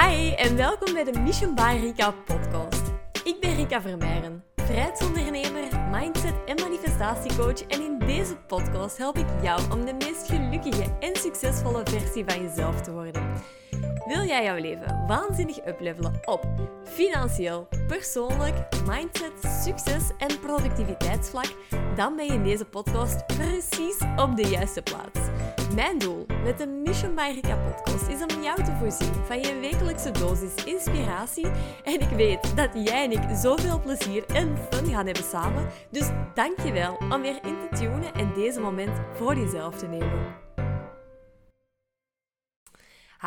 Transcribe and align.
Hi 0.00 0.32
en 0.32 0.56
welkom 0.56 0.92
bij 0.92 1.04
de 1.04 1.18
Mission 1.18 1.54
by 1.54 1.78
Rika 1.80 2.10
podcast. 2.10 2.82
Ik 3.24 3.36
ben 3.40 3.56
Rika 3.56 3.80
Vermeijren, 3.80 4.44
vrijheidsondernemer, 4.56 5.88
mindset 5.90 6.34
en 6.46 6.56
manifestatiecoach 6.60 7.66
en 7.66 7.82
in 7.82 7.98
deze 7.98 8.36
podcast 8.46 8.96
help 8.96 9.18
ik 9.18 9.26
jou 9.42 9.60
om 9.72 9.84
de 9.84 9.92
meest 9.92 10.28
gelukkige 10.28 10.96
en 11.00 11.16
succesvolle 11.16 11.82
versie 11.84 12.24
van 12.26 12.42
jezelf 12.42 12.80
te 12.80 12.92
worden. 12.92 13.22
Wil 14.06 14.24
jij 14.24 14.44
jouw 14.44 14.56
leven 14.56 15.06
waanzinnig 15.06 15.66
uplevelen 15.66 16.20
op 16.24 16.46
financieel, 16.84 17.68
persoonlijk, 17.86 18.56
mindset, 18.88 19.62
succes 19.64 20.10
en 20.18 20.40
productiviteitsvlak? 20.40 21.54
Dan 21.96 22.16
ben 22.16 22.26
je 22.26 22.32
in 22.32 22.42
deze 22.42 22.64
podcast 22.64 23.26
precies 23.26 23.98
op 24.16 24.36
de 24.36 24.48
juiste 24.48 24.82
plaats. 24.82 25.28
Mijn 25.74 25.98
doel 25.98 26.26
met 26.44 26.58
de 26.58 26.66
Mission 26.66 27.14
by 27.14 27.30
Rika 27.34 27.56
podcast 27.56 28.08
is 28.08 28.34
om 28.34 28.42
jou 28.42 28.64
te 28.64 28.76
voorzien 28.80 29.14
van 29.24 29.40
je 29.40 29.58
wekelijkse 29.60 30.10
dosis 30.10 30.64
inspiratie. 30.64 31.46
En 31.84 32.00
ik 32.00 32.10
weet 32.16 32.56
dat 32.56 32.70
jij 32.74 33.04
en 33.04 33.12
ik 33.12 33.36
zoveel 33.36 33.80
plezier 33.80 34.24
en 34.26 34.56
fun 34.70 34.86
gaan 34.86 35.06
hebben 35.06 35.24
samen. 35.24 35.66
Dus 35.90 36.10
dankjewel 36.34 36.96
om 37.10 37.20
weer 37.20 37.38
in 37.42 37.56
te 37.60 37.76
tunen 37.76 38.14
en 38.14 38.32
deze 38.34 38.60
moment 38.60 39.00
voor 39.12 39.36
jezelf 39.36 39.76
te 39.76 39.86
nemen. 39.86 40.45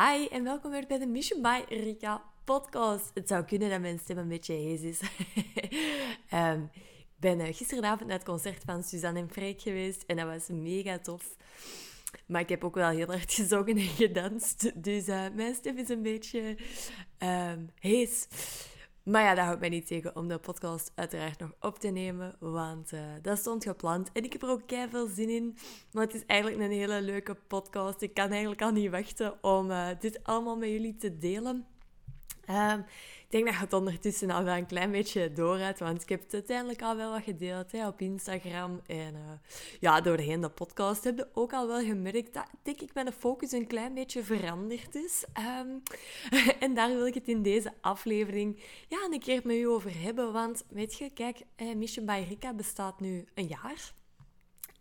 Hi 0.08 0.26
en 0.26 0.44
welkom 0.44 0.70
weer 0.70 0.86
bij 0.86 0.98
de 0.98 1.06
Mission 1.06 1.42
by 1.42 1.60
Rika 1.68 2.22
podcast. 2.44 3.10
Het 3.14 3.28
zou 3.28 3.44
kunnen 3.44 3.70
dat 3.70 3.80
mijn 3.80 3.98
stem 3.98 4.18
een 4.18 4.28
beetje 4.28 4.52
hees 4.52 4.80
is. 4.80 5.00
um, 6.32 6.70
ik 7.12 7.16
ben 7.16 7.40
uh, 7.40 7.46
gisteravond 7.46 8.08
naar 8.08 8.18
het 8.18 8.26
concert 8.26 8.62
van 8.64 8.82
Suzanne 8.82 9.20
en 9.20 9.30
Freek 9.30 9.60
geweest 9.60 10.04
en 10.06 10.16
dat 10.16 10.26
was 10.26 10.48
mega 10.48 10.98
tof. 10.98 11.36
Maar 12.26 12.40
ik 12.40 12.48
heb 12.48 12.64
ook 12.64 12.74
wel 12.74 12.88
heel 12.88 13.06
hard 13.06 13.32
gezongen 13.40 13.76
en 13.76 13.88
gedanst. 13.88 14.82
Dus 14.82 15.08
uh, 15.08 15.24
mijn 15.34 15.54
stem 15.54 15.78
is 15.78 15.88
een 15.88 16.02
beetje 16.02 16.56
um, 17.18 17.70
hees. 17.80 18.26
Maar 19.10 19.22
ja, 19.22 19.34
dat 19.34 19.44
houdt 19.44 19.60
mij 19.60 19.68
niet 19.68 19.86
tegen 19.86 20.16
om 20.16 20.28
de 20.28 20.38
podcast 20.38 20.92
uiteraard 20.94 21.38
nog 21.38 21.50
op 21.60 21.78
te 21.78 21.88
nemen. 21.88 22.36
Want 22.38 22.92
uh, 22.92 23.00
dat 23.22 23.38
stond 23.38 23.64
gepland. 23.64 24.12
En 24.12 24.24
ik 24.24 24.32
heb 24.32 24.42
er 24.42 24.48
ook 24.48 24.62
veel 24.90 25.06
zin 25.06 25.28
in. 25.28 25.56
Maar 25.92 26.04
het 26.04 26.14
is 26.14 26.26
eigenlijk 26.26 26.60
een 26.60 26.70
hele 26.70 27.02
leuke 27.02 27.36
podcast. 27.46 28.02
Ik 28.02 28.14
kan 28.14 28.30
eigenlijk 28.30 28.62
al 28.62 28.70
niet 28.70 28.90
wachten 28.90 29.44
om 29.44 29.70
uh, 29.70 29.88
dit 30.00 30.20
allemaal 30.22 30.56
met 30.56 30.68
jullie 30.68 30.96
te 30.96 31.18
delen. 31.18 31.66
Ik 32.40 32.84
denk 33.30 33.46
dat 33.46 33.54
het 33.54 33.72
ondertussen 33.72 34.30
al 34.30 34.44
wel 34.44 34.56
een 34.56 34.66
klein 34.66 34.90
beetje 34.90 35.32
door 35.32 35.58
want 35.78 36.02
ik 36.02 36.08
heb 36.08 36.22
het 36.22 36.34
uiteindelijk 36.34 36.82
al 36.82 36.96
wel 36.96 37.10
wat 37.10 37.22
gedeeld 37.22 37.72
hè, 37.72 37.86
op 37.86 38.00
Instagram. 38.00 38.80
En 38.86 39.14
uh, 39.14 39.20
ja, 39.80 40.00
doorheen 40.00 40.40
de 40.40 40.48
podcast 40.48 41.04
heb 41.04 41.16
je 41.16 41.28
ook 41.34 41.52
al 41.52 41.66
wel 41.66 41.80
gemerkt 41.80 42.34
dat, 42.34 42.46
denk 42.62 42.80
ik, 42.80 42.94
mijn 42.94 43.12
focus 43.12 43.52
een 43.52 43.66
klein 43.66 43.94
beetje 43.94 44.24
veranderd 44.24 44.94
is. 44.94 45.24
Um, 45.60 45.82
en 46.64 46.74
daar 46.74 46.88
wil 46.88 47.06
ik 47.06 47.14
het 47.14 47.28
in 47.28 47.42
deze 47.42 47.72
aflevering 47.80 48.62
ja, 48.88 48.98
een 49.10 49.20
keer 49.20 49.40
met 49.44 49.56
u 49.56 49.68
over 49.68 50.02
hebben. 50.02 50.32
Want 50.32 50.64
weet 50.68 50.98
je, 50.98 51.10
kijk, 51.10 51.42
Mission 51.76 52.06
by 52.06 52.24
Rika 52.28 52.54
bestaat 52.54 53.00
nu 53.00 53.24
een 53.34 53.46
jaar. 53.46 53.92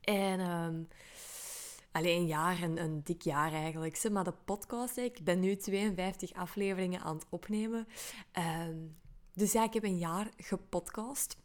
En... 0.02 0.39
Um, 0.39 0.88
alleen 2.00 2.19
een 2.19 2.28
jaar, 2.28 2.61
een, 2.61 2.78
een 2.78 3.02
dik 3.03 3.22
jaar 3.22 3.53
eigenlijk. 3.53 4.09
Maar 4.11 4.23
de 4.23 4.33
podcast, 4.45 4.97
ik 4.97 5.23
ben 5.23 5.39
nu 5.39 5.55
52 5.55 6.33
afleveringen 6.33 7.02
aan 7.02 7.16
het 7.16 7.25
opnemen. 7.30 7.88
Um, 8.67 8.97
dus 9.33 9.52
ja, 9.52 9.64
ik 9.64 9.73
heb 9.73 9.83
een 9.83 9.97
jaar 9.97 10.30
gepodcast. 10.38 11.38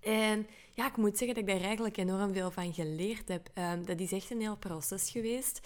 En 0.00 0.46
ja, 0.74 0.86
ik 0.86 0.96
moet 0.96 1.18
zeggen 1.18 1.34
dat 1.34 1.48
ik 1.48 1.58
daar 1.58 1.66
eigenlijk 1.66 1.96
enorm 1.96 2.32
veel 2.32 2.50
van 2.50 2.74
geleerd 2.74 3.28
heb. 3.28 3.50
Um, 3.54 3.86
dat 3.86 4.00
is 4.00 4.12
echt 4.12 4.30
een 4.30 4.40
heel 4.40 4.56
proces 4.56 5.10
geweest. 5.10 5.60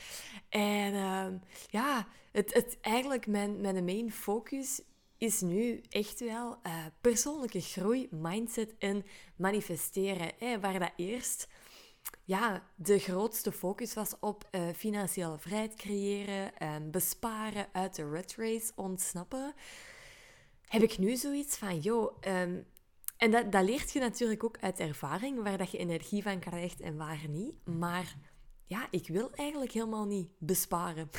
En 0.48 0.94
um, 0.94 1.40
ja, 1.70 2.06
het, 2.32 2.54
het, 2.54 2.78
eigenlijk 2.80 3.26
mijn, 3.26 3.60
mijn 3.60 3.84
main 3.84 4.12
focus 4.12 4.80
is 5.18 5.40
nu 5.40 5.80
echt 5.88 6.20
wel 6.20 6.56
uh, 6.66 6.84
persoonlijke 7.00 7.60
groei, 7.60 8.08
mindset 8.10 8.74
en 8.78 9.04
manifesteren. 9.36 10.32
Hè, 10.38 10.60
waar 10.60 10.78
dat 10.78 10.92
eerst 10.96 11.48
ja, 12.24 12.68
de 12.74 12.98
grootste 12.98 13.52
focus 13.52 13.94
was 13.94 14.14
op 14.20 14.48
uh, 14.50 14.62
financiële 14.76 15.38
vrijheid 15.38 15.74
creëren, 15.74 16.56
en 16.58 16.90
besparen, 16.90 17.66
uit 17.72 17.94
de 17.96 18.08
red 18.10 18.34
race 18.36 18.72
ontsnappen, 18.74 19.54
heb 20.66 20.82
ik 20.82 20.98
nu 20.98 21.16
zoiets 21.16 21.56
van, 21.56 21.78
joh, 21.78 22.16
um, 22.28 22.66
en 23.16 23.30
dat, 23.30 23.52
dat 23.52 23.64
leert 23.64 23.92
je 23.92 24.00
natuurlijk 24.00 24.44
ook 24.44 24.58
uit 24.60 24.80
ervaring, 24.80 25.42
waar 25.42 25.58
dat 25.58 25.70
je 25.70 25.78
energie 25.78 26.22
van 26.22 26.38
krijgt 26.38 26.80
en 26.80 26.96
waar 26.96 27.28
niet. 27.28 27.54
Maar 27.64 28.16
ja, 28.66 28.86
ik 28.90 29.08
wil 29.08 29.30
eigenlijk 29.32 29.72
helemaal 29.72 30.04
niet 30.04 30.28
besparen. 30.38 31.10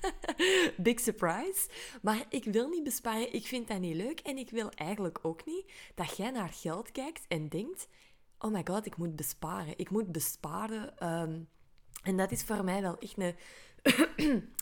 Big 0.76 1.00
surprise. 1.00 1.68
Maar 2.02 2.26
ik 2.28 2.44
wil 2.44 2.68
niet 2.68 2.82
besparen. 2.82 3.32
Ik 3.32 3.46
vind 3.46 3.68
dat 3.68 3.80
niet 3.80 3.96
leuk. 3.96 4.20
En 4.20 4.38
ik 4.38 4.50
wil 4.50 4.70
eigenlijk 4.70 5.18
ook 5.22 5.44
niet 5.44 5.72
dat 5.94 6.16
jij 6.16 6.30
naar 6.30 6.52
geld 6.52 6.92
kijkt 6.92 7.24
en 7.28 7.48
denkt: 7.48 7.88
oh 8.40 8.52
my 8.52 8.62
god, 8.64 8.86
ik 8.86 8.96
moet 8.96 9.16
besparen. 9.16 9.78
Ik 9.78 9.90
moet 9.90 10.12
besparen. 10.12 11.08
Um, 11.08 11.48
en 12.02 12.16
dat 12.16 12.30
is 12.30 12.42
voor 12.42 12.64
mij 12.64 12.82
wel 12.82 12.98
echt 12.98 13.18
een, 13.18 13.34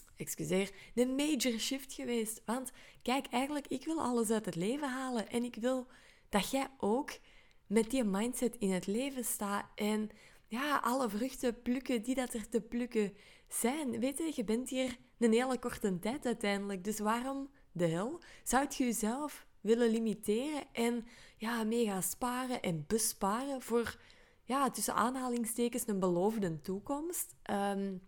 excuseer, 0.16 0.70
een 0.94 1.14
major 1.14 1.58
shift 1.58 1.92
geweest. 1.92 2.42
Want 2.44 2.70
kijk, 3.02 3.26
eigenlijk, 3.26 3.66
ik 3.66 3.84
wil 3.84 4.00
alles 4.00 4.30
uit 4.30 4.44
het 4.44 4.54
leven 4.54 4.90
halen. 4.90 5.28
En 5.28 5.44
ik 5.44 5.54
wil 5.54 5.86
dat 6.28 6.50
jij 6.50 6.68
ook 6.78 7.18
met 7.66 7.90
die 7.90 8.04
mindset 8.04 8.56
in 8.56 8.70
het 8.70 8.86
leven 8.86 9.24
staat. 9.24 9.66
En 9.74 10.10
ja, 10.46 10.80
alle 10.84 11.08
vruchten 11.08 11.62
plukken 11.62 12.02
die 12.02 12.14
dat 12.14 12.34
er 12.34 12.48
te 12.48 12.60
plukken 12.60 13.12
zijn. 13.48 14.00
Weet 14.00 14.18
je, 14.18 14.32
je 14.34 14.44
bent 14.44 14.68
hier 14.68 14.96
een 15.18 15.32
hele 15.32 15.58
korte 15.58 15.98
tijd 15.98 16.26
uiteindelijk. 16.26 16.84
Dus 16.84 16.98
waarom 16.98 17.50
de 17.72 17.86
hel 17.86 18.20
zou 18.44 18.66
je 18.68 18.84
jezelf 18.84 19.46
willen 19.60 19.90
limiteren 19.90 20.62
en 20.72 21.06
ja, 21.36 21.64
mega 21.64 22.00
sparen 22.00 22.62
en 22.62 22.84
besparen 22.86 23.62
voor, 23.62 23.96
ja, 24.44 24.70
tussen 24.70 24.94
aanhalingstekens, 24.94 25.86
een 25.86 26.00
beloofde 26.00 26.60
toekomst. 26.60 27.34
Um, 27.50 28.00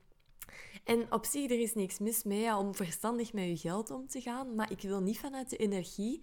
en 0.84 1.12
op 1.12 1.24
zich, 1.24 1.50
er 1.50 1.60
is 1.60 1.74
niks 1.74 1.98
mis 1.98 2.22
mee 2.22 2.56
om 2.56 2.74
verstandig 2.74 3.32
met 3.32 3.44
je 3.44 3.56
geld 3.56 3.90
om 3.90 4.08
te 4.08 4.20
gaan, 4.20 4.54
maar 4.54 4.70
ik 4.70 4.80
wil 4.80 5.00
niet 5.00 5.18
vanuit 5.18 5.50
de 5.50 5.56
energie 5.56 6.22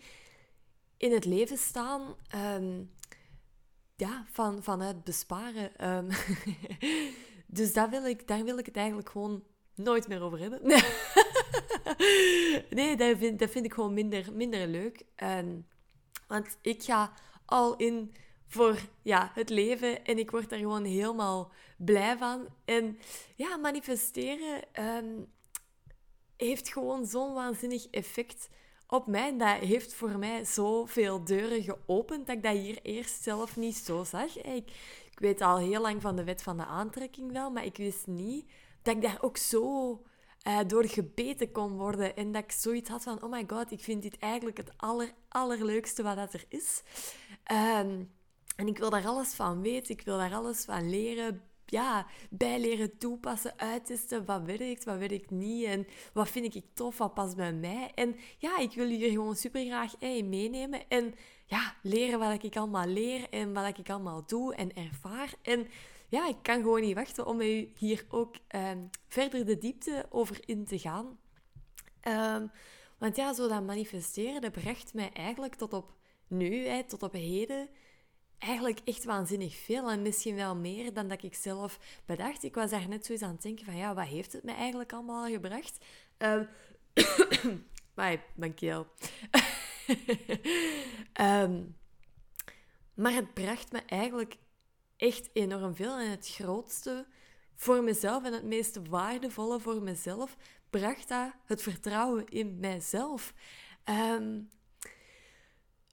in 0.97 1.11
het 1.11 1.25
leven 1.25 1.57
staan, 1.57 2.15
um, 2.35 2.91
ja, 3.95 4.25
van, 4.31 4.63
vanuit 4.63 5.03
besparen. 5.03 5.95
Um, 5.95 6.07
dus 7.57 7.73
daar 7.73 7.89
wil, 7.89 8.05
ik, 8.05 8.27
daar 8.27 8.44
wil 8.44 8.57
ik 8.57 8.65
het 8.65 8.75
eigenlijk 8.75 9.09
gewoon 9.09 9.44
nooit 9.75 10.07
meer 10.07 10.21
over 10.21 10.39
hebben. 10.39 10.61
nee, 12.69 12.96
dat 12.96 13.18
vind, 13.18 13.40
dat 13.40 13.50
vind 13.50 13.66
ik 13.66 13.74
gewoon 13.74 13.94
minder, 13.94 14.34
minder 14.34 14.68
leuk. 14.68 15.02
Want 16.28 16.58
ik 16.62 16.84
ga 16.84 17.13
al 17.46 17.75
in 17.75 18.13
voor 18.47 18.80
ja, 19.02 19.31
het 19.34 19.50
leven 19.50 20.06
en 20.06 20.18
ik 20.18 20.31
word 20.31 20.50
daar 20.50 20.59
gewoon 20.59 20.84
helemaal 20.84 21.52
blij 21.78 22.18
van. 22.18 22.47
En 22.66 23.00
ja, 23.36 23.57
manifesteren 23.57 24.63
um, 24.80 25.31
heeft 26.38 26.69
gewoon 26.69 27.06
zo'n 27.06 27.34
waanzinnig 27.34 27.88
effect 27.90 28.50
op 28.88 29.07
mij. 29.07 29.38
Dat 29.38 29.57
heeft 29.57 29.94
voor 29.94 30.18
mij 30.18 30.46
zoveel 30.46 31.24
deuren 31.24 31.63
geopend 31.63 32.28
dat 32.28 32.36
ik 32.36 32.44
dat 32.44 32.57
hier 32.57 32.80
eerst 32.81 33.24
zelf 33.24 33.56
niet 33.56 33.75
zo 33.75 34.03
zag. 34.03 34.38
Ik, 34.38 34.72
ik 35.12 35.19
weet 35.19 35.41
al 35.41 35.57
heel 35.57 35.81
lang 35.81 36.02
van 36.02 36.16
de 36.16 36.24
wet 36.24 36.44
van 36.44 36.57
de 36.57 36.66
aantrekking 36.66 37.31
wel, 37.31 37.52
maar 37.52 37.66
ik 37.66 37.78
wist 37.78 38.07
niet 38.07 38.46
dat 38.81 38.96
ik 38.96 39.02
daar 39.02 39.18
ook 39.22 39.38
zo 39.38 40.02
uh, 40.47 40.59
door 40.68 40.85
gebeten 40.85 41.52
kon 41.52 41.72
worden. 41.72 42.16
En 42.16 42.31
dat 42.31 42.44
ik 42.44 42.52
zoiets 42.52 42.90
had 42.90 43.03
van, 43.03 43.24
oh 43.24 43.31
my 43.31 43.44
god, 43.47 43.72
ik 43.72 43.80
vind 43.80 44.02
dit 44.02 44.18
eigenlijk 44.18 44.58
het 44.58 44.72
aller, 44.78 45.13
allerleukste 45.28 46.03
wat 46.03 46.16
dat 46.16 46.34
er 46.34 46.46
is. 46.50 46.84
Um, 47.52 48.16
en 48.56 48.68
ik 48.68 48.78
wil 48.78 48.90
daar 48.90 49.06
alles 49.06 49.34
van 49.34 49.62
weten, 49.62 49.94
ik 49.94 50.02
wil 50.02 50.18
daar 50.18 50.33
alles 50.33 50.63
van 50.63 50.89
leren, 50.89 51.42
ja, 51.66 52.06
bijleren, 52.30 52.98
toepassen, 52.98 53.60
uittesten. 53.60 54.25
Wat 54.25 54.42
werkt, 54.42 54.83
wat 54.83 54.98
werkt 54.98 55.30
niet 55.30 55.66
en 55.66 55.88
wat 56.13 56.30
vind 56.30 56.56
ik 56.56 56.63
tof, 56.74 56.98
wat 56.98 57.13
past 57.13 57.36
bij 57.36 57.54
mij. 57.54 57.92
En 57.95 58.16
ja, 58.38 58.57
ik 58.57 58.71
wil 58.71 58.89
jullie 58.89 59.12
gewoon 59.12 59.36
super 59.36 59.66
graag 59.66 59.94
hey, 60.00 60.24
meenemen 60.24 60.89
en 60.89 61.16
ja, 61.45 61.75
leren 61.81 62.19
wat 62.19 62.44
ik 62.44 62.56
allemaal 62.56 62.88
leer 62.88 63.30
en 63.30 63.54
wat 63.54 63.77
ik 63.77 63.89
allemaal 63.89 64.24
doe 64.25 64.56
en 64.56 64.75
ervaar. 64.75 65.33
En 65.42 65.68
ja, 66.07 66.27
ik 66.27 66.38
kan 66.42 66.62
gewoon 66.62 66.81
niet 66.81 66.95
wachten 66.95 67.25
om 67.25 67.38
met 67.38 67.48
u 67.48 67.71
hier 67.75 68.06
ook 68.09 68.36
um, 68.56 68.89
verder 69.07 69.45
de 69.45 69.57
diepte 69.57 70.06
over 70.09 70.39
in 70.45 70.65
te 70.65 70.80
gaan. 70.80 71.19
Um, 72.07 72.51
want 72.98 73.15
ja, 73.15 73.33
zo 73.33 73.48
dat 73.48 73.63
manifesteren, 73.63 74.42
dat 74.42 74.51
bracht 74.51 74.94
mij 74.94 75.12
eigenlijk 75.13 75.56
tot 75.56 75.74
op 75.74 75.94
nu, 76.27 76.65
hè, 76.68 76.83
tot 76.83 77.04
op 77.04 77.13
heden, 77.13 77.69
eigenlijk 78.38 78.80
echt 78.83 79.04
waanzinnig 79.04 79.56
veel. 79.56 79.89
En 79.89 80.01
misschien 80.01 80.36
wel 80.36 80.56
meer 80.56 80.94
dan 80.94 81.07
dat 81.07 81.24
ik 81.24 81.36
zelf 81.36 81.80
bedacht. 82.06 82.44
Ik 82.44 82.56
was 82.56 82.69
daar 82.69 82.88
net 82.88 83.06
zo 83.06 83.12
eens 83.12 83.21
aan 83.21 83.31
het 83.31 83.42
denken 83.42 83.65
van, 83.65 83.75
ja, 83.75 83.94
wat 83.94 84.07
heeft 84.07 84.33
het 84.33 84.44
mij 84.44 84.56
eigenlijk 84.56 84.94
allemaal 84.94 85.27
gebracht? 85.27 85.86
Um, 86.18 86.48
maar 87.95 88.24
mijn 88.36 88.54
keel. 88.54 88.88
um, 91.21 91.75
maar 92.94 93.13
het 93.13 93.33
bracht 93.33 93.71
me 93.71 93.80
eigenlijk 93.86 94.38
echt 94.97 95.29
enorm 95.33 95.75
veel. 95.75 95.97
En 95.97 96.11
het 96.11 96.27
grootste 96.27 97.07
voor 97.55 97.83
mezelf 97.83 98.23
en 98.23 98.33
het 98.33 98.44
meest 98.44 98.88
waardevolle 98.88 99.59
voor 99.59 99.81
mezelf 99.81 100.38
bracht 100.69 101.07
dat 101.07 101.33
het 101.45 101.61
vertrouwen 101.61 102.27
in 102.27 102.59
mijzelf. 102.59 103.33
Ehm, 103.83 104.39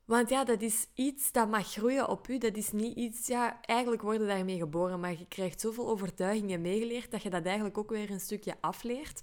want 0.05 0.29
ja, 0.29 0.45
dat 0.45 0.63
is 0.63 0.87
iets 0.95 1.33
dat 1.33 1.49
mag 1.49 1.73
groeien 1.73 2.09
op 2.09 2.29
u. 2.29 2.39
Dat 2.39 2.57
is 2.57 2.73
niet 2.73 2.97
iets, 2.97 3.27
ja, 3.27 3.61
eigenlijk 3.61 4.03
worden 4.03 4.27
daarmee 4.27 4.59
geboren, 4.59 5.01
maar 5.01 5.19
je 5.19 5.27
krijgt 5.29 5.61
zoveel 5.61 5.89
overtuigingen 5.89 6.61
meegeleerd 6.61 7.11
dat 7.11 7.23
je 7.23 7.31
dat 7.31 7.45
eigenlijk 7.45 7.79
ook 7.79 7.91
weer 7.91 8.11
een 8.11 8.21
stukje 8.21 8.55
afleert. 8.61 9.23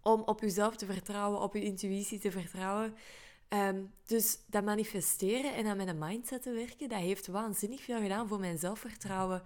Om 0.00 0.20
op 0.20 0.40
jezelf 0.40 0.76
te 0.76 0.86
vertrouwen, 0.86 1.40
op 1.40 1.54
je 1.54 1.62
intuïtie 1.62 2.18
te 2.18 2.30
vertrouwen. 2.30 2.94
Ehm, 3.52 3.82
dus 4.06 4.38
dat 4.46 4.64
manifesteren 4.64 5.54
en 5.54 5.66
aan 5.66 5.76
mijn 5.76 5.98
mindset 5.98 6.42
te 6.42 6.50
werken, 6.50 6.88
dat 6.88 6.98
heeft 6.98 7.26
waanzinnig 7.26 7.82
veel 7.82 8.00
gedaan 8.00 8.28
voor 8.28 8.40
mijn 8.40 8.58
zelfvertrouwen. 8.58 9.42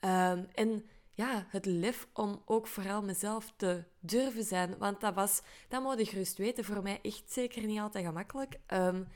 Um, 0.00 0.46
en 0.54 0.84
ja, 1.12 1.46
het 1.48 1.66
lef 1.66 2.08
om 2.12 2.42
ook 2.44 2.66
vooral 2.66 3.02
mezelf 3.02 3.52
te 3.56 3.84
durven 4.00 4.44
zijn. 4.44 4.78
Want 4.78 5.00
dat 5.00 5.14
was, 5.14 5.42
dat 5.68 5.82
moet 5.82 5.98
je 5.98 6.04
gerust 6.04 6.38
weten, 6.38 6.64
voor 6.64 6.82
mij 6.82 6.98
echt 7.02 7.22
zeker 7.26 7.66
niet 7.66 7.80
altijd 7.80 8.04
gemakkelijk. 8.04 8.58
Um, 8.72 9.06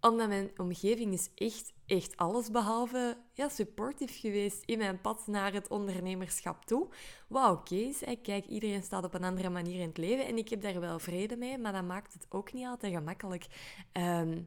omdat 0.00 0.28
mijn 0.28 0.50
omgeving 0.56 1.12
is 1.12 1.30
echt, 1.34 1.72
echt 1.86 2.16
alles 2.16 2.50
behalve 2.50 3.16
ja, 3.32 3.48
supportief 3.48 4.20
geweest 4.20 4.62
in 4.64 4.78
mijn 4.78 5.00
pad 5.00 5.26
naar 5.26 5.52
het 5.52 5.68
ondernemerschap 5.68 6.64
toe. 6.64 6.88
Wat 7.28 7.50
oké. 7.50 7.92
Kijk, 8.22 8.46
iedereen 8.46 8.82
staat 8.82 9.04
op 9.04 9.14
een 9.14 9.24
andere 9.24 9.50
manier 9.50 9.80
in 9.80 9.88
het 9.88 9.98
leven 9.98 10.26
en 10.26 10.36
ik 10.38 10.48
heb 10.48 10.62
daar 10.62 10.80
wel 10.80 10.98
vrede 10.98 11.36
mee, 11.36 11.58
maar 11.58 11.72
dat 11.72 11.84
maakt 11.84 12.12
het 12.12 12.26
ook 12.28 12.52
niet 12.52 12.66
altijd 12.66 12.94
gemakkelijk. 12.94 13.46
Ehm, 13.92 14.42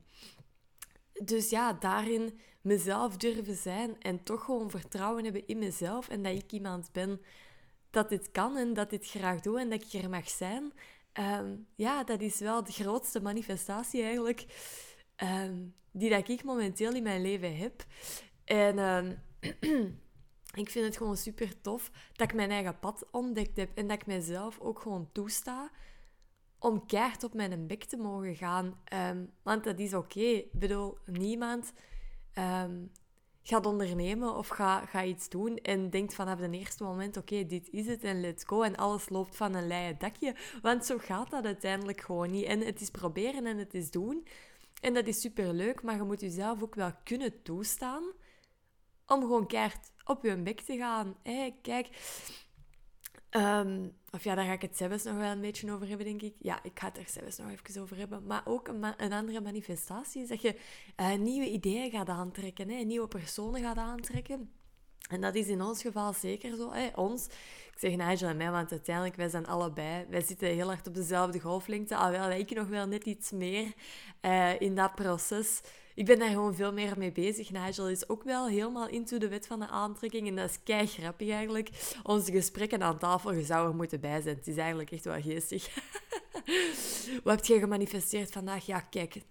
dus 1.23 1.49
ja, 1.49 1.73
daarin 1.73 2.39
mezelf 2.61 3.17
durven 3.17 3.55
zijn 3.55 4.01
en 4.01 4.23
toch 4.23 4.43
gewoon 4.43 4.69
vertrouwen 4.69 5.23
hebben 5.23 5.47
in 5.47 5.57
mezelf 5.57 6.09
en 6.09 6.23
dat 6.23 6.35
ik 6.35 6.51
iemand 6.51 6.91
ben 6.91 7.21
dat 7.89 8.09
dit 8.09 8.31
kan 8.31 8.57
en 8.57 8.73
dat 8.73 8.89
dit 8.89 9.07
graag 9.07 9.39
doe 9.39 9.59
en 9.59 9.69
dat 9.69 9.83
ik 9.83 10.03
er 10.03 10.09
mag 10.09 10.29
zijn. 10.29 10.73
Ehm, 11.13 11.55
ja, 11.75 12.03
dat 12.03 12.21
is 12.21 12.39
wel 12.39 12.63
de 12.63 12.71
grootste 12.71 13.21
manifestatie 13.21 14.03
eigenlijk 14.03 14.45
Ehm, 15.19 15.55
die 15.91 16.09
dat 16.09 16.29
ik 16.29 16.43
momenteel 16.43 16.93
in 16.93 17.03
mijn 17.03 17.21
leven 17.21 17.57
heb. 17.57 17.85
En 18.43 18.79
ehm, 18.79 19.15
ik 20.63 20.69
vind 20.69 20.85
het 20.85 20.97
gewoon 20.97 21.17
super 21.17 21.61
tof 21.61 21.91
dat 22.13 22.29
ik 22.29 22.35
mijn 22.35 22.51
eigen 22.51 22.79
pad 22.79 23.07
ontdekt 23.11 23.57
heb 23.57 23.77
en 23.77 23.87
dat 23.87 24.01
ik 24.01 24.05
mezelf 24.05 24.59
ook 24.59 24.79
gewoon 24.79 25.09
toesta 25.11 25.71
om 26.59 26.85
keihard 26.85 27.23
op 27.23 27.33
mijn 27.33 27.67
bek 27.67 27.83
te 27.83 27.97
mogen 27.97 28.35
gaan. 28.35 28.79
Ehm, 28.83 29.25
want 29.43 29.63
dat 29.63 29.79
is 29.79 29.93
oké. 29.93 30.19
Ik 30.19 30.59
bedoel, 30.59 30.97
niemand 31.05 31.73
gaat 33.41 33.65
ondernemen 33.65 34.35
of 34.35 34.47
gaat 34.47 34.89
ga 34.89 35.03
iets 35.03 35.29
doen 35.29 35.57
en 35.57 35.89
denkt 35.89 36.15
vanaf 36.15 36.39
het 36.39 36.53
eerste 36.53 36.83
moment, 36.83 37.17
oké, 37.17 37.45
dit 37.45 37.69
is 37.69 37.87
het 37.87 38.03
en 38.03 38.21
let's 38.21 38.43
go. 38.43 38.61
En 38.61 38.75
alles 38.75 39.09
loopt 39.09 39.35
van 39.35 39.53
een 39.53 39.67
leien 39.67 39.95
dakje. 39.99 40.35
Want 40.61 40.85
zo 40.85 40.97
gaat 40.97 41.29
dat 41.29 41.45
uiteindelijk 41.45 42.01
gewoon 42.01 42.31
niet. 42.31 42.45
En 42.45 42.59
het 42.59 42.81
is 42.81 42.89
proberen 42.89 43.45
en 43.45 43.57
het 43.57 43.73
is 43.73 43.91
doen. 43.91 44.27
En 44.79 44.93
dat 44.93 45.07
is 45.07 45.21
super 45.21 45.53
leuk, 45.53 45.81
maar 45.81 45.95
je 45.95 46.03
moet 46.03 46.21
jezelf 46.21 46.63
ook 46.63 46.75
wel 46.75 46.91
kunnen 47.03 47.41
toestaan 47.41 48.03
om 49.05 49.21
gewoon 49.21 49.47
keihard 49.47 49.91
op 50.05 50.23
je 50.23 50.37
bek 50.37 50.61
te 50.61 50.77
gaan. 50.77 51.15
Hey, 51.23 51.55
kijk, 51.61 51.87
um, 53.31 53.97
of 54.11 54.23
ja, 54.23 54.35
daar 54.35 54.45
ga 54.45 54.51
ik 54.51 54.61
het 54.61 54.77
zelfs 54.77 55.03
nog 55.03 55.15
wel 55.15 55.31
een 55.31 55.41
beetje 55.41 55.71
over 55.71 55.87
hebben, 55.87 56.05
denk 56.05 56.21
ik. 56.21 56.35
Ja, 56.39 56.63
ik 56.63 56.79
ga 56.79 56.87
het 56.87 56.97
er 56.97 57.09
zelfs 57.09 57.37
nog 57.37 57.49
even 57.49 57.81
over 57.81 57.97
hebben. 57.97 58.25
Maar 58.25 58.41
ook 58.45 58.67
een, 58.67 59.13
andere 59.13 59.41
manifestatie 59.41 60.21
is 60.21 60.27
dat 60.27 60.41
je 60.41 60.55
uh, 60.99 61.13
nieuwe 61.13 61.49
ideeën 61.49 61.91
gaat 61.91 62.09
aantrekken, 62.09 62.69
hè, 62.69 62.83
nieuwe 62.83 63.07
personen 63.07 63.61
gaat 63.61 63.77
aantrekken. 63.77 64.51
En 65.09 65.21
dat 65.21 65.35
is 65.35 65.47
in 65.47 65.61
ons 65.61 65.81
geval 65.81 66.13
zeker 66.13 66.55
zo. 66.55 66.71
Hè? 66.71 66.87
Ons, 66.95 67.25
ik 67.71 67.77
zeg 67.77 67.95
Nigel 67.95 68.27
en 68.27 68.37
mij, 68.37 68.51
want 68.51 68.71
uiteindelijk, 68.71 69.15
wij 69.15 69.29
zijn 69.29 69.47
allebei, 69.47 70.05
wij 70.09 70.21
zitten 70.21 70.47
heel 70.47 70.67
hard 70.67 70.87
op 70.87 70.95
dezelfde 70.95 71.39
golflengte, 71.39 71.95
alhoewel 71.95 72.31
ik 72.31 72.55
nog 72.55 72.67
wel 72.67 72.87
net 72.87 73.05
iets 73.05 73.31
meer 73.31 73.73
uh, 74.21 74.61
in 74.61 74.75
dat 74.75 74.95
proces. 74.95 75.61
Ik 75.99 76.05
ben 76.05 76.19
daar 76.19 76.29
gewoon 76.29 76.55
veel 76.55 76.73
meer 76.73 76.93
mee 76.97 77.11
bezig. 77.11 77.51
Nigel 77.51 77.89
is 77.89 78.09
ook 78.09 78.23
wel 78.23 78.47
helemaal 78.47 78.87
into 78.87 79.17
de 79.17 79.27
wet 79.27 79.47
van 79.47 79.59
de 79.59 79.67
aantrekking. 79.67 80.27
En 80.27 80.35
dat 80.35 80.49
is 80.49 80.59
kei 80.63 80.87
grappig 80.87 81.29
eigenlijk. 81.29 81.69
Onze 82.03 82.31
gesprekken 82.31 82.83
aan 82.83 82.97
tafel, 82.97 83.33
je 83.33 83.43
zou 83.43 83.67
er 83.67 83.75
moeten 83.75 83.99
bij 83.99 84.21
zijn. 84.21 84.35
Het 84.35 84.47
is 84.47 84.57
eigenlijk 84.57 84.91
echt 84.91 85.05
wel 85.05 85.21
geestig. 85.21 85.69
Wat 87.23 87.35
heb 87.35 87.45
je 87.45 87.59
gemanifesteerd 87.59 88.31
vandaag? 88.31 88.65
Ja, 88.65 88.79
kijk, 88.79 89.21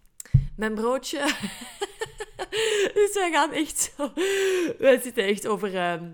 mijn 0.56 0.74
broodje. 0.74 1.18
dus 2.94 3.14
wij 3.14 3.30
gaan 3.32 3.52
echt 3.52 3.92
zo... 3.96 4.12
Wij 4.78 5.00
zitten 5.00 5.24
echt 5.24 5.46
over... 5.46 5.76
Ehm, 5.76 6.10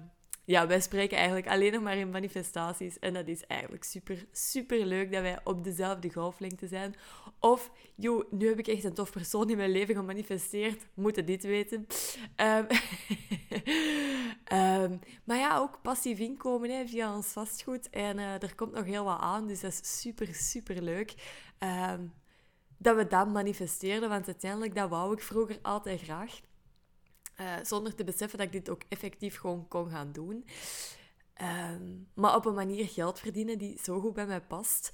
ja, 0.47 0.67
wij 0.67 0.81
spreken 0.81 1.17
eigenlijk 1.17 1.49
alleen 1.49 1.73
nog 1.73 1.83
maar 1.83 1.97
in 1.97 2.11
manifestaties. 2.11 2.99
En 2.99 3.15
dat 3.15 3.29
is 3.29 3.47
eigenlijk 3.47 3.85
super, 3.85 4.27
super 4.33 4.87
leuk 4.87 5.13
dat 5.13 5.23
wij 5.23 5.39
op 5.45 5.65
dezelfde 5.65 6.13
golflengte 6.13 6.67
zijn. 6.67 6.95
Of, 7.41 7.71
joh, 7.95 8.33
nu 8.33 8.49
heb 8.49 8.59
ik 8.59 8.67
echt 8.67 8.85
een 8.85 8.95
tof 8.95 9.11
persoon 9.11 9.51
in 9.51 9.57
mijn 9.57 9.71
leven 9.71 9.95
gemanifesteerd. 9.95 10.87
Moeten 10.95 11.27
dit 11.27 11.43
weten. 11.43 11.87
Um, 12.37 12.67
maar 15.25 15.39
ja, 15.39 15.59
ook 15.59 15.83
passief 15.83 16.19
inkomen 16.19 16.71
hè, 16.71 16.87
via 16.87 17.15
ons 17.15 17.27
vastgoed. 17.27 17.91
En 17.91 18.19
uh, 18.19 18.43
er 18.43 18.55
komt 18.55 18.73
nog 18.73 18.85
heel 18.85 19.05
wat 19.05 19.21
aan, 19.21 19.47
dus 19.47 19.61
dat 19.61 19.73
is 19.73 20.01
super, 20.01 20.35
super 20.35 20.83
leuk. 20.83 21.15
Um, 21.59 22.13
dat 22.79 22.97
we 22.97 23.07
dat 23.07 23.29
manifesteerden. 23.29 24.09
Want 24.09 24.27
uiteindelijk, 24.27 24.75
dat 24.75 24.89
wou 24.89 25.13
ik 25.13 25.23
vroeger 25.23 25.59
altijd 25.63 26.01
graag. 26.01 26.41
Uh, 27.41 27.53
zonder 27.63 27.95
te 27.95 28.05
beseffen 28.05 28.39
dat 28.39 28.47
ik 28.47 28.53
dit 28.53 28.71
ook 28.71 28.83
effectief 28.89 29.37
gewoon 29.37 29.69
kon 29.69 29.91
gaan 29.91 30.13
doen. 30.13 30.45
Um, 31.45 32.09
maar 32.15 32.37
op 32.37 32.45
een 32.45 32.55
manier 32.55 32.89
geld 32.89 33.19
verdienen 33.19 33.59
die 33.59 33.79
zo 33.83 34.01
goed 34.01 34.15
bij 34.15 34.27
mij 34.27 34.41
past. 34.41 34.93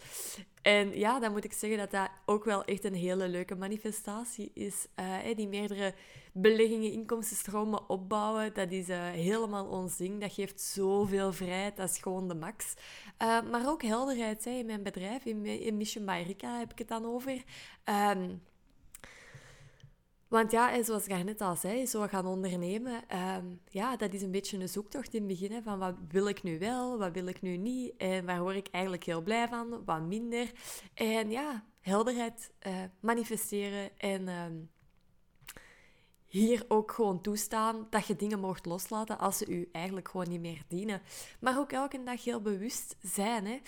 En 0.63 0.99
ja, 0.99 1.19
dan 1.21 1.33
moet 1.33 1.45
ik 1.45 1.53
zeggen 1.53 1.79
dat 1.79 1.91
dat 1.91 2.09
ook 2.27 2.45
wel 2.45 2.65
echt 2.65 2.85
een 2.85 2.95
hele 2.95 3.29
leuke 3.29 3.55
manifestatie 3.55 4.51
is. 4.55 4.87
Uh, 5.01 5.37
die 5.37 5.49
meerdere 5.49 5.95
beleggingen, 6.33 6.93
inkomstenstromen 6.93 7.89
opbouwen, 7.89 8.55
dat 8.55 8.71
is 8.71 8.89
uh, 8.89 9.09
helemaal 9.09 9.67
ons 9.67 9.97
ding. 9.97 10.21
Dat 10.21 10.33
geeft 10.33 10.61
zoveel 10.61 11.33
vrijheid, 11.33 11.77
dat 11.77 11.91
is 11.91 11.99
gewoon 11.99 12.29
de 12.29 12.35
max. 12.35 12.75
Uh, 13.23 13.43
maar 13.51 13.69
ook 13.69 13.83
helderheid 13.83 14.45
hè, 14.45 14.51
in 14.51 14.67
mijn 14.67 14.83
bedrijf, 14.83 15.25
in, 15.25 15.47
in 15.47 15.77
Mission 15.77 16.05
by 16.05 16.23
Rika 16.27 16.59
heb 16.59 16.73
ik 16.73 16.79
het 16.79 16.89
dan 16.89 17.05
over. 17.05 17.43
Um, 17.85 18.43
want 20.31 20.51
ja, 20.51 20.83
zoals 20.83 21.07
ik 21.07 21.25
net 21.25 21.41
al 21.41 21.57
zei, 21.57 21.87
zo 21.87 22.07
gaan 22.07 22.27
ondernemen, 22.27 23.17
um, 23.37 23.61
ja, 23.69 23.97
dat 23.97 24.13
is 24.13 24.23
een 24.23 24.31
beetje 24.31 24.59
een 24.59 24.69
zoektocht 24.69 25.15
in 25.15 25.29
het 25.29 25.41
begin. 25.41 25.63
van 25.63 25.79
wat 25.79 25.95
wil 26.09 26.29
ik 26.29 26.43
nu 26.43 26.59
wel, 26.59 26.99
wat 26.99 27.13
wil 27.13 27.27
ik 27.27 27.43
nu 27.43 27.57
niet? 27.57 27.97
En 27.97 28.27
waar 28.27 28.43
word 28.43 28.57
ik 28.57 28.69
eigenlijk 28.71 29.05
heel 29.05 29.23
blij 29.23 29.49
van, 29.49 29.85
wat 29.85 30.03
minder? 30.03 30.53
En 30.95 31.31
ja, 31.31 31.65
helderheid 31.81 32.53
uh, 32.67 32.73
manifesteren 33.01 33.99
en 33.99 34.29
um, 34.29 34.71
hier 36.31 36.65
ook 36.69 36.93
gewoon 36.93 37.21
toestaan 37.21 37.87
dat 37.91 38.07
je 38.07 38.17
dingen 38.17 38.41
mocht 38.41 38.67
loslaten 38.67 39.19
als 39.19 39.39
ze 39.39 39.47
u 39.47 39.69
eigenlijk 39.73 40.09
gewoon 40.09 40.29
niet 40.29 40.41
meer 40.41 40.63
dienen. 40.69 41.03
Maar 41.41 41.59
ook 41.59 41.73
elke 41.73 42.03
dag 42.03 42.25
heel 42.25 42.41
bewust 42.41 42.97
zijn. 43.03 43.47
Hè? 43.47 43.59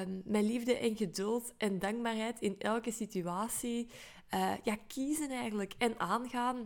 Um, 0.00 0.22
met 0.24 0.42
liefde 0.42 0.76
en 0.76 0.96
geduld 0.96 1.52
en 1.56 1.78
dankbaarheid 1.78 2.40
in 2.40 2.54
elke 2.58 2.92
situatie 2.92 3.88
uh, 4.34 4.52
ja, 4.62 4.76
kiezen 4.86 5.30
eigenlijk 5.30 5.74
en 5.78 6.00
aangaan. 6.00 6.56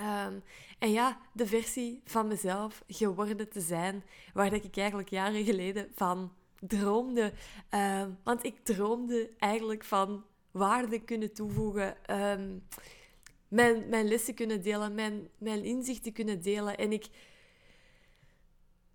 Um, 0.00 0.42
en 0.78 0.90
ja, 0.90 1.20
de 1.32 1.46
versie 1.46 2.02
van 2.04 2.26
mezelf 2.26 2.82
geworden 2.86 3.48
te 3.48 3.60
zijn, 3.60 4.04
waar 4.32 4.52
ik 4.52 4.76
eigenlijk 4.76 5.08
jaren 5.08 5.44
geleden 5.44 5.90
van 5.94 6.32
droomde. 6.60 7.32
Um, 7.70 8.18
want 8.24 8.44
ik 8.44 8.58
droomde 8.64 9.30
eigenlijk 9.38 9.84
van 9.84 10.24
waarde 10.50 11.04
kunnen 11.04 11.32
toevoegen, 11.32 11.96
um, 12.10 12.66
mijn, 13.48 13.88
mijn 13.88 14.08
lessen 14.08 14.34
kunnen 14.34 14.62
delen, 14.62 14.94
mijn, 14.94 15.28
mijn 15.38 15.64
inzichten 15.64 16.12
kunnen 16.12 16.42
delen. 16.42 16.76
En 16.76 16.92
ik, 16.92 17.06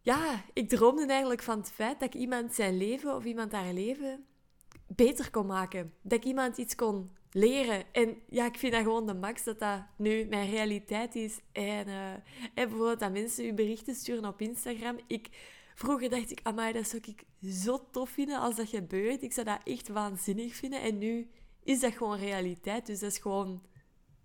ja, 0.01 0.43
ik 0.53 0.69
droomde 0.69 1.05
eigenlijk 1.05 1.41
van 1.41 1.57
het 1.57 1.71
feit 1.71 1.99
dat 1.99 2.13
ik 2.13 2.21
iemand 2.21 2.53
zijn 2.53 2.77
leven 2.77 3.15
of 3.15 3.23
iemand 3.25 3.51
haar 3.51 3.73
leven 3.73 4.25
beter 4.87 5.31
kon 5.31 5.45
maken. 5.45 5.93
Dat 6.01 6.17
ik 6.17 6.25
iemand 6.25 6.57
iets 6.57 6.75
kon 6.75 7.11
leren. 7.33 7.83
En 7.91 8.21
ja, 8.29 8.45
ik 8.45 8.57
vind 8.57 8.73
dat 8.73 8.81
gewoon 8.81 9.05
de 9.05 9.13
max 9.13 9.43
dat 9.43 9.59
dat 9.59 9.81
nu 9.97 10.25
mijn 10.25 10.49
realiteit 10.49 11.15
is. 11.15 11.39
En, 11.51 11.87
uh, 11.87 12.11
en 12.11 12.21
bijvoorbeeld 12.53 12.99
dat 12.99 13.11
mensen 13.11 13.45
u 13.45 13.53
berichten 13.53 13.95
sturen 13.95 14.25
op 14.25 14.41
Instagram. 14.41 14.99
Ik, 15.07 15.29
vroeger 15.75 16.09
dacht 16.09 16.31
ik, 16.31 16.39
amai, 16.43 16.73
dat 16.73 16.87
zou 16.87 17.01
ik 17.05 17.23
zo 17.51 17.87
tof 17.91 18.09
vinden 18.09 18.39
als 18.39 18.55
dat 18.55 18.69
gebeurt. 18.69 19.23
Ik 19.23 19.33
zou 19.33 19.45
dat 19.45 19.59
echt 19.63 19.87
waanzinnig 19.87 20.55
vinden. 20.55 20.81
En 20.81 20.97
nu 20.97 21.29
is 21.63 21.79
dat 21.79 21.93
gewoon 21.93 22.17
realiteit. 22.17 22.85
Dus 22.85 22.99
dat 22.99 23.11
is 23.11 23.17
gewoon 23.17 23.61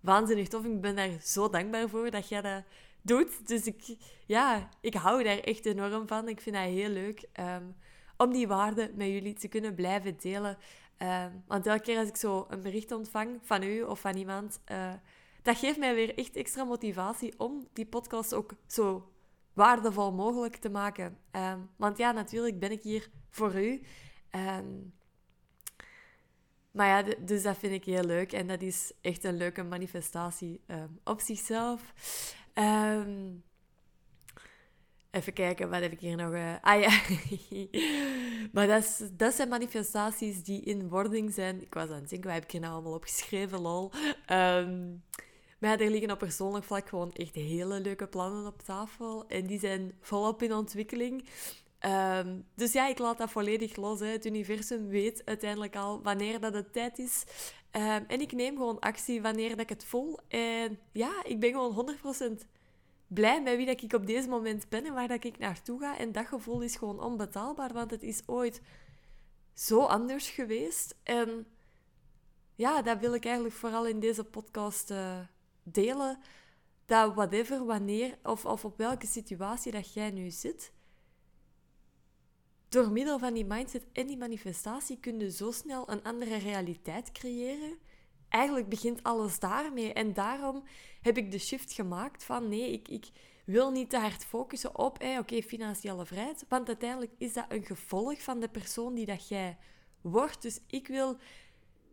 waanzinnig 0.01 0.49
tof. 0.49 0.65
Ik 0.65 0.81
ben 0.81 0.97
daar 0.97 1.21
zo 1.23 1.49
dankbaar 1.49 1.89
voor 1.89 2.11
dat 2.11 2.29
jij 2.29 2.41
dat 2.41 2.63
doet. 3.03 3.49
Dus 3.49 3.67
ik, 3.67 3.97
ja, 4.27 4.69
ik 4.81 4.95
hou 4.95 5.23
daar 5.23 5.39
echt 5.39 5.67
enorm 5.67 6.09
van. 6.09 6.29
Ik 6.29 6.41
vind 6.41 6.57
dat 6.57 6.65
heel 6.65 6.89
leuk 6.89 7.29
um, 7.41 7.77
om 8.17 8.33
die 8.33 8.49
waarden 8.49 8.91
met 8.95 9.07
jullie 9.07 9.35
te 9.35 9.49
kunnen 9.49 9.75
blijven 9.75 10.17
delen. 10.21 10.59
Ehm, 10.99 11.31
want 11.47 11.67
elke 11.67 11.83
keer 11.83 11.99
als 11.99 12.09
ik 12.09 12.17
zo 12.17 12.47
een 12.49 12.61
bericht 12.61 12.93
ontvang 12.93 13.39
van 13.43 13.63
u 13.63 13.83
of 13.83 14.01
van 14.01 14.17
iemand, 14.17 14.61
uh, 14.71 14.93
dat 15.43 15.57
geeft 15.57 15.79
mij 15.79 15.95
weer 15.95 16.19
echt 16.19 16.37
extra 16.37 16.65
motivatie 16.65 17.39
om 17.39 17.69
die 17.73 17.87
podcast 17.87 18.35
ook 18.35 18.53
zo 18.67 19.13
waardevol 19.53 20.13
mogelijk 20.13 20.57
te 20.57 20.69
maken. 20.69 21.19
Ehm, 21.31 21.61
want 21.77 21.99
ja, 21.99 22.13
natuurlijk 22.13 22.59
ben 22.59 22.71
ik 22.71 22.83
hier 22.83 23.11
voor 23.31 23.63
u. 23.63 23.83
Ehm, 24.31 24.67
maar 26.71 26.87
ja, 26.87 27.15
dus 27.25 27.43
dat 27.43 27.57
vind 27.59 27.73
ik 27.73 27.85
heel 27.85 28.05
leuk. 28.05 28.33
En 28.33 28.47
dat 28.47 28.63
is 28.63 28.93
echt 29.01 29.25
een 29.25 29.37
leuke 29.37 29.63
manifestatie 29.63 30.61
op 31.05 31.21
zichzelf. 31.21 31.93
Even 35.11 35.33
kijken, 35.33 35.71
wat 35.71 35.81
heb 35.81 35.93
ik 35.93 36.01
hier 36.01 36.17
nog? 36.17 36.33
Uh, 36.33 36.55
ah 36.61 36.81
ja. 36.81 37.01
maar 38.53 38.67
dat, 38.67 39.11
dat 39.13 39.35
zijn 39.35 39.49
manifestaties 39.49 40.43
die 40.43 40.63
in 40.63 40.89
wording 40.89 41.33
zijn. 41.33 41.63
Ik 41.63 41.75
was 41.75 41.89
aan 41.89 42.01
het 42.01 42.09
denken, 42.09 42.27
wat 42.27 42.35
heb 42.39 42.45
ik 42.45 42.51
hier 42.51 42.61
nou 42.61 42.73
allemaal 42.73 42.95
opgeschreven, 42.95 43.61
lol. 43.61 43.91
Um, 44.31 45.03
maar 45.59 45.81
er 45.81 45.91
liggen 45.91 46.11
op 46.11 46.19
persoonlijk 46.19 46.65
vlak 46.65 46.89
gewoon 46.89 47.13
echt 47.13 47.35
hele 47.35 47.81
leuke 47.81 48.07
plannen 48.07 48.47
op 48.47 48.63
tafel. 48.63 49.27
En 49.29 49.47
die 49.47 49.59
zijn 49.59 49.93
volop 50.01 50.43
in 50.43 50.53
ontwikkeling. 50.53 51.29
Um, 51.81 52.45
dus 52.55 52.73
ja, 52.73 52.89
ik 52.89 52.99
laat 52.99 53.19
dat 53.19 53.31
volledig 53.31 53.77
los. 53.77 54.01
Hè. 54.01 54.07
Het 54.07 54.27
universum 54.27 54.89
weet 54.89 55.23
uiteindelijk 55.25 55.77
al 55.77 56.03
wanneer 56.03 56.41
dat 56.41 56.55
het 56.55 56.73
tijd 56.73 56.99
is. 56.99 57.25
Um, 57.73 58.05
en 58.07 58.21
ik 58.21 58.33
neem 58.33 58.57
gewoon 58.57 58.79
actie 58.79 59.23
wanneer 59.23 59.49
dat 59.49 59.61
ik 59.61 59.69
het 59.69 59.85
voel. 59.85 60.19
En 60.29 60.79
ja, 60.93 61.25
ik 61.25 61.41
ben 61.41 61.51
gewoon 61.51 61.97
100% 62.43 62.47
blij 63.09 63.43
met 63.43 63.57
wie 63.57 63.67
dat 63.67 63.83
ik 63.83 63.93
op 63.93 64.07
deze 64.07 64.29
moment 64.29 64.69
ben 64.69 64.87
en 64.87 64.95
waar 64.95 65.09
dat 65.09 65.25
ik 65.25 65.39
naartoe 65.39 65.81
ga. 65.81 65.99
En 65.99 66.13
dat 66.13 66.27
gevoel 66.27 66.61
is 66.61 66.77
gewoon 66.77 67.01
onbetaalbaar, 67.01 67.73
want 67.73 67.91
het 67.91 68.03
is 68.03 68.23
ooit 68.27 68.61
zo 69.55 69.81
anders 69.81 70.31
geweest. 70.31 70.97
En 71.03 71.47
ja, 72.55 72.83
dat 72.83 72.99
wil 72.99 73.15
ik 73.15 73.25
eigenlijk 73.25 73.55
vooral 73.55 73.87
in 73.87 74.01
deze 74.01 74.25
podcast 74.25 74.91
uh, 74.91 75.19
delen. 75.63 76.19
Dat 76.87 77.15
whatever, 77.15 77.65
wanneer 77.65 78.19
of, 78.23 78.45
of 78.45 78.65
op 78.65 78.77
welke 78.77 79.07
situatie 79.07 79.73
dat 79.73 79.93
jij 79.93 80.11
nu 80.11 80.31
zit, 80.31 80.73
door 82.69 82.91
middel 82.91 83.19
van 83.19 83.35
die 83.35 83.45
mindset 83.45 83.87
en 83.93 84.07
die 84.07 84.17
manifestatie 84.17 84.99
kun 85.01 85.21
je 85.21 85.31
zo 85.31 85.51
snel 85.51 85.91
een 85.91 86.03
andere 86.03 86.37
realiteit 86.37 87.13
creëren. 87.13 87.79
Eigenlijk 88.29 88.69
begint 88.69 89.03
alles 89.03 89.39
daarmee. 89.39 89.93
En 89.93 90.13
daarom 90.13 90.65
heb 91.01 91.17
ik 91.17 91.31
de 91.31 91.39
shift 91.39 91.73
gemaakt 91.73 92.25
van 92.25 92.49
nee, 92.49 92.73
ik, 92.73 92.89
ik 92.89 93.07
wil 93.45 93.71
niet 93.71 93.91
te 93.91 93.99
hard 93.99 94.25
focussen 94.25 94.79
op 94.79 95.03
oké, 95.19 95.43
financiële 95.43 96.07
vrijheid. 96.07 96.45
Want 96.49 96.69
uiteindelijk 96.69 97.13
is 97.19 97.33
dat 97.33 97.45
een 97.49 97.65
gevolg 97.65 98.23
van 98.23 98.41
de 98.41 98.49
persoon 98.49 98.95
die 98.95 99.07
dat 99.07 99.29
jij 99.29 99.57
wordt. 100.01 100.43
Dus 100.43 100.61
ik 100.67 100.87
wil 100.87 101.17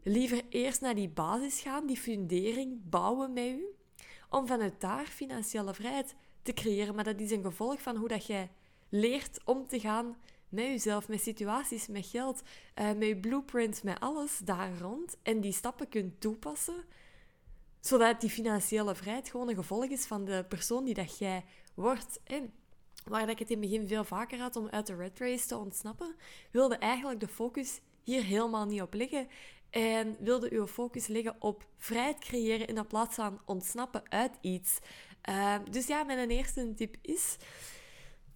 liever 0.03 0.41
eerst 0.49 0.81
naar 0.81 0.95
die 0.95 1.09
basis 1.09 1.61
gaan, 1.61 1.87
die 1.87 1.97
fundering 1.97 2.89
bouwen 2.89 3.33
met 3.33 3.47
u. 3.47 3.65
Om 4.29 4.47
vanuit 4.47 4.81
daar 4.81 5.05
financiële 5.05 5.73
vrijheid 5.73 6.15
te 6.41 6.53
creëren. 6.53 6.95
Maar 6.95 7.03
dat 7.03 7.19
is 7.19 7.31
een 7.31 7.43
gevolg 7.43 7.81
van 7.81 7.95
hoe 7.95 8.07
dat 8.07 8.25
jij 8.25 8.51
leert 8.89 9.39
om 9.45 9.67
te 9.67 9.79
gaan 9.79 10.17
met 10.49 10.65
jezelf, 10.65 11.07
met 11.07 11.21
situaties, 11.21 11.87
met 11.87 12.05
geld, 12.05 12.41
uh, 12.75 12.85
met 12.85 13.07
je 13.07 13.17
blueprint, 13.17 13.83
met 13.83 13.99
alles 13.99 14.37
daar 14.37 14.77
rond. 14.77 15.17
En 15.23 15.41
die 15.41 15.53
stappen 15.53 15.89
kunt 15.89 16.21
toepassen, 16.21 16.83
zodat 17.79 18.21
die 18.21 18.29
financiële 18.29 18.95
vrijheid 18.95 19.29
gewoon 19.29 19.49
een 19.49 19.55
gevolg 19.55 19.85
is 19.85 20.05
van 20.05 20.25
de 20.25 20.45
persoon 20.49 20.83
die 20.83 20.93
dat 20.93 21.17
jij 21.17 21.43
wordt. 21.73 22.19
En 22.23 22.53
waar 23.05 23.29
ik 23.29 23.39
het 23.39 23.49
in 23.49 23.61
het 23.61 23.69
begin 23.69 23.87
veel 23.87 24.03
vaker 24.03 24.39
had 24.39 24.55
om 24.55 24.69
uit 24.69 24.87
de 24.87 24.95
red 24.95 25.19
race 25.19 25.47
te 25.47 25.57
ontsnappen, 25.57 26.15
wilde 26.51 26.75
eigenlijk 26.75 27.19
de 27.19 27.27
focus 27.27 27.81
hier 28.03 28.23
helemaal 28.23 28.65
niet 28.65 28.81
op 28.81 28.93
leggen. 28.93 29.27
En 29.69 30.17
wilde 30.19 30.51
uw 30.51 30.67
focus 30.67 31.07
leggen 31.07 31.35
op 31.39 31.67
vrijheid 31.77 32.19
creëren 32.19 32.67
in 32.67 32.87
plaats 32.87 33.15
van 33.15 33.41
ontsnappen 33.45 34.03
uit 34.09 34.31
iets. 34.41 34.79
Uh, 35.29 35.55
dus 35.71 35.87
ja, 35.87 36.03
mijn 36.03 36.29
eerste 36.29 36.73
tip 36.73 36.95
is 37.01 37.37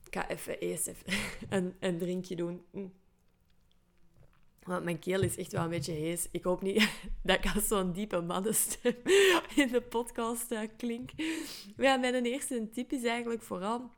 ik 0.10 0.16
ga 0.16 0.30
even 0.30 0.60
eerst 0.60 0.88
even 0.88 1.14
een, 1.58 1.76
een 1.80 1.98
drinkje 1.98 2.36
doen. 2.36 2.66
Mm. 2.72 2.94
Want 4.64 4.84
mijn 4.84 5.00
keel 5.00 5.22
is 5.22 5.38
echt 5.38 5.52
wel 5.52 5.64
een 5.64 5.70
beetje 5.70 5.92
hees. 5.92 6.28
Ik 6.32 6.44
hoop 6.44 6.62
niet 6.62 6.90
dat 7.24 7.38
ik 7.38 7.56
als 7.56 7.68
zo'n 7.68 7.92
diepe 7.92 8.22
mannenstem 8.22 8.96
in 9.56 9.68
de 9.68 9.82
podcast 9.82 10.52
uh, 10.52 10.60
klink. 10.78 11.10
Ja, 11.78 11.98
mijn 11.98 12.26
eerste 12.26 12.70
tip 12.70 12.92
is 12.92 13.04
eigenlijk 13.04 13.42
vooral... 13.42 13.90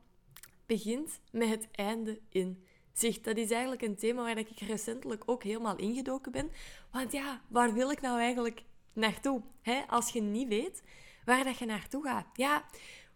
Begint 0.66 1.20
met 1.30 1.48
het 1.48 1.68
einde 1.72 2.20
in 2.28 2.64
zicht. 2.92 3.24
Dat 3.24 3.36
is 3.36 3.50
eigenlijk 3.50 3.82
een 3.82 3.96
thema 3.96 4.22
waar 4.22 4.38
ik 4.38 4.60
recentelijk 4.60 5.22
ook 5.26 5.42
helemaal 5.42 5.76
ingedoken 5.76 6.32
ben. 6.32 6.50
Want 6.90 7.12
ja, 7.12 7.42
waar 7.48 7.72
wil 7.72 7.90
ik 7.90 8.00
nou 8.00 8.20
eigenlijk 8.20 8.62
naartoe? 8.92 9.42
Als 9.88 10.10
je 10.10 10.20
niet 10.20 10.48
weet 10.48 10.82
waar 11.24 11.44
dat 11.44 11.58
je 11.58 11.66
naartoe 11.66 12.04
gaat. 12.04 12.26
Ja, 12.32 12.64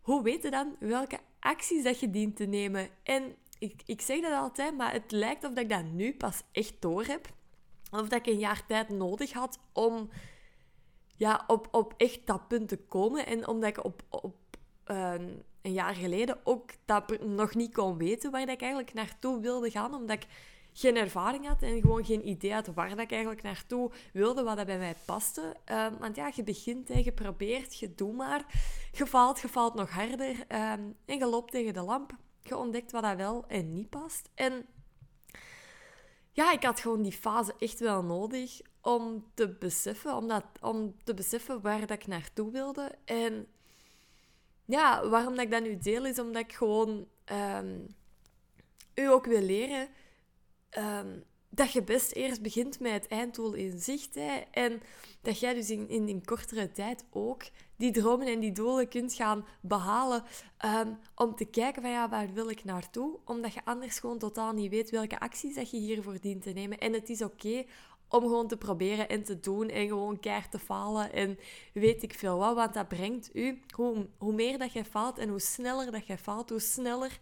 hoe 0.01 0.23
weet 0.23 0.43
je 0.43 0.51
dan 0.51 0.77
welke 0.79 1.19
acties 1.47 1.85
dat 1.85 2.01
je 2.01 2.11
dient 2.11 2.37
te 2.37 2.45
nemen? 2.45 2.89
En 3.03 3.35
ik, 3.59 3.83
ik 3.87 4.01
zeg 4.01 4.21
dat 4.21 4.33
altijd, 4.33 4.77
maar 4.77 4.93
het 4.93 5.11
lijkt 5.11 5.45
of 5.45 5.57
ik 5.57 5.69
dat 5.69 5.85
nu 5.85 6.15
pas 6.15 6.43
echt 6.53 6.75
door 6.81 7.05
heb. 7.05 7.29
Of 7.91 8.09
dat 8.09 8.19
ik 8.19 8.27
een 8.27 8.39
jaar 8.39 8.67
tijd 8.67 8.89
nodig 8.89 9.33
had 9.33 9.59
om 9.73 10.09
ja, 11.17 11.45
op, 11.47 11.69
op 11.71 11.95
echt 11.97 12.27
dat 12.27 12.49
punt 12.49 12.69
te 12.69 12.77
komen. 12.77 13.27
En 13.27 13.49
omdat 13.49 13.69
ik 13.69 13.85
op, 13.85 14.03
op 14.11 14.37
ehm, 14.85 15.29
een 15.63 15.73
jaar 15.73 15.95
geleden 15.95 16.39
ook 16.45 16.71
dat 16.85 17.21
nog 17.21 17.55
niet 17.55 17.75
kon 17.75 17.99
weten 17.99 18.31
waar 18.31 18.49
ik 18.49 18.61
eigenlijk 18.61 18.95
naartoe 18.95 19.41
wilde 19.41 19.71
gaan. 19.71 19.95
Omdat 19.95 20.17
ik 20.17 20.27
geen 20.79 20.97
ervaring 20.97 21.47
had 21.47 21.63
en 21.63 21.81
gewoon 21.81 22.05
geen 22.05 22.29
idee 22.29 22.53
had 22.53 22.67
waar 22.67 22.89
dat 22.89 22.99
ik 22.99 23.11
eigenlijk 23.11 23.43
naartoe 23.43 23.91
wilde, 24.13 24.43
wat 24.43 24.57
dat 24.57 24.67
bij 24.67 24.79
mij 24.79 24.95
paste. 25.05 25.57
Um, 25.73 25.99
want 25.99 26.17
ja, 26.17 26.31
je 26.35 26.43
begint 26.43 26.91
en 26.91 27.05
je 27.05 27.13
probeert, 27.13 27.79
je 27.79 27.95
doet 27.95 28.17
maar. 28.17 28.45
Je 28.93 29.07
valt, 29.07 29.41
je 29.41 29.49
valt 29.49 29.75
nog 29.75 29.91
harder 29.91 30.31
um, 30.31 30.97
en 31.05 31.19
je 31.19 31.27
loopt 31.27 31.51
tegen 31.51 31.75
de 31.75 31.83
lamp. 31.83 32.17
Je 32.43 32.57
ontdekt 32.57 32.93
wat 32.93 33.03
dat 33.03 33.17
wel 33.17 33.45
en 33.47 33.73
niet 33.73 33.91
past. 33.91 34.31
En 34.35 34.67
ja, 36.33 36.53
ik 36.53 36.63
had 36.63 36.81
gewoon 36.81 37.03
die 37.03 37.13
fase 37.13 37.55
echt 37.59 37.81
wel 37.81 38.03
nodig 38.03 38.61
om 38.81 39.25
te 39.35 39.49
beseffen, 39.49 40.17
om, 40.17 40.29
dat, 40.29 40.45
om 40.61 40.95
te 41.05 41.15
beseffen 41.15 41.61
waar 41.61 41.81
dat 41.81 41.91
ik 41.91 42.07
naartoe 42.07 42.53
wilde. 42.53 42.91
En 43.05 43.47
ja, 44.65 45.09
waarom 45.09 45.35
dat 45.35 45.45
ik 45.45 45.51
dat 45.51 45.63
nu 45.63 45.79
deel, 45.79 46.07
is 46.07 46.19
omdat 46.19 46.43
ik 46.43 46.53
gewoon 46.53 47.07
um, 47.33 47.87
u 48.95 49.11
ook 49.11 49.27
wil 49.27 49.43
leren 49.43 49.89
um, 50.79 51.25
dat 51.57 51.73
je 51.73 51.83
best 51.83 52.13
eerst 52.13 52.43
begint 52.43 52.81
met 52.81 52.93
het 52.93 53.07
einddoel 53.07 53.53
in 53.53 53.79
zicht. 53.79 54.15
Hè, 54.15 54.37
en 54.51 54.83
dat 55.23 55.41
jij 55.41 55.55
dus 55.55 55.71
in, 55.71 55.89
in, 55.89 56.25
kortere 56.25 56.73
tijd 56.73 57.05
ook 57.11 57.43
die 57.77 57.93
dromen 57.93 58.27
en 58.27 58.41
die 58.41 58.53
doelen 58.53 58.89
kunt 58.89 59.15
gaan 59.15 59.47
behalen. 59.61 60.25
Um, 60.65 60.99
om 61.15 61.35
te 61.35 61.45
kijken 61.45 61.83
van 61.83 61.91
ja, 61.91 62.09
waar 62.09 62.33
wil 62.33 62.51
ik 62.51 62.65
naartoe? 62.65 63.19
Omdat 63.25 63.55
je 63.55 63.65
anders 63.65 63.99
gewoon 63.99 64.19
totaal 64.19 64.53
niet 64.53 64.71
weet 64.71 64.91
welke 64.91 65.21
acties 65.21 65.55
dat 65.55 65.71
je 65.71 65.77
hiervoor 65.77 66.21
dient 66.21 66.43
te 66.43 66.51
nemen. 66.51 66.79
En 66.79 66.93
het 66.93 67.09
is 67.09 67.23
oké 67.23 67.65
om 68.09 68.23
gewoon 68.23 68.49
te 68.49 68.57
proberen 68.57 69.09
en 69.09 69.25
te 69.25 69.41
doen 69.41 69.69
en 69.69 69.87
gewoon 69.87 70.21
keihard 70.21 70.51
te 70.51 70.59
falen 70.59 71.13
en 71.13 71.39
weet 71.73 72.03
ik 72.03 72.15
veel 72.15 72.37
wat. 72.37 72.55
Want 72.55 72.75
dat 72.75 72.89
brengt 72.89 73.37
u, 73.37 73.63
hoe, 73.75 74.09
hoe 74.19 74.33
meer 74.33 74.59
dat 74.59 74.73
je 74.73 74.85
faalt 74.85 75.19
en 75.19 75.29
hoe 75.29 75.41
sneller 75.41 75.91
dat 75.91 76.07
je 76.07 76.19
faalt, 76.19 76.51
hoe 76.51 76.61
sneller 76.61 77.19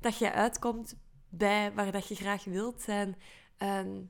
dat 0.00 0.18
je 0.18 0.32
uitkomt 0.32 0.96
bij 1.28 1.72
waar 1.74 1.92
dat 1.92 2.08
je 2.08 2.14
graag 2.14 2.44
wilt 2.44 2.82
zijn. 2.82 3.16
Ehm, 3.56 4.00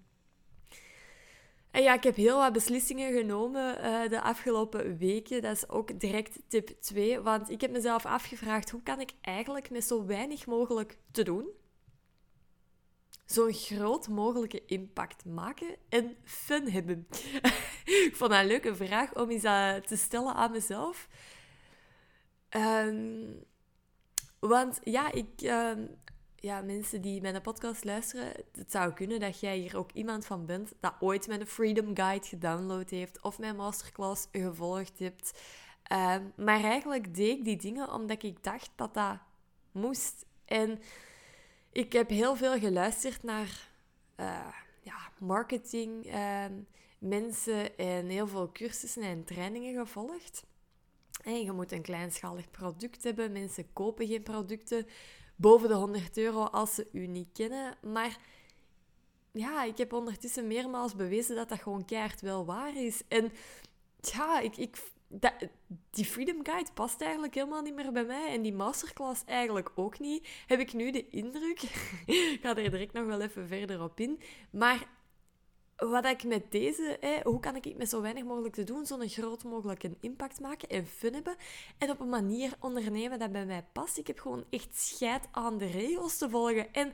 en 1.70 1.82
ja, 1.82 1.94
ik 1.94 2.02
heb 2.02 2.16
heel 2.16 2.38
wat 2.38 2.52
beslissingen 2.52 3.12
genomen 3.12 3.78
uh, 3.84 4.08
de 4.08 4.20
afgelopen 4.20 4.98
weken. 4.98 5.42
Dat 5.42 5.56
is 5.56 5.68
ook 5.68 6.00
direct 6.00 6.38
tip 6.48 6.68
2. 6.80 7.20
Want 7.20 7.50
ik 7.50 7.60
heb 7.60 7.70
mezelf 7.70 8.06
afgevraagd, 8.06 8.70
hoe 8.70 8.82
kan 8.82 9.00
ik 9.00 9.12
eigenlijk 9.20 9.70
met 9.70 9.84
zo 9.84 10.06
weinig 10.06 10.46
mogelijk 10.46 10.98
te 11.10 11.22
doen, 11.22 11.48
zo'n 13.26 13.52
groot 13.52 14.08
mogelijke 14.08 14.64
impact 14.64 15.24
maken 15.24 15.76
en 15.88 16.16
fun 16.24 16.70
hebben? 16.70 17.06
ik 18.06 18.12
vond 18.14 18.30
dat 18.30 18.40
een 18.40 18.46
leuke 18.46 18.74
vraag 18.74 19.14
om 19.14 19.30
eens 19.30 19.44
uh, 19.44 19.74
te 19.74 19.96
stellen 19.96 20.34
aan 20.34 20.50
mezelf. 20.50 21.08
Um, 22.56 23.44
want 24.38 24.80
ja, 24.82 25.12
ik, 25.12 25.42
uh, 25.42 25.72
ja, 26.40 26.60
mensen 26.60 27.00
die 27.00 27.20
mijn 27.20 27.42
podcast 27.42 27.84
luisteren, 27.84 28.32
het 28.52 28.70
zou 28.70 28.92
kunnen 28.92 29.20
dat 29.20 29.40
jij 29.40 29.56
hier 29.56 29.76
ook 29.76 29.92
iemand 29.92 30.26
van 30.26 30.46
bent 30.46 30.72
dat 30.80 30.94
ooit 31.00 31.26
mijn 31.26 31.46
Freedom 31.46 31.96
Guide 31.96 32.26
gedownload 32.26 32.90
heeft 32.90 33.22
of 33.22 33.38
mijn 33.38 33.56
masterclass 33.56 34.26
gevolgd 34.32 34.98
hebt. 34.98 35.40
Ehm, 35.82 36.24
maar 36.36 36.62
eigenlijk 36.62 37.14
deed 37.14 37.38
ik 37.38 37.44
die 37.44 37.56
dingen 37.56 37.92
omdat 37.92 38.22
ik 38.22 38.44
dacht 38.44 38.70
dat 38.76 38.94
dat 38.94 39.18
moest. 39.72 40.26
En 40.44 40.80
ik 41.72 41.92
heb 41.92 42.08
heel 42.08 42.36
veel 42.36 42.58
geluisterd 42.58 43.22
naar 43.22 43.70
uh, 44.16 44.48
ja, 44.82 45.10
marketing, 45.18 46.06
ehm, 46.06 46.52
mensen 46.98 47.78
en 47.78 48.06
heel 48.06 48.26
veel 48.28 48.52
cursussen 48.52 49.02
en 49.02 49.24
trainingen 49.24 49.74
gevolgd. 49.74 50.46
En 51.22 51.42
je 51.42 51.52
moet 51.52 51.72
een 51.72 51.82
kleinschalig 51.82 52.50
product 52.50 53.04
hebben. 53.04 53.32
Mensen 53.32 53.72
kopen 53.72 54.06
geen 54.06 54.22
producten 54.22 54.86
boven 55.38 55.68
de 55.68 55.74
100 55.74 56.16
euro 56.16 56.44
als 56.44 56.74
ze 56.74 56.88
u 56.92 57.06
niet 57.06 57.28
kennen. 57.32 57.76
Maar 57.82 58.18
ja, 59.32 59.64
ik 59.64 59.78
heb 59.78 59.92
ondertussen 59.92 60.46
meermaals 60.46 60.94
bewezen 60.94 61.36
dat 61.36 61.48
dat 61.48 61.62
gewoon 61.62 61.84
keihard 61.84 62.20
wel 62.20 62.44
waar 62.44 62.76
is. 62.76 63.02
En 63.08 63.32
ja, 64.00 64.40
ik, 64.40 64.56
ik, 64.56 64.76
dat, 65.08 65.32
die 65.90 66.04
Freedom 66.04 66.44
Guide 66.44 66.72
past 66.74 67.00
eigenlijk 67.00 67.34
helemaal 67.34 67.62
niet 67.62 67.74
meer 67.74 67.92
bij 67.92 68.04
mij. 68.04 68.32
En 68.32 68.42
die 68.42 68.54
masterclass 68.54 69.22
eigenlijk 69.24 69.70
ook 69.74 69.98
niet. 69.98 70.28
Heb 70.46 70.60
ik 70.60 70.72
nu 70.72 70.90
de 70.90 71.08
indruk. 71.08 71.62
ik 72.06 72.38
ga 72.42 72.56
er 72.56 72.70
direct 72.70 72.92
nog 72.92 73.06
wel 73.06 73.20
even 73.20 73.48
verder 73.48 73.82
op 73.82 74.00
in. 74.00 74.20
Maar 74.50 74.88
wat 75.78 76.04
ik 76.04 76.24
met 76.24 76.50
deze, 76.50 76.96
hè, 77.00 77.20
hoe 77.22 77.40
kan 77.40 77.56
ik 77.56 77.76
met 77.76 77.88
zo 77.88 78.00
weinig 78.00 78.24
mogelijk 78.24 78.54
te 78.54 78.64
doen, 78.64 78.86
zo'n 78.86 79.08
groot 79.08 79.44
mogelijke 79.44 79.96
impact 80.00 80.40
maken 80.40 80.68
en 80.68 80.86
fun 80.86 81.14
hebben. 81.14 81.36
En 81.78 81.90
op 81.90 82.00
een 82.00 82.08
manier 82.08 82.52
ondernemen 82.60 83.18
dat 83.18 83.32
bij 83.32 83.46
mij 83.46 83.64
past. 83.72 83.98
Ik 83.98 84.06
heb 84.06 84.18
gewoon 84.18 84.44
echt 84.50 84.76
scheid 84.76 85.28
aan 85.30 85.58
de 85.58 85.66
regels 85.66 86.18
te 86.18 86.30
volgen. 86.30 86.72
En 86.72 86.92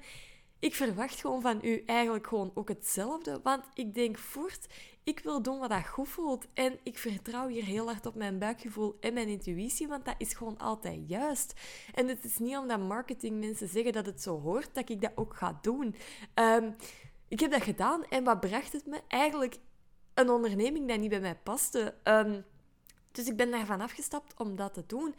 ik 0.59 0.75
verwacht 0.75 1.21
gewoon 1.21 1.41
van 1.41 1.59
u 1.63 1.83
eigenlijk 1.87 2.27
gewoon 2.27 2.51
ook 2.55 2.69
hetzelfde. 2.69 3.41
Want 3.43 3.65
ik 3.75 3.95
denk 3.95 4.19
voort, 4.19 4.67
ik 5.03 5.21
wil 5.21 5.43
doen 5.43 5.59
wat 5.59 5.71
dat 5.71 5.87
goed 5.87 6.09
voelt. 6.09 6.47
En 6.55 6.79
ik 6.83 6.99
vertrouw 6.99 7.49
hier 7.49 7.65
heel 7.65 7.87
hard 7.87 8.07
op 8.07 8.15
mijn 8.15 8.39
buikgevoel 8.39 8.97
en 9.01 9.15
mijn 9.15 9.29
intuïtie, 9.29 9.89
want 9.89 10.05
dat 10.05 10.15
is 10.19 10.35
gewoon 10.35 10.59
altijd 10.59 11.01
juist. 11.07 11.55
En 11.95 12.09
het 12.09 12.25
is 12.25 12.39
niet 12.39 12.57
omdat 12.57 12.81
marketingmensen 12.81 13.69
zeggen 13.69 13.93
dat 13.93 14.07
het 14.07 14.23
zo 14.23 14.41
hoort, 14.41 14.75
dat 14.75 14.89
ik 14.89 15.01
dat 15.01 15.13
ook 15.15 15.37
ga 15.37 15.59
doen. 15.63 15.95
Ehm, 16.35 16.71
ik 17.35 17.41
heb 17.41 17.51
dat 17.51 17.63
gedaan 17.63 18.05
en 18.05 18.25
wat 18.25 18.41
bracht 18.41 18.73
het 18.73 18.87
me? 18.87 19.01
Eigenlijk 19.09 19.59
een 20.15 20.31
onderneming 20.31 20.89
die 20.89 20.99
niet 20.99 21.11
bij 21.11 21.21
mij 21.21 21.35
paste. 21.35 21.95
Ehm, 22.03 22.41
dus 23.13 23.27
ik 23.27 23.37
ben 23.37 23.51
daarvan 23.51 23.81
afgestapt 23.81 24.35
om 24.39 24.57
dat 24.57 24.75
te 24.75 24.85
doen. 24.87 25.15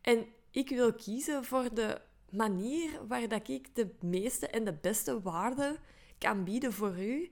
En 0.00 0.26
ik 0.50 0.68
wil 0.68 0.92
kiezen 0.92 1.44
voor 1.44 1.74
de 1.74 2.00
manier 2.30 3.06
waar 3.06 3.28
dat 3.28 3.48
ik 3.48 3.74
de 3.74 3.94
meeste 4.00 4.46
en 4.46 4.64
de 4.64 4.72
beste 4.72 5.22
waarde 5.22 5.76
kan 6.18 6.44
bieden 6.44 6.72
voor 6.72 6.98
u. 6.98 7.30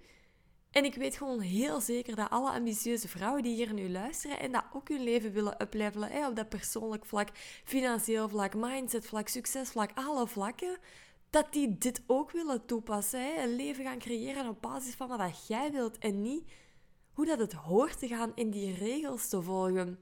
En 0.70 0.84
ik 0.84 0.94
weet 0.94 1.16
gewoon 1.16 1.40
heel 1.40 1.80
zeker 1.80 2.16
dat 2.16 2.30
alle 2.30 2.50
ambitieuze 2.50 3.08
vrouwen 3.08 3.42
die 3.42 3.54
hier 3.54 3.72
nu 3.72 3.90
luisteren 3.90 4.40
en 4.40 4.52
dat 4.52 4.64
ook 4.72 4.88
hun 4.88 5.02
leven 5.02 5.32
willen 5.32 5.62
uplevelen, 5.62 6.10
hè, 6.10 6.28
op 6.28 6.36
dat 6.36 6.48
persoonlijk 6.48 7.06
vlak, 7.06 7.28
financieel 7.64 8.28
vlak, 8.28 8.54
mindset 8.54 9.06
vlak, 9.06 9.28
succesvlak, 9.28 9.90
alle 9.94 10.26
vlakken, 10.26 10.78
dat 11.30 11.52
die 11.52 11.78
dit 11.78 12.02
ook 12.06 12.30
willen 12.30 12.66
toepassen. 12.66 13.20
Hè? 13.20 13.42
Een 13.42 13.56
leven 13.56 13.84
gaan 13.84 13.98
creëren 13.98 14.48
op 14.48 14.62
basis 14.62 14.94
van 14.94 15.08
wat 15.08 15.46
jij 15.46 15.72
wilt 15.72 15.98
en 15.98 16.22
niet 16.22 16.44
hoe 17.12 17.26
dat 17.26 17.38
het 17.38 17.52
hoort 17.52 17.98
te 17.98 18.08
gaan 18.08 18.32
in 18.34 18.50
die 18.50 18.74
regels 18.74 19.28
te 19.28 19.42
volgen. 19.42 19.98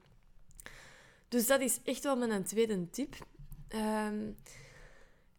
Dus 1.28 1.47
dat 1.47 1.61
is 1.61 1.81
echt 1.83 2.02
wel 2.02 2.16
mijn 2.16 2.45
tweede 2.45 2.90
tip. 2.90 3.14
Ehm, 3.69 4.31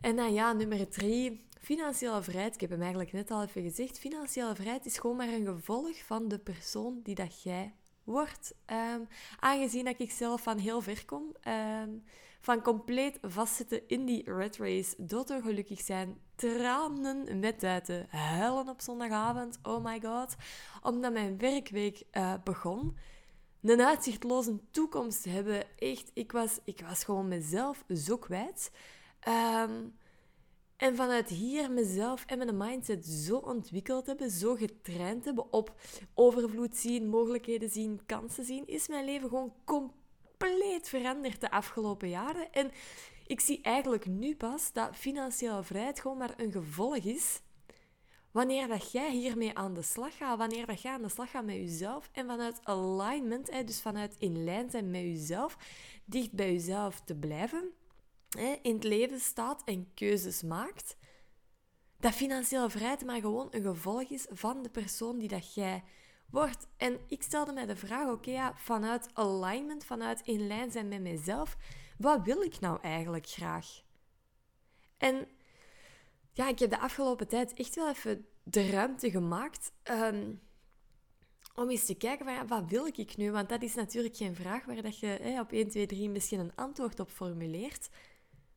en 0.01 0.15
dan 0.15 0.33
ja, 0.33 0.53
nummer 0.53 0.89
drie, 0.89 1.45
financiële 1.61 2.23
vrijheid. 2.23 2.53
Ik 2.53 2.61
heb 2.61 2.69
hem 2.69 2.81
eigenlijk 2.81 3.11
net 3.11 3.31
al 3.31 3.43
even 3.43 3.61
gezegd. 3.61 3.99
Financiële 3.99 4.55
vrijheid 4.55 4.85
is 4.85 4.97
gewoon 4.97 5.15
maar 5.15 5.27
een 5.27 5.45
gevolg 5.45 5.97
van 6.05 6.27
de 6.27 6.39
persoon 6.39 6.99
die 7.03 7.15
dat 7.15 7.41
jij 7.41 7.73
wordt. 8.03 8.55
Ehm, 8.65 9.01
aangezien 9.39 9.85
dat 9.85 9.99
ik 9.99 10.11
zelf 10.11 10.41
van 10.41 10.57
heel 10.57 10.81
ver 10.81 11.05
kom, 11.05 11.35
ehm, 11.41 11.89
van 12.45 12.61
compleet 12.61 13.17
vastzitten 13.21 13.87
in 13.87 14.05
die 14.05 14.33
red 14.33 14.57
race, 14.57 14.95
doodongelukkig 14.97 15.81
zijn, 15.81 16.17
tranen 16.35 17.39
met 17.39 17.59
duiten, 17.59 18.07
huilen 18.09 18.69
op 18.69 18.81
zondagavond, 18.81 19.59
oh 19.63 19.83
my 19.83 20.01
god, 20.01 20.35
omdat 20.81 21.13
mijn 21.13 21.37
werkweek 21.37 22.03
uh, 22.11 22.33
begon. 22.43 22.97
Een 23.61 23.81
uitzichtloze 23.81 24.59
toekomst 24.71 25.23
hebben. 25.23 25.63
Echt, 25.77 26.11
ik 26.13 26.31
was, 26.31 26.59
ik 26.63 26.81
was 26.87 27.03
gewoon 27.03 27.27
mezelf 27.27 27.83
zo 27.93 28.17
kwijt. 28.17 28.71
Um, 29.27 29.97
en 30.77 30.95
vanuit 30.95 31.29
hier 31.29 31.71
mezelf 31.71 32.25
en 32.25 32.37
mijn 32.37 32.57
mindset 32.57 33.05
zo 33.05 33.37
ontwikkeld 33.37 34.05
hebben, 34.05 34.29
zo 34.29 34.55
getraind 34.55 35.25
hebben 35.25 35.53
op 35.53 35.75
overvloed 36.13 36.75
zien, 36.75 37.07
mogelijkheden 37.07 37.69
zien, 37.69 38.05
kansen 38.05 38.45
zien, 38.45 38.67
is 38.67 38.87
mijn 38.87 39.05
leven 39.05 39.29
gewoon 39.29 39.53
compleet 39.63 40.03
veranderd 40.81 41.41
de 41.41 41.51
afgelopen 41.51 42.09
jaren. 42.09 42.51
En 42.51 42.71
ik 43.27 43.39
zie 43.39 43.61
eigenlijk 43.61 44.05
nu 44.05 44.35
pas 44.35 44.73
dat 44.73 44.95
financiële 44.95 45.63
vrijheid 45.63 45.99
gewoon 45.99 46.17
maar 46.17 46.33
een 46.37 46.51
gevolg 46.51 46.95
is 46.95 47.41
wanneer 48.31 48.67
dat 48.67 48.91
jij 48.91 49.11
hiermee 49.11 49.57
aan 49.57 49.73
de 49.73 49.81
slag 49.81 50.17
gaat, 50.17 50.37
wanneer 50.37 50.65
dat 50.65 50.81
jij 50.81 50.91
aan 50.91 51.01
de 51.01 51.09
slag 51.09 51.31
gaat 51.31 51.45
met 51.45 51.55
jezelf 51.55 52.09
en 52.11 52.27
vanuit 52.27 52.59
alignment, 52.63 53.67
dus 53.67 53.81
vanuit 53.81 54.15
in 54.19 54.43
lijn 54.43 54.69
zijn 54.69 54.91
met 54.91 55.01
jezelf, 55.01 55.57
dicht 56.05 56.31
bij 56.31 56.51
jezelf 56.51 57.01
te 57.01 57.15
blijven 57.15 57.73
in 58.61 58.73
het 58.73 58.83
leven 58.83 59.19
staat 59.19 59.61
en 59.63 59.93
keuzes 59.93 60.43
maakt, 60.43 60.97
dat 61.99 62.13
financiële 62.13 62.69
vrijheid 62.69 63.05
maar 63.05 63.19
gewoon 63.19 63.47
een 63.51 63.61
gevolg 63.61 64.09
is 64.09 64.25
van 64.29 64.63
de 64.63 64.69
persoon 64.69 65.17
die 65.17 65.27
dat 65.27 65.53
jij 65.53 65.83
En 66.77 66.99
ik 67.07 67.23
stelde 67.23 67.53
mij 67.53 67.65
de 67.65 67.75
vraag, 67.75 68.09
oké, 68.09 68.31
ja, 68.31 68.53
vanuit 68.55 69.09
alignment, 69.13 69.85
vanuit 69.85 70.21
in 70.21 70.47
lijn 70.47 70.71
zijn 70.71 70.87
met 70.87 71.01
mezelf, 71.01 71.57
wat 71.97 72.21
wil 72.23 72.41
ik 72.41 72.59
nou 72.59 72.79
eigenlijk 72.81 73.27
graag? 73.27 73.81
En 74.97 75.27
ja, 76.33 76.47
ik 76.47 76.59
heb 76.59 76.69
de 76.69 76.79
afgelopen 76.79 77.27
tijd 77.27 77.53
echt 77.53 77.75
wel 77.75 77.89
even 77.89 78.25
de 78.43 78.69
ruimte 78.69 79.11
gemaakt 79.11 79.71
um, 79.83 80.41
om 81.55 81.69
eens 81.69 81.85
te 81.85 81.95
kijken 81.95 82.25
van, 82.25 82.33
ja, 82.33 82.45
wat 82.45 82.63
wil 82.69 82.85
ik 82.85 83.17
nu? 83.17 83.31
Want 83.31 83.49
dat 83.49 83.61
is 83.61 83.75
natuurlijk 83.75 84.15
geen 84.15 84.35
vraag 84.35 84.65
waar 84.65 84.81
dat 84.81 84.99
je 84.99 85.37
op 85.39 85.51
1, 85.51 85.69
2, 85.69 85.85
3 85.85 86.09
misschien 86.09 86.39
een 86.39 86.55
antwoord 86.55 86.99
op 86.99 87.09
formuleert. 87.09 87.89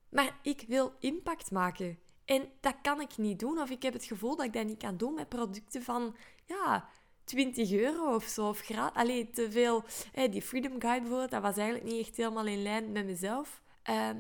Maar 0.09 0.39
ik 0.43 0.65
wil 0.69 0.95
impact 1.01 1.51
maken. 1.51 1.99
En 2.25 2.49
dat 2.61 2.75
kan 2.83 3.01
ik 3.01 3.17
niet 3.17 3.39
doen. 3.39 3.59
Of 3.59 3.71
ik 3.71 3.83
heb 3.83 3.93
het 3.93 4.05
gevoel 4.05 4.37
dat 4.37 4.47
ik 4.47 4.53
dat 4.53 4.67
niet 4.67 4.79
kan 4.79 4.97
doen 4.97 5.15
met 5.15 5.29
producten 5.29 5.83
van 5.83 6.17
ja, 6.45 6.89
20 7.29 7.73
euro 7.73 8.15
of 8.15 8.25
zo. 8.25 8.49
Of 8.49 8.71
Allee, 8.95 9.31
te 9.31 9.51
veel. 9.51 9.85
die 10.31 10.43
Freedom 10.43 10.81
Guide 10.81 11.01
bijvoorbeeld, 11.01 11.31
dat 11.31 11.43
was 11.43 11.57
eigenlijk 11.57 11.93
niet 11.93 12.07
echt 12.07 12.17
helemaal 12.17 12.47
in 12.47 12.63
lijn 12.63 12.93
met 12.93 13.07
mezelf. 13.07 13.63
Ehm, 13.83 14.17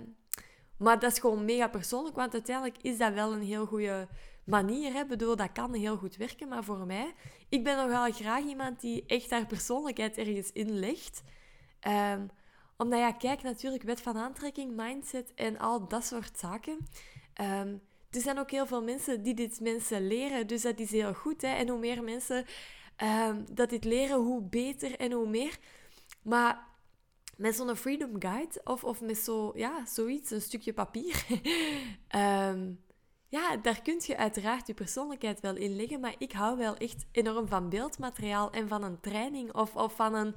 maar 0.78 0.98
dat 0.98 1.12
is 1.12 1.18
gewoon 1.18 1.44
mega 1.44 1.68
persoonlijk, 1.68 2.16
want 2.16 2.32
uiteindelijk 2.32 2.76
is 2.82 2.98
dat 2.98 3.12
wel 3.12 3.32
een 3.32 3.42
heel 3.42 3.66
goede 3.66 4.08
manier. 4.44 4.92
Hè? 4.92 5.06
bedoel, 5.06 5.36
dat 5.36 5.52
kan 5.52 5.74
heel 5.74 5.96
goed 5.96 6.16
werken, 6.16 6.48
maar 6.48 6.64
voor 6.64 6.86
mij... 6.86 7.14
Ik 7.48 7.64
ben 7.64 7.76
nogal 7.76 8.12
graag 8.12 8.44
iemand 8.44 8.80
die 8.80 9.04
echt 9.06 9.30
haar 9.30 9.46
persoonlijkheid 9.46 10.18
ergens 10.18 10.52
inlegt. 10.52 11.22
Um, 11.88 12.30
omdat 12.76 12.98
ja, 12.98 13.12
kijk, 13.12 13.42
natuurlijk, 13.42 13.82
wet 13.82 14.00
van 14.00 14.16
aantrekking, 14.16 14.76
mindset 14.76 15.34
en 15.34 15.58
al 15.58 15.88
dat 15.88 16.04
soort 16.04 16.38
zaken. 16.38 16.78
Ehm, 17.34 17.76
er 18.10 18.20
zijn 18.20 18.38
ook 18.38 18.50
heel 18.50 18.66
veel 18.66 18.82
mensen 18.82 19.22
die 19.22 19.34
dit 19.34 19.60
mensen 19.60 20.06
leren, 20.06 20.46
dus 20.46 20.62
dat 20.62 20.78
is 20.78 20.90
heel 20.90 21.14
goed. 21.14 21.42
Hè? 21.42 21.48
En 21.48 21.68
hoe 21.68 21.78
meer 21.78 22.02
mensen 22.02 22.44
um, 23.02 23.46
dat 23.50 23.70
dit 23.70 23.84
leren, 23.84 24.16
hoe 24.16 24.42
beter 24.42 24.96
en 24.96 25.12
hoe 25.12 25.28
meer. 25.28 25.58
Maar 26.22 26.66
met 27.36 27.56
zo'n 27.56 27.76
Freedom 27.76 28.10
Guide 28.18 28.60
of, 28.64 28.84
of 28.84 29.00
met 29.00 29.18
zo, 29.18 29.52
ja, 29.54 29.86
zoiets, 29.86 30.30
een 30.30 30.42
stukje 30.42 30.72
papier, 30.72 31.26
um, 32.16 32.80
ja, 33.36 33.56
daar 33.56 33.82
kun 33.82 34.00
je 34.06 34.16
uiteraard 34.16 34.66
je 34.66 34.74
persoonlijkheid 34.74 35.40
wel 35.40 35.56
in 35.56 35.76
leggen. 35.76 36.00
Maar 36.00 36.14
ik 36.18 36.32
hou 36.32 36.56
wel 36.56 36.76
echt 36.76 37.06
enorm 37.12 37.48
van 37.48 37.68
beeldmateriaal 37.68 38.50
en 38.50 38.68
van 38.68 38.82
een 38.82 39.00
training 39.00 39.54
of, 39.54 39.76
of 39.76 39.94
van 39.94 40.14
een 40.14 40.34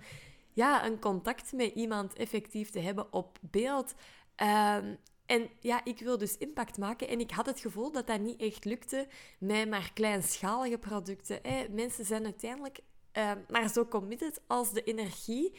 ja, 0.54 0.86
een 0.86 1.00
contact 1.00 1.52
met 1.52 1.74
iemand 1.74 2.14
effectief 2.14 2.70
te 2.70 2.80
hebben 2.80 3.14
op 3.14 3.38
beeld. 3.42 3.94
Ehm, 4.36 4.96
en 5.32 5.50
ja, 5.60 5.86
ik 5.86 6.00
wil 6.00 6.18
dus 6.18 6.38
impact 6.38 6.78
maken. 6.78 7.08
En 7.08 7.20
ik 7.20 7.32
had 7.32 7.46
het 7.46 7.60
gevoel 7.60 7.92
dat 7.92 8.08
dat 8.08 8.20
niet 8.20 8.42
echt 8.42 8.66
lukte 8.66 9.08
met 9.40 9.70
maar 9.70 9.92
kleinschalige 9.94 10.78
producten. 10.78 11.42
Mensen 11.70 12.06
zijn 12.06 12.24
uiteindelijk 12.24 12.80
uh, 13.18 13.32
maar 13.50 13.70
zo 13.70 13.86
committed 13.86 14.42
als 14.48 14.72
de 14.74 14.84
energie 14.84 15.54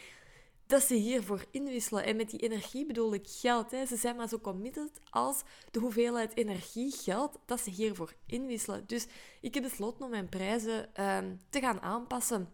dat 0.67 0.83
ze 0.83 0.95
hiervoor 0.95 1.45
inwisselen. 1.51 2.05
En 2.05 2.17
met 2.17 2.31
die 2.31 2.41
energie 2.41 2.87
bedoel 2.87 3.15
ik 3.15 3.29
geld. 3.29 3.71
Hè. 3.71 3.87
Ze 3.87 3.97
zijn 3.97 4.17
maar 4.17 4.29
zo 4.29 4.39
committed 4.39 5.01
als 5.11 5.43
de 5.71 5.79
hoeveelheid 5.79 6.37
energie, 6.37 6.93
geld, 6.93 7.39
dat 7.47 7.61
ze 7.61 7.71
hiervoor 7.71 8.15
inwisselen. 8.27 8.87
Dus 8.87 9.07
ik 9.41 9.55
heb 9.55 9.63
besloten 9.63 10.05
om 10.05 10.11
mijn 10.11 10.29
prijzen 10.29 10.95
ehm, 10.95 11.37
te 11.51 11.61
gaan 11.61 11.81
aanpassen 11.81 12.53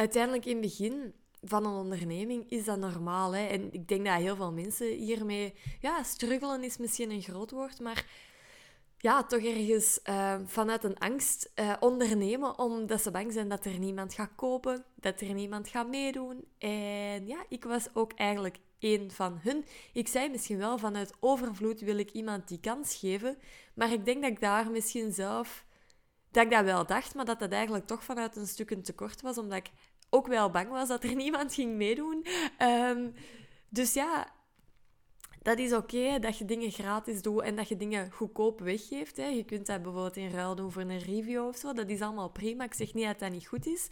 uiteindelijk 0.00 0.44
in 0.44 0.52
het 0.52 0.60
begin 0.60 1.14
van 1.42 1.64
een 1.64 1.72
onderneming 1.72 2.50
is 2.50 2.64
dat 2.64 2.78
normaal. 2.78 3.34
Hè? 3.34 3.46
En 3.46 3.72
ik 3.72 3.88
denk 3.88 4.04
dat 4.06 4.14
heel 4.14 4.36
veel 4.36 4.52
mensen 4.52 4.86
hiermee... 4.86 5.54
Ja, 5.80 6.02
struggelen 6.02 6.64
is 6.64 6.76
misschien 6.76 7.10
een 7.10 7.22
groot 7.22 7.50
woord, 7.50 7.80
maar 7.80 8.04
ja, 8.98 9.24
toch 9.24 9.42
ergens 9.42 10.00
uh, 10.04 10.34
vanuit 10.44 10.84
een 10.84 10.98
angst 10.98 11.50
uh, 11.54 11.72
ondernemen, 11.80 12.58
omdat 12.58 13.02
ze 13.02 13.10
bang 13.10 13.32
zijn 13.32 13.48
dat 13.48 13.64
er 13.64 13.78
niemand 13.78 14.14
gaat 14.14 14.34
kopen, 14.36 14.84
dat 14.94 15.20
er 15.20 15.34
niemand 15.34 15.68
gaat 15.68 15.88
meedoen. 15.88 16.44
En 16.58 17.26
ja, 17.26 17.44
ik 17.48 17.64
was 17.64 17.88
ook 17.94 18.12
eigenlijk 18.12 18.56
één 18.78 19.10
van 19.10 19.38
hun. 19.42 19.64
Ik 19.92 20.08
zei 20.08 20.28
misschien 20.28 20.58
wel 20.58 20.78
vanuit 20.78 21.12
overvloed 21.20 21.80
wil 21.80 21.98
ik 21.98 22.10
iemand 22.10 22.48
die 22.48 22.60
kans 22.60 22.94
geven, 22.94 23.38
maar 23.74 23.92
ik 23.92 24.04
denk 24.04 24.22
dat 24.22 24.30
ik 24.30 24.40
daar 24.40 24.70
misschien 24.70 25.12
zelf 25.12 25.64
dat 26.30 26.44
ik 26.44 26.50
dat 26.50 26.64
wel 26.64 26.86
dacht, 26.86 27.14
maar 27.14 27.24
dat 27.24 27.38
dat 27.38 27.52
eigenlijk 27.52 27.86
toch 27.86 28.04
vanuit 28.04 28.36
een 28.36 28.46
stuk 28.46 28.70
een 28.70 28.82
tekort 28.82 29.20
was, 29.20 29.38
omdat 29.38 29.58
ik 29.58 29.70
ook 30.10 30.26
wel 30.26 30.50
bang 30.50 30.68
was 30.68 30.88
dat 30.88 31.04
er 31.04 31.14
niemand 31.24 31.54
ging 31.54 31.76
meedoen. 31.76 32.26
Um, 32.62 33.14
dus 33.68 33.92
ja, 33.92 34.32
dat 35.42 35.58
is 35.58 35.72
oké 35.72 36.18
dat 36.18 36.38
je 36.38 36.44
dingen 36.44 36.70
gratis 36.70 37.22
doet 37.22 37.42
en 37.42 37.56
dat 37.56 37.68
je 37.68 37.76
dingen 37.76 38.10
goedkoop 38.10 38.60
weggeeft. 38.60 39.16
Hè. 39.16 39.26
Je 39.26 39.44
kunt 39.44 39.66
dat 39.66 39.82
bijvoorbeeld 39.82 40.16
in 40.16 40.30
ruil 40.30 40.54
doen 40.54 40.72
voor 40.72 40.82
een 40.82 40.98
review 40.98 41.46
of 41.46 41.56
zo. 41.56 41.72
Dat 41.72 41.88
is 41.88 42.00
allemaal 42.00 42.30
prima. 42.30 42.64
Ik 42.64 42.74
zeg 42.74 42.94
niet 42.94 43.06
dat 43.06 43.18
dat 43.18 43.30
niet 43.30 43.46
goed 43.46 43.66
is. 43.66 43.88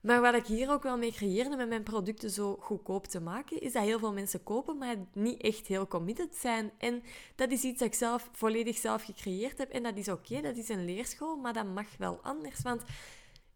Maar 0.00 0.20
wat 0.20 0.34
ik 0.34 0.46
hier 0.46 0.70
ook 0.70 0.82
wel 0.82 0.98
mee 0.98 1.12
creëerde 1.12 1.56
met 1.56 1.68
mijn 1.68 1.82
producten 1.82 2.30
zo 2.30 2.56
goedkoop 2.60 3.06
te 3.06 3.20
maken, 3.20 3.60
is 3.60 3.72
dat 3.72 3.82
heel 3.82 3.98
veel 3.98 4.12
mensen 4.12 4.42
kopen, 4.42 4.78
maar 4.78 4.96
niet 5.12 5.42
echt 5.42 5.66
heel 5.66 5.86
committed 5.86 6.34
zijn. 6.34 6.70
En 6.78 7.02
dat 7.34 7.50
is 7.50 7.62
iets 7.62 7.78
dat 7.78 7.88
ik 7.88 7.94
zelf 7.94 8.28
volledig 8.32 8.76
zelf 8.76 9.04
gecreëerd 9.04 9.58
heb. 9.58 9.70
En 9.70 9.82
dat 9.82 9.96
is 9.96 10.08
oké, 10.08 10.40
dat 10.40 10.56
is 10.56 10.68
een 10.68 10.84
leerschool, 10.84 11.36
maar 11.36 11.52
dat 11.52 11.66
mag 11.66 11.96
wel 11.98 12.18
anders. 12.22 12.62
Want 12.62 12.82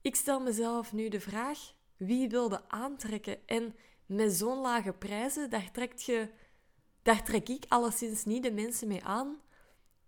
ik 0.02 0.16
stel 0.16 0.40
mezelf 0.40 0.92
nu 0.92 1.08
de 1.08 1.20
vraag, 1.20 1.58
wie 1.96 2.28
wilde 2.28 2.68
aantrekken? 2.68 3.46
En 3.46 3.74
met 4.06 4.32
zo'n 4.32 4.58
lage 4.58 4.92
prijzen, 4.92 5.50
daar, 5.50 5.70
je, 5.96 6.28
trek 7.02 7.48
ik 7.48 7.64
alleszins 7.68 8.24
niet 8.24 8.42
de 8.42 8.52
mensen 8.52 8.88
mee 8.88 9.04
aan 9.04 9.40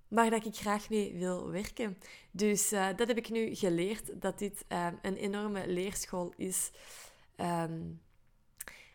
waar 0.09 0.31
dat 0.31 0.47
ik 0.47 0.57
graag 0.57 0.91
mee 0.91 1.19
wil 1.19 1.51
werken. 1.51 1.99
Dus 2.31 2.73
uh, 2.73 2.89
dat 2.97 3.09
heb 3.09 3.17
ik 3.17 3.31
nu 3.31 3.55
geleerd, 3.55 4.21
dat 4.21 4.39
dit 4.39 4.65
uh, 4.69 4.87
een 5.03 5.17
enorme 5.17 5.67
leerschool 5.67 6.33
is. 6.37 6.71
Um, 7.37 8.03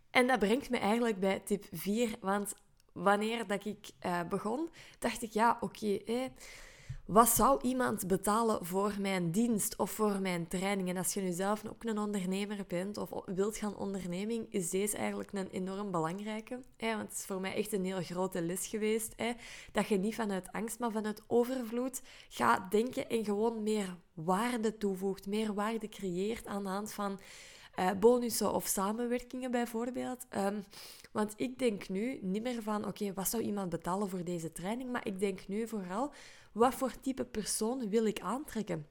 en 0.10 0.28
dat 0.28 0.40
brengt 0.40 0.70
me 0.70 0.78
eigenlijk 0.78 1.20
bij 1.20 1.40
tip 1.40 1.66
4, 1.72 2.16
want 2.22 2.54
wanneer 2.94 3.48
dat 3.48 3.66
ik 3.66 3.90
uh, 4.06 4.22
begon, 4.30 4.70
dacht 5.00 5.22
ik, 5.22 5.32
ja, 5.32 5.58
oké, 5.62 5.86
okay, 5.86 6.32
wat 7.10 7.30
zou 7.30 7.60
iemand 7.62 8.08
betalen 8.08 8.66
voor 8.66 8.94
mijn 9.00 9.32
dienst 9.32 9.78
of 9.78 9.92
voor 9.92 10.22
mijn 10.22 10.48
training? 10.48 10.90
En 10.90 10.98
als 10.98 11.14
je 11.14 11.22
nu 11.22 11.32
zelf 11.32 11.66
ook 11.70 11.84
een 11.84 11.98
ondernemer 11.98 12.66
bent 12.68 12.98
of 12.98 13.10
wilt 13.26 13.58
gaan 13.58 13.78
onderneming, 13.78 14.46
is 14.50 14.70
deze 14.70 14.98
eigenlijk 14.98 15.34
een 15.34 15.50
enorm 15.50 15.92
belangrijke. 15.92 16.62
Hè? 16.78 16.96
Want 16.96 17.10
het 17.10 17.18
is 17.18 17.26
voor 17.26 17.42
mij 17.42 17.56
echt 17.56 17.74
een 17.74 17.86
heel 17.86 18.02
grote 18.02 18.42
les 18.42 18.68
geweest. 18.68 19.14
Hè? 19.16 19.32
Dat 19.72 19.88
je 19.88 19.98
niet 19.98 20.16
vanuit 20.16 20.52
angst, 20.52 20.80
maar 20.80 20.92
vanuit 20.92 21.24
overvloed 21.28 22.02
gaat 22.30 22.72
denken 22.72 23.10
en 23.10 23.26
gewoon 23.26 23.64
meer 23.64 23.96
waarde 24.14 24.78
toevoegt, 24.78 25.28
meer 25.28 25.54
waarde 25.54 25.90
creëert 25.90 26.48
aan 26.48 26.64
de 26.64 26.70
hand 26.70 26.94
van 26.94 27.20
uh, 27.80 27.92
bonussen 28.00 28.54
of 28.54 28.68
samenwerkingen 28.68 29.52
bijvoorbeeld. 29.52 30.26
Um, 30.38 30.64
want 31.12 31.34
ik 31.36 31.60
denk 31.60 31.90
nu 31.90 32.20
niet 32.22 32.44
meer 32.44 32.64
van, 32.64 32.88
oké, 32.88 33.14
wat 33.14 33.30
zou 33.30 33.44
iemand 33.44 33.70
betalen 33.70 34.10
voor 34.10 34.24
deze 34.24 34.52
training? 34.52 34.92
Maar 34.92 35.08
ik 35.08 35.20
denk 35.20 35.48
nu 35.48 35.68
vooral, 35.68 36.12
wat 36.52 36.74
voor 36.74 37.00
type 37.00 37.26
persoon 37.26 37.90
wil 37.90 38.06
ik 38.06 38.20
aantrekken? 38.20 38.88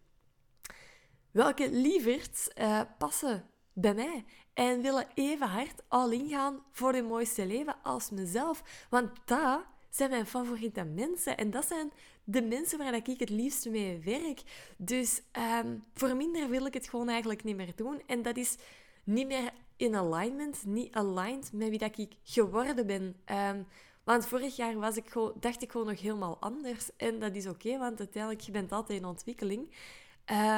Welke 1.31 1.71
lieverds 1.71 2.51
uh, 2.59 2.81
passen 2.99 3.45
bij 3.73 3.95
mij 3.95 4.25
en 4.55 4.83
willen 4.83 5.07
even 5.15 5.49
hard 5.49 5.83
al 5.89 6.11
ingaan 6.11 6.63
voor 6.73 6.93
het 6.93 7.09
mooiste 7.09 7.47
leven 7.47 7.83
als 7.83 8.11
mezelf? 8.11 8.87
Want 8.91 9.11
dat 9.25 9.65
zijn 9.91 10.11
mijn 10.11 10.27
favoriete 10.27 10.85
mensen 10.85 11.37
en 11.37 11.51
dat 11.51 11.67
zijn 11.67 11.93
de 12.25 12.43
mensen 12.43 12.79
waar 12.79 12.95
ik 12.95 13.07
het 13.19 13.31
liefst 13.31 13.69
mee 13.69 13.99
werk. 13.99 14.43
Dus 14.77 15.23
um, 15.65 15.85
voor 15.95 16.17
minder 16.17 16.49
wil 16.49 16.67
ik 16.67 16.75
het 16.75 16.89
gewoon 16.89 17.09
eigenlijk 17.09 17.45
niet 17.45 17.57
meer 17.57 17.73
doen. 17.77 18.03
En 18.07 18.23
dat 18.23 18.37
is 18.37 18.57
niet 19.05 19.27
meer 19.27 19.53
in 19.77 19.95
alignment, 19.95 20.65
niet 20.67 20.95
aligned 20.95 21.53
met 21.53 21.69
wie 21.69 21.79
dat 21.79 21.99
ik 21.99 22.13
geworden 22.23 22.87
ben. 22.87 23.17
Um, 23.27 23.67
want 24.09 24.27
vorig 24.27 24.57
jaar 24.57 24.79
was 24.79 24.97
ik 24.97 25.11
gewoon, 25.11 25.33
dacht 25.41 25.63
ik 25.63 25.71
gewoon 25.71 25.87
nog 25.87 26.01
helemaal 26.01 26.37
anders. 26.41 26.91
En 26.97 27.19
dat 27.19 27.35
is 27.35 27.47
oké, 27.47 27.79
want 27.79 27.99
uiteindelijk 27.99 28.43
je 28.43 28.53
bent 28.53 28.73
altijd 28.73 29.01
in 29.01 29.07
ontwikkeling. 29.07 29.75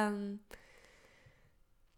Um, 0.05 0.45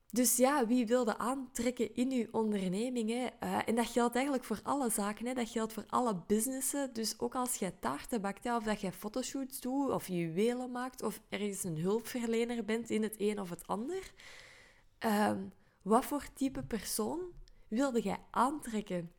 dus 0.09 0.37
ja, 0.37 0.67
wie 0.67 0.85
wilde 0.85 1.17
aantrekken 1.17 1.95
in 1.95 2.11
uw 2.11 2.27
onderneming? 2.31 3.09
Hè? 3.09 3.27
Uh, 3.43 3.59
en 3.65 3.75
dat 3.75 3.87
geldt 3.87 4.15
eigenlijk 4.15 4.45
voor 4.45 4.59
alle 4.63 4.89
zaken. 4.89 5.25
Hè? 5.25 5.33
Dat 5.33 5.49
geldt 5.49 5.73
voor 5.73 5.85
alle 5.87 6.21
businessen. 6.27 6.93
Dus 6.93 7.19
ook 7.19 7.35
als 7.35 7.55
jij 7.55 7.71
taarten 7.79 8.21
bakt, 8.21 8.45
of 8.45 8.63
dat 8.63 8.81
jij 8.81 8.91
fotoshoots 8.91 9.59
doet, 9.61 9.89
of 9.89 10.07
juwelen 10.07 10.71
maakt, 10.71 11.01
of 11.01 11.21
ergens 11.29 11.63
een 11.63 11.77
hulpverlener 11.77 12.65
bent 12.65 12.89
in 12.89 13.03
het 13.03 13.15
een 13.17 13.39
of 13.39 13.49
het 13.49 13.67
ander. 13.67 14.11
Um, 14.99 15.53
wat 15.81 16.05
voor 16.05 16.25
type 16.33 16.63
persoon 16.63 17.19
wilde 17.67 18.01
jij 18.01 18.19
aantrekken? 18.31 19.11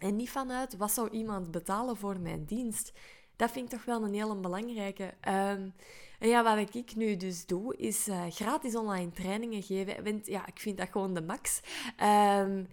En 0.00 0.16
niet 0.16 0.30
vanuit 0.30 0.76
wat 0.76 0.92
zou 0.92 1.10
iemand 1.10 1.50
betalen 1.50 1.96
voor 1.96 2.20
mijn 2.20 2.44
dienst. 2.44 2.92
Dat 3.36 3.50
vind 3.50 3.72
ik 3.72 3.78
toch 3.78 3.84
wel 3.84 4.04
een 4.04 4.14
hele 4.14 4.36
belangrijke. 4.36 5.04
Um, 5.04 5.74
en 6.18 6.28
ja, 6.28 6.42
wat 6.56 6.74
ik 6.74 6.96
nu 6.96 7.16
dus 7.16 7.46
doe, 7.46 7.76
is 7.76 8.08
uh, 8.08 8.24
gratis 8.28 8.76
online 8.76 9.10
trainingen 9.10 9.62
geven. 9.62 10.04
Want 10.04 10.26
ja, 10.26 10.46
ik 10.46 10.60
vind 10.60 10.78
dat 10.78 10.88
gewoon 10.90 11.14
de 11.14 11.22
max. 11.22 11.60
Um, 12.02 12.68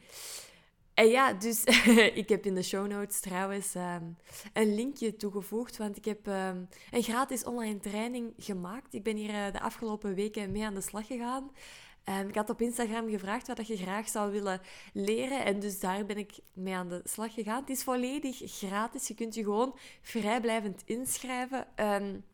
en 0.93 1.07
ja, 1.07 1.33
dus 1.33 1.63
ik 2.21 2.29
heb 2.29 2.45
in 2.45 2.55
de 2.55 2.63
show 2.63 2.87
notes 2.87 3.19
trouwens 3.19 3.75
um, 3.75 4.17
een 4.53 4.75
linkje 4.75 5.15
toegevoegd, 5.15 5.77
want 5.77 5.97
ik 5.97 6.05
heb 6.05 6.25
een 6.25 7.03
gratis 7.03 7.43
online 7.43 7.79
training 7.79 8.33
gemaakt. 8.37 8.93
Ik 8.93 9.03
ben 9.03 9.15
hier 9.15 9.29
uh, 9.29 9.51
de 9.51 9.61
afgelopen 9.61 10.15
weken 10.15 10.51
mee 10.51 10.65
aan 10.65 10.73
de 10.73 10.81
slag 10.81 11.07
gegaan. 11.07 11.51
Um, 12.09 12.27
ik 12.27 12.35
had 12.35 12.49
op 12.49 12.61
Instagram 12.61 13.09
gevraagd 13.09 13.47
wat 13.47 13.67
je 13.67 13.77
graag 13.77 14.09
zou 14.09 14.31
willen 14.31 14.61
leren. 14.93 15.45
En 15.45 15.59
dus 15.59 15.79
daar 15.79 16.05
ben 16.05 16.17
ik 16.17 16.39
mee 16.53 16.75
aan 16.75 16.89
de 16.89 17.01
slag 17.03 17.33
gegaan. 17.33 17.59
Het 17.59 17.69
is 17.69 17.83
volledig 17.83 18.41
gratis. 18.45 19.07
Je 19.07 19.13
kunt 19.13 19.35
je 19.35 19.43
gewoon 19.43 19.77
vrijblijvend 20.01 20.81
inschrijven. 20.85 21.67
Um, 21.75 22.25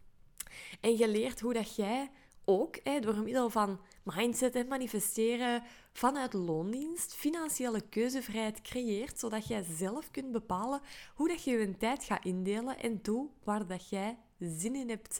en 0.81 0.97
je 0.97 1.07
leert 1.07 1.39
hoe 1.39 1.53
dat 1.53 1.75
jij 1.75 2.09
ook 2.45 2.79
hè, 2.83 2.99
door 2.99 3.17
middel 3.17 3.49
van 3.49 3.79
mindset 4.03 4.55
en 4.55 4.67
manifesteren 4.67 5.63
vanuit 5.93 6.33
loondienst 6.33 7.13
financiële 7.13 7.81
keuzevrijheid 7.81 8.61
creëert, 8.61 9.19
zodat 9.19 9.47
jij 9.47 9.63
zelf 9.63 10.11
kunt 10.11 10.31
bepalen 10.31 10.81
hoe 11.15 11.27
dat 11.27 11.43
je 11.43 11.51
je 11.51 11.77
tijd 11.77 12.03
gaat 12.03 12.25
indelen 12.25 12.79
en 12.79 12.99
doe 13.01 13.29
waar 13.43 13.67
dat 13.67 13.89
jij 13.89 14.17
zin 14.39 14.75
in 14.75 14.89
hebt. 14.89 15.19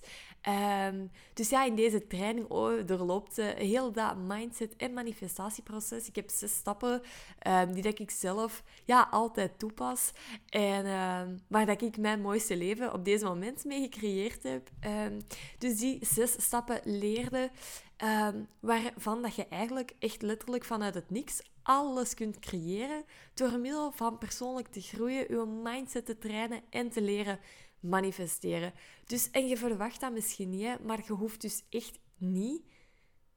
Um, 0.89 1.12
dus 1.34 1.49
ja, 1.49 1.65
in 1.65 1.75
deze 1.75 2.08
training 2.08 2.47
oh, 2.47 2.86
doorloopt 2.86 3.39
uh, 3.39 3.45
heel 3.47 3.91
dat 3.91 4.17
mindset- 4.17 4.75
en 4.75 4.93
manifestatieproces. 4.93 6.08
Ik 6.08 6.15
heb 6.15 6.30
zes 6.30 6.56
stappen 6.56 7.01
um, 7.47 7.73
die 7.73 7.84
dat 7.84 7.99
ik 7.99 8.12
zelf 8.12 8.63
ja, 8.86 9.08
altijd 9.12 9.60
toepas. 9.60 10.12
En 10.49 10.86
um, 10.86 11.39
waar 11.47 11.65
dat 11.65 11.82
ik 11.82 11.97
mijn 11.97 12.21
mooiste 12.21 12.58
leven 12.58 12.93
op 12.93 13.06
deze 13.06 13.25
moment 13.25 13.65
mee 13.65 13.82
gecreëerd 13.82 14.43
heb. 14.43 14.69
dus 15.58 15.77
die 15.77 16.06
zes 16.06 16.32
stappen 16.32 16.80
leerde, 16.84 17.51
waarvan 18.60 19.21
dat 19.21 19.36
je 19.36 19.47
eigenlijk 19.47 19.93
echt 19.99 20.21
letterlijk 20.21 20.63
vanuit 20.63 20.93
het 20.93 21.10
niks 21.10 21.41
alles 21.67 22.13
kunt 22.13 22.39
creëren 22.39 23.03
door 23.34 23.60
middel 23.60 23.91
van 23.91 24.17
persoonlijk 24.17 24.67
te 24.67 24.82
groeien, 24.82 25.25
je 25.30 25.45
mindset 25.45 26.06
te 26.06 26.17
trainen 26.17 26.62
en 26.69 26.89
te 26.89 27.01
leren 27.01 27.39
manifesteren. 27.79 28.73
Dus, 29.05 29.31
en 29.31 29.47
je 29.47 29.57
verwacht 29.57 29.99
dat 29.99 30.11
misschien 30.11 30.49
niet, 30.49 30.83
maar 30.83 31.03
je 31.05 31.13
hoeft 31.13 31.41
dus 31.41 31.63
echt 31.69 31.99
niet 32.17 32.61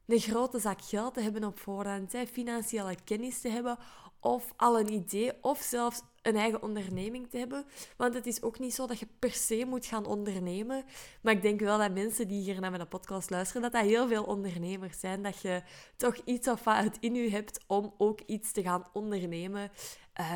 een 0.07 0.21
grote 0.21 0.59
zak 0.59 0.83
geld 0.83 1.15
te 1.15 1.21
hebben 1.21 1.45
op 1.45 1.59
voorhand, 1.59 2.13
hè, 2.13 2.27
financiële 2.27 2.97
kennis 3.05 3.41
te 3.41 3.49
hebben 3.49 3.79
of 4.21 4.53
al 4.57 4.81
een 4.81 4.93
idee 4.93 5.33
of 5.43 5.59
zelfs 5.59 6.03
een 6.23 6.37
eigen 6.37 6.63
onderneming 6.63 7.31
te 7.31 7.39
hebben. 7.39 7.65
Want 7.97 8.15
het 8.15 8.27
is 8.27 8.43
ook 8.43 8.59
niet 8.59 8.75
zo 8.75 8.87
dat 8.87 8.99
je 8.99 9.09
per 9.19 9.33
se 9.33 9.65
moet 9.69 9.87
gaan 9.87 10.07
ondernemen. 10.07 10.85
Maar 11.23 11.33
ik 11.33 11.43
denk 11.43 11.61
wel 11.61 11.79
dat 11.79 11.93
mensen 11.93 12.29
die 12.29 12.43
hier 12.43 12.61
naar 12.61 12.71
mijn 12.71 12.89
podcast 12.89 13.31
luisteren, 13.31 13.63
dat 13.63 13.73
dat 13.73 13.83
heel 13.83 14.09
veel 14.09 14.25
ondernemers 14.25 15.01
zijn. 15.01 15.23
Dat 15.23 15.41
je 15.41 15.63
toch 15.97 16.17
iets 16.25 16.49
of 16.49 16.65
wat 16.65 16.97
in 17.01 17.15
je 17.15 17.31
hebt 17.31 17.65
om 17.67 17.95
ook 17.99 18.21
iets 18.21 18.53
te 18.53 18.63
gaan 18.63 18.89
ondernemen. 18.93 19.71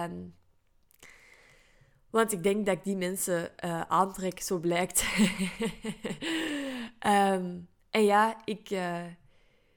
Um, 0.01 0.35
want 2.15 2.33
ik 2.33 2.43
denk 2.43 2.67
dat 2.67 2.77
ik 2.77 2.85
die 2.85 2.97
mensen 2.97 3.51
uh, 3.65 3.81
aantrek, 3.81 4.41
zo 4.41 4.59
blijkt. 4.59 5.05
um, 7.07 7.69
en 7.91 8.05
ja, 8.05 8.43
ik, 8.45 8.71
uh, 8.71 9.05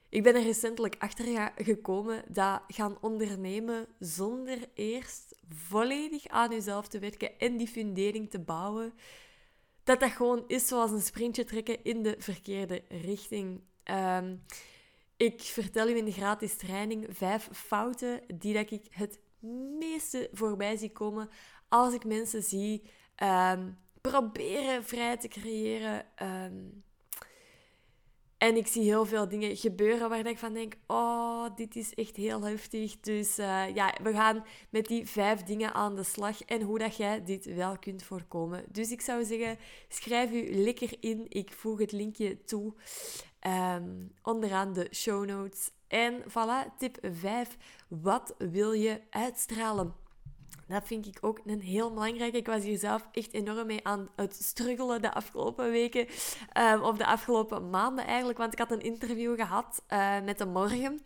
ik 0.10 0.23
ben 0.23 0.36
er 0.36 0.43
recentelijk 0.43 0.95
achter 1.00 1.52
gekomen 1.56 2.23
dat 2.28 2.62
gaan 2.67 2.97
ondernemen 3.02 3.88
zonder 4.00 4.58
eerst 4.73 5.36
volledig 5.50 6.28
aan 6.28 6.50
jezelf 6.50 6.88
te 6.88 7.00
werken 7.00 7.39
en 7.39 7.58
die 7.58 7.67
fundering 7.67 8.30
te 8.30 8.39
bouwen, 8.39 8.93
dat 9.84 10.00
dat 10.00 10.12
gewoon 10.12 10.43
is 10.47 10.67
zoals 10.67 10.91
een 10.91 11.02
sprintje 11.02 11.43
trekken 11.43 11.84
in 11.84 12.04
de 12.04 12.15
verkeerde 12.17 12.84
richting. 12.89 13.62
Um, 13.84 14.43
ik 15.15 15.41
vertel 15.41 15.89
u 15.89 15.97
in 15.97 16.06
de 16.06 16.12
gratis 16.12 16.56
training 16.56 17.06
vijf 17.10 17.50
fouten 17.52 18.21
die 18.36 18.54
dat 18.54 18.71
ik 18.71 18.86
het 18.89 19.19
meeste 19.80 20.30
voorbij 20.34 20.76
zie 20.76 20.91
komen 20.91 21.30
als 21.69 21.93
ik 21.93 22.06
mensen 22.06 22.43
zie 22.43 22.84
um, 23.23 23.77
proberen 24.01 24.84
vrij 24.84 25.17
te 25.17 25.27
creëren. 25.27 26.06
Um, 26.23 26.84
en 28.38 28.56
ik 28.56 28.67
zie 28.67 28.84
heel 28.84 29.06
veel 29.06 29.27
dingen 29.27 29.56
gebeuren 29.56 30.10
waar 30.10 30.25
ik 30.25 30.38
van 30.38 30.53
denk: 30.53 30.73
oh, 30.88 31.45
dit 31.56 31.75
is 31.75 31.93
echt 31.93 32.15
heel 32.15 32.41
heftig. 32.41 32.99
Dus 32.99 33.39
uh, 33.39 33.75
ja, 33.75 33.93
we 34.03 34.12
gaan 34.13 34.45
met 34.69 34.86
die 34.86 35.08
vijf 35.08 35.43
dingen 35.43 35.73
aan 35.73 35.95
de 35.95 36.03
slag 36.03 36.41
en 36.41 36.62
hoe 36.62 36.80
dat 36.80 36.95
jij 36.95 37.23
dit 37.23 37.45
wel 37.45 37.77
kunt 37.80 38.03
voorkomen. 38.03 38.65
Dus 38.71 38.91
ik 38.91 39.01
zou 39.01 39.25
zeggen: 39.25 39.58
schrijf 39.88 40.32
u 40.32 40.56
lekker 40.56 40.95
in. 40.99 41.25
Ik 41.30 41.51
voeg 41.51 41.80
het 41.80 41.91
linkje 41.91 42.43
toe 42.43 42.73
um, 43.47 44.12
onderaan 44.21 44.73
de 44.73 44.88
show 44.91 45.25
notes. 45.25 45.71
En 45.88 46.23
voilà, 46.30 46.77
tip 46.77 46.97
5. 47.01 47.58
Wat 47.88 48.36
wil 48.38 48.71
je 48.71 49.01
uitstralen? 49.10 49.93
Dat 50.67 50.88
vind 50.88 51.06
ik 51.06 51.17
ook 51.21 51.39
een 51.45 51.62
heel 51.62 51.93
belangrijke. 51.93 52.38
Ik 52.38 52.47
was 52.47 52.63
hier 52.63 52.77
zelf 52.77 53.08
echt 53.12 53.34
enorm 53.34 53.67
mee 53.67 53.86
aan 53.86 54.10
het 54.15 54.36
struggelen 54.36 55.01
de 55.01 55.13
afgelopen 55.13 55.71
weken. 55.71 56.08
Um, 56.58 56.82
of 56.82 56.97
de 56.97 57.06
afgelopen 57.06 57.69
maanden 57.69 58.06
eigenlijk. 58.06 58.38
Want 58.38 58.53
ik 58.53 58.60
had 58.60 58.71
een 58.71 58.82
interview 58.82 59.36
gehad 59.36 59.84
uh, 59.89 60.21
met 60.21 60.38
de 60.38 60.45
morgen 60.45 61.01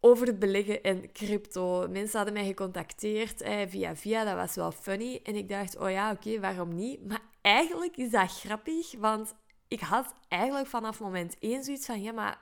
over 0.00 0.26
het 0.26 0.38
beleggen 0.38 0.82
in 0.82 1.12
crypto. 1.12 1.88
Mensen 1.88 2.16
hadden 2.16 2.34
mij 2.34 2.46
gecontacteerd 2.46 3.40
eh, 3.40 3.58
via 3.68 3.96
via, 3.96 4.24
dat 4.24 4.34
was 4.34 4.54
wel 4.54 4.72
funny. 4.72 5.20
En 5.22 5.34
ik 5.34 5.48
dacht, 5.48 5.76
oh 5.76 5.90
ja, 5.90 6.10
oké, 6.10 6.40
waarom 6.40 6.74
niet? 6.74 7.06
Maar 7.06 7.22
eigenlijk 7.40 7.96
is 7.96 8.10
dat 8.10 8.30
grappig, 8.30 8.94
want 8.98 9.34
ik 9.68 9.80
had 9.80 10.14
eigenlijk 10.28 10.66
vanaf 10.66 11.00
moment 11.00 11.36
één 11.38 11.64
zoiets 11.64 11.86
van, 11.86 12.02
ja, 12.02 12.12
maar 12.12 12.40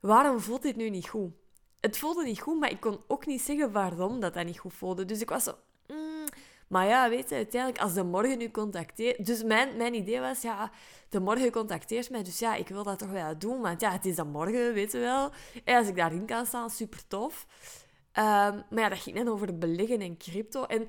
waarom 0.00 0.40
voelt 0.40 0.62
dit 0.62 0.76
nu 0.76 0.90
niet 0.90 1.08
goed? 1.08 1.32
Het 1.84 1.98
voelde 1.98 2.24
niet 2.24 2.40
goed, 2.40 2.60
maar 2.60 2.70
ik 2.70 2.80
kon 2.80 3.00
ook 3.06 3.26
niet 3.26 3.42
zeggen 3.42 3.72
waarom 3.72 4.20
dat 4.20 4.34
dat 4.34 4.44
niet 4.44 4.58
goed 4.58 4.74
voelde. 4.74 5.04
Dus 5.04 5.20
ik 5.20 5.28
was 5.28 5.44
zo, 5.44 5.54
mm, 5.86 6.24
maar 6.68 6.86
ja, 6.86 7.08
weet 7.08 7.28
je, 7.28 7.34
uiteindelijk, 7.34 7.82
als 7.82 7.94
de 7.94 8.02
morgen 8.02 8.38
nu 8.38 8.50
contacteert... 8.50 9.26
Dus 9.26 9.42
mijn, 9.42 9.76
mijn 9.76 9.94
idee 9.94 10.20
was, 10.20 10.42
ja, 10.42 10.70
de 11.08 11.20
morgen 11.20 11.50
contacteert 11.50 12.10
mij, 12.10 12.22
dus 12.22 12.38
ja, 12.38 12.54
ik 12.54 12.68
wil 12.68 12.82
dat 12.82 12.98
toch 12.98 13.10
wel 13.10 13.38
doen. 13.38 13.60
Want 13.60 13.80
ja, 13.80 13.90
het 13.90 14.04
is 14.04 14.16
dan 14.16 14.28
morgen, 14.28 14.72
weet 14.74 14.92
je 14.92 14.98
wel. 14.98 15.30
En 15.64 15.76
als 15.76 15.88
ik 15.88 15.96
daarin 15.96 16.26
kan 16.26 16.46
staan, 16.46 16.70
super 16.70 17.06
tof. 17.08 17.46
Ehm, 18.12 18.60
maar 18.70 18.82
ja, 18.82 18.88
dat 18.88 18.98
ging 18.98 19.16
net 19.16 19.28
over 19.28 19.58
beleggen 19.58 20.00
in 20.00 20.16
crypto. 20.16 20.64
En 20.64 20.88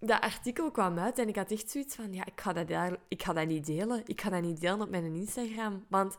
dat 0.00 0.20
artikel 0.20 0.70
kwam 0.70 0.98
uit 0.98 1.18
en 1.18 1.28
ik 1.28 1.36
had 1.36 1.50
echt 1.50 1.70
zoiets 1.70 1.94
van, 1.94 2.12
ja, 2.12 2.24
ik 2.24 2.40
ga 2.40 2.52
dat, 2.52 2.98
ik 3.08 3.22
ga 3.22 3.32
dat 3.32 3.46
niet 3.46 3.66
delen. 3.66 4.02
Ik 4.06 4.20
ga 4.20 4.30
dat 4.30 4.42
niet 4.42 4.60
delen 4.60 4.80
op 4.80 4.90
mijn 4.90 5.14
Instagram. 5.14 5.84
Want 5.88 6.16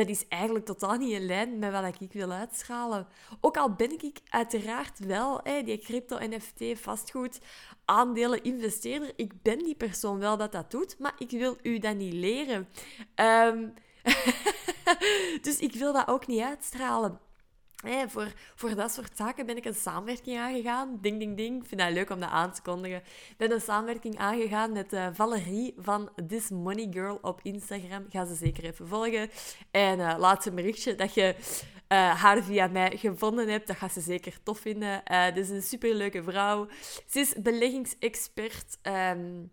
dat 0.00 0.08
is 0.08 0.28
eigenlijk 0.28 0.64
totaal 0.64 0.96
niet 0.96 1.12
in 1.12 1.26
lijn 1.26 1.58
met 1.58 1.72
wat 1.72 2.00
ik 2.00 2.12
wil 2.12 2.30
uitschalen. 2.30 3.06
Ook 3.40 3.56
al 3.56 3.74
ben 3.74 3.90
ik 3.90 4.20
uiteraard 4.28 4.98
wel 4.98 5.42
die 5.42 5.78
crypto, 5.78 6.18
NFT, 6.18 6.80
vastgoed, 6.80 7.40
aandelen, 7.84 8.42
investeerder. 8.42 9.12
Ik 9.16 9.42
ben 9.42 9.58
die 9.58 9.74
persoon 9.74 10.18
wel 10.18 10.36
dat 10.36 10.52
dat 10.52 10.70
doet, 10.70 10.98
maar 10.98 11.14
ik 11.18 11.30
wil 11.30 11.56
u 11.62 11.78
dat 11.78 11.96
niet 11.96 12.12
leren. 12.12 12.68
Ehm, 13.14 13.68
dus 15.46 15.58
ik 15.58 15.74
wil 15.74 15.92
dat 15.92 16.08
ook 16.08 16.26
niet 16.26 16.42
uitstralen 16.42 17.20
voor, 18.08 18.32
voor 18.54 18.74
dat 18.74 18.92
soort 18.92 19.16
zaken 19.16 19.46
ben 19.46 19.56
ik 19.56 19.64
een 19.64 19.74
samenwerking 19.74 20.38
aangegaan. 20.38 20.98
Ding, 21.00 21.18
ding, 21.18 21.36
ding. 21.36 21.68
Vind 21.68 21.80
dat 21.80 21.90
leuk 21.90 22.10
om 22.10 22.20
dat 22.20 22.30
aan 22.30 22.52
te 22.52 22.62
kondigen. 22.62 22.98
Ik 22.98 23.34
ben 23.36 23.52
een 23.52 23.60
samenwerking 23.60 24.18
aangegaan 24.18 24.72
met 24.72 24.92
uh, 24.92 25.06
Valerie 25.12 25.74
van 25.78 26.10
This 26.28 26.50
Money 26.50 26.88
Girl 26.90 27.18
op 27.22 27.40
Instagram. 27.42 28.06
Ga 28.08 28.24
ze 28.24 28.34
zeker 28.34 28.64
even 28.64 28.88
volgen. 28.88 29.30
En 29.70 29.98
uh, 29.98 30.14
laat 30.18 30.42
ze 30.42 30.48
een 30.48 30.54
berichtje 30.54 30.94
dat 30.94 31.14
je 31.14 31.34
uh, 31.92 32.20
haar 32.22 32.42
via 32.42 32.66
mij 32.66 32.96
gevonden 32.96 33.48
hebt. 33.48 33.66
Dat 33.66 33.76
gaat 33.76 33.92
ze 33.92 34.00
zeker 34.00 34.42
tof 34.42 34.58
vinden. 34.58 35.02
Uh, 35.10 35.36
is 35.36 35.48
een 35.48 35.62
superleuke 35.62 36.22
vrouw. 36.22 36.66
Ze 37.06 37.20
is 37.20 37.34
beleggingsexpert. 37.34 38.78
Um, 38.82 39.50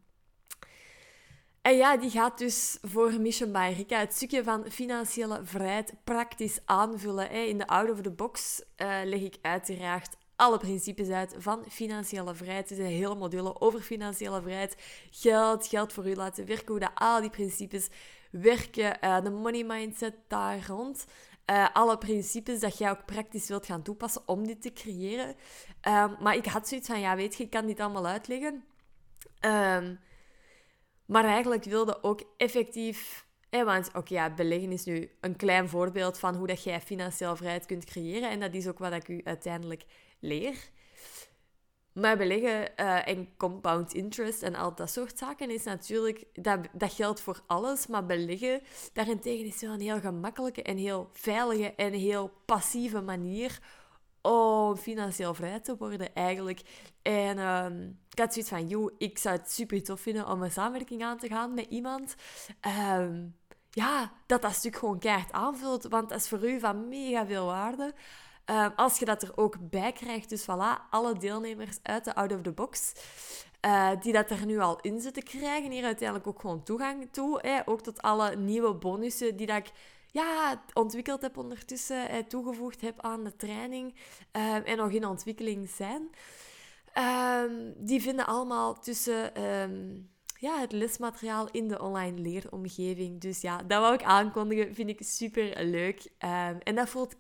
en 1.68 1.76
ja, 1.76 1.98
die 1.98 2.10
gaat 2.10 2.38
dus 2.38 2.78
voor 2.82 3.22
Mission 3.22 3.52
by 3.52 3.74
Rika 3.76 4.00
het 4.00 4.14
stukje 4.14 4.44
van 4.44 4.66
financiële 4.72 5.40
vrijheid 5.44 5.94
praktisch 6.04 6.60
aanvullen. 6.66 7.32
In 7.32 7.58
de 7.58 7.68
out 7.68 7.90
of 7.90 8.02
the 8.02 8.12
box 8.12 8.62
uh, 8.78 9.00
leg 9.04 9.22
ik 9.22 9.38
uiteraard 9.42 10.16
alle 10.36 10.58
principes 10.58 11.10
uit 11.10 11.36
van 11.38 11.64
financiële 11.70 12.36
vrijheid. 12.36 12.70
Het 12.70 12.80
is 12.80 12.86
een 12.86 12.92
hele 12.92 13.16
module 13.16 13.60
over 13.62 13.82
financiële 13.82 14.42
vrijheid. 14.42 14.76
Geld, 15.12 15.68
geld 15.68 15.94
voor 15.94 16.08
u 16.08 16.16
laten 16.16 16.46
werken, 16.46 16.76
hoe 16.76 16.96
al 16.96 17.22
die 17.22 17.30
principes 17.30 17.90
werken. 18.32 18.98
Uh, 19.04 19.22
de 19.22 19.30
money 19.30 19.64
mindset 19.64 20.16
daar 20.28 20.66
rond. 20.68 21.06
Uh, 21.52 21.68
alle 21.74 21.98
principes 21.98 22.60
dat 22.60 22.78
jij 22.78 22.90
ook 22.90 23.06
praktisch 23.06 23.48
wilt 23.48 23.66
gaan 23.66 23.82
toepassen 23.82 24.22
om 24.26 24.48
dit 24.48 24.62
te 24.62 24.74
creëren. 24.74 25.36
Uh, 25.88 26.20
maar 26.20 26.36
ik 26.36 26.46
had 26.46 26.68
zoiets 26.68 26.88
van, 26.88 27.00
ja, 27.00 27.16
weet 27.16 27.36
je, 27.36 27.44
ik 27.44 27.50
kan 27.50 27.66
dit 27.66 27.80
allemaal 27.80 28.08
uitleggen. 28.08 28.64
Um, 29.42 30.00
maar 31.08 31.26
eigenlijk 31.26 31.64
wilde 31.64 32.04
ook 32.04 32.22
effectief... 32.38 33.26
want 33.50 33.90
oké, 33.94 34.14
ja, 34.14 34.34
beleggen 34.34 34.72
is 34.72 34.84
nu 34.84 35.12
een 35.22 35.36
klein 35.36 35.70
voorbeeld 35.70 36.20
van 36.20 36.36
hoe 36.36 36.48
dat 36.48 36.64
jij 36.64 36.82
financieel 36.82 37.36
vrijheid 37.36 37.66
kunt 37.66 37.86
creëren. 37.86 38.30
En 38.30 38.40
dat 38.40 38.54
is 38.54 38.68
ook 38.68 38.80
wat 38.80 38.94
ik 38.94 39.08
u 39.08 39.22
uiteindelijk 39.24 39.86
leer. 40.20 40.56
Maar 41.94 42.18
beleggen 42.18 42.72
uh, 42.78 43.08
en 43.08 43.30
compound 43.38 43.94
interest 43.94 44.42
en 44.44 44.56
al 44.56 44.76
dat 44.76 44.92
soort 44.92 45.18
zaken 45.18 45.50
is 45.50 45.64
natuurlijk... 45.64 46.24
Dat, 46.34 46.60
dat 46.72 46.94
geldt 46.94 47.22
voor 47.22 47.42
alles, 47.48 47.88
maar 47.88 48.06
beleggen 48.06 48.62
daarentegen 48.94 49.46
is 49.46 49.62
wel 49.62 49.74
een 49.74 49.80
heel 49.80 50.00
gemakkelijke 50.00 50.64
en 50.64 50.78
heel 50.78 51.10
veilige 51.14 51.74
en 51.76 51.94
heel 51.94 52.32
passieve 52.46 53.02
manier 53.02 53.60
om 54.22 54.76
financieel 54.76 55.34
vrij 55.34 55.60
te 55.60 55.78
worden 55.78 56.14
eigenlijk. 56.14 56.62
En 57.02 57.40
um, 57.40 58.00
ik 58.10 58.20
had 58.20 58.34
zoiets 58.34 58.52
van, 58.52 58.68
joh, 58.68 58.92
ik 58.98 59.18
zou 59.18 59.38
het 59.38 59.52
super 59.52 59.84
tof 59.84 60.00
vinden 60.00 60.28
om 60.28 60.42
een 60.42 60.52
samenwerking 60.52 61.04
aan 61.04 61.18
te 61.18 61.28
gaan 61.28 61.54
met 61.54 61.66
iemand. 61.70 62.16
Um, 62.96 63.36
ja, 63.70 64.12
dat 64.26 64.42
dat 64.42 64.54
stuk 64.54 64.76
gewoon 64.76 65.00
keihard 65.00 65.32
aanvult, 65.32 65.84
want 65.84 66.10
dat 66.10 66.20
is 66.20 66.28
voor 66.28 66.50
u 66.50 66.60
van 66.60 66.88
mega 66.88 67.26
veel 67.26 67.46
waarde. 67.46 67.94
Um, 68.46 68.72
als 68.76 69.00
je 69.00 69.06
dat 69.06 69.22
er 69.22 69.32
ook 69.36 69.70
bij 69.70 69.92
krijgt, 69.92 70.30
dus 70.30 70.44
voilà, 70.44 70.90
alle 70.90 71.18
deelnemers 71.18 71.80
uit 71.84 72.06
de 72.06 72.16
Out 72.16 72.32
of 72.32 72.42
the 72.42 72.52
Box, 72.52 72.94
uh, 73.66 73.92
die 74.00 74.14
dat 74.14 74.30
er 74.30 74.46
nu 74.46 74.60
al 74.60 74.80
in 74.82 75.02
zitten, 75.02 75.24
krijgen 75.24 75.72
hier 75.72 75.84
uiteindelijk 75.84 76.28
ook 76.28 76.42
gewoon 76.42 76.64
toegang 76.64 77.08
toe. 77.12 77.40
Hè? 77.42 77.60
Ook 77.66 77.82
tot 77.82 78.02
alle 78.02 78.36
nieuwe 78.36 78.74
bonussen 78.74 79.36
die 79.36 79.48
dat 79.48 79.58
ik 79.58 79.72
ja, 80.12 80.64
ontwikkeld 80.74 81.22
heb 81.22 81.38
ondertussen, 81.38 82.10
eh, 82.10 82.24
toegevoegd 82.24 82.82
heb 82.82 83.02
aan 83.02 83.24
de 83.24 83.36
training 83.36 83.96
eh, 84.32 84.70
en 84.70 84.78
nog 84.78 84.92
in 84.92 85.06
ontwikkeling 85.06 85.70
zijn. 85.70 86.10
Ehm, 86.94 87.72
die 87.78 88.02
vinden 88.02 88.26
allemaal 88.26 88.80
tussen 88.80 89.36
ehm, 89.36 89.96
ja, 90.40 90.60
het 90.60 90.72
lesmateriaal 90.72 91.48
in 91.52 91.68
de 91.68 91.82
online 91.82 92.20
leeromgeving. 92.22 93.22
Dus 93.22 93.42
ja, 93.42 93.58
dat 93.58 93.82
wou 93.82 93.94
ik 93.94 94.04
aankondigen. 94.04 94.76
Vind 94.76 94.90
ik 94.90 94.98
super 95.04 95.64
leuk. 95.66 96.10
Ehm, 96.18 96.58
en 96.64 96.76
dat 96.76 96.90
voelt 96.90 97.16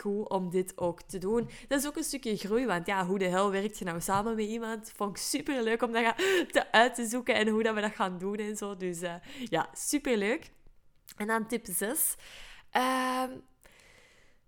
goed 0.00 0.28
om 0.28 0.50
dit 0.50 0.78
ook 0.78 1.02
te 1.02 1.18
doen. 1.18 1.48
Dat 1.68 1.80
is 1.80 1.86
ook 1.86 1.96
een 1.96 2.04
stukje 2.04 2.36
groei. 2.36 2.66
Want 2.66 2.86
ja, 2.86 3.06
hoe 3.06 3.18
de 3.18 3.24
hel 3.24 3.50
werkt 3.50 3.78
je 3.78 3.84
nou 3.84 4.00
samen 4.00 4.34
met 4.34 4.46
iemand? 4.46 4.92
Vond 4.96 5.10
ik 5.10 5.22
super 5.22 5.62
leuk 5.62 5.82
om 5.82 5.92
dat 5.92 6.16
te 6.52 6.72
uit 6.72 6.94
te 6.94 7.06
zoeken 7.06 7.34
en 7.34 7.48
hoe 7.48 7.62
dat 7.62 7.74
we 7.74 7.80
dat 7.80 7.94
gaan 7.94 8.18
doen 8.18 8.36
en 8.36 8.56
zo. 8.56 8.76
Dus 8.76 9.02
uh, 9.02 9.14
ja, 9.48 9.68
super 9.72 10.16
leuk. 10.16 10.50
En 11.16 11.26
dan 11.26 11.46
tip 11.46 11.66
6. 11.70 12.14
Uh, 12.76 13.22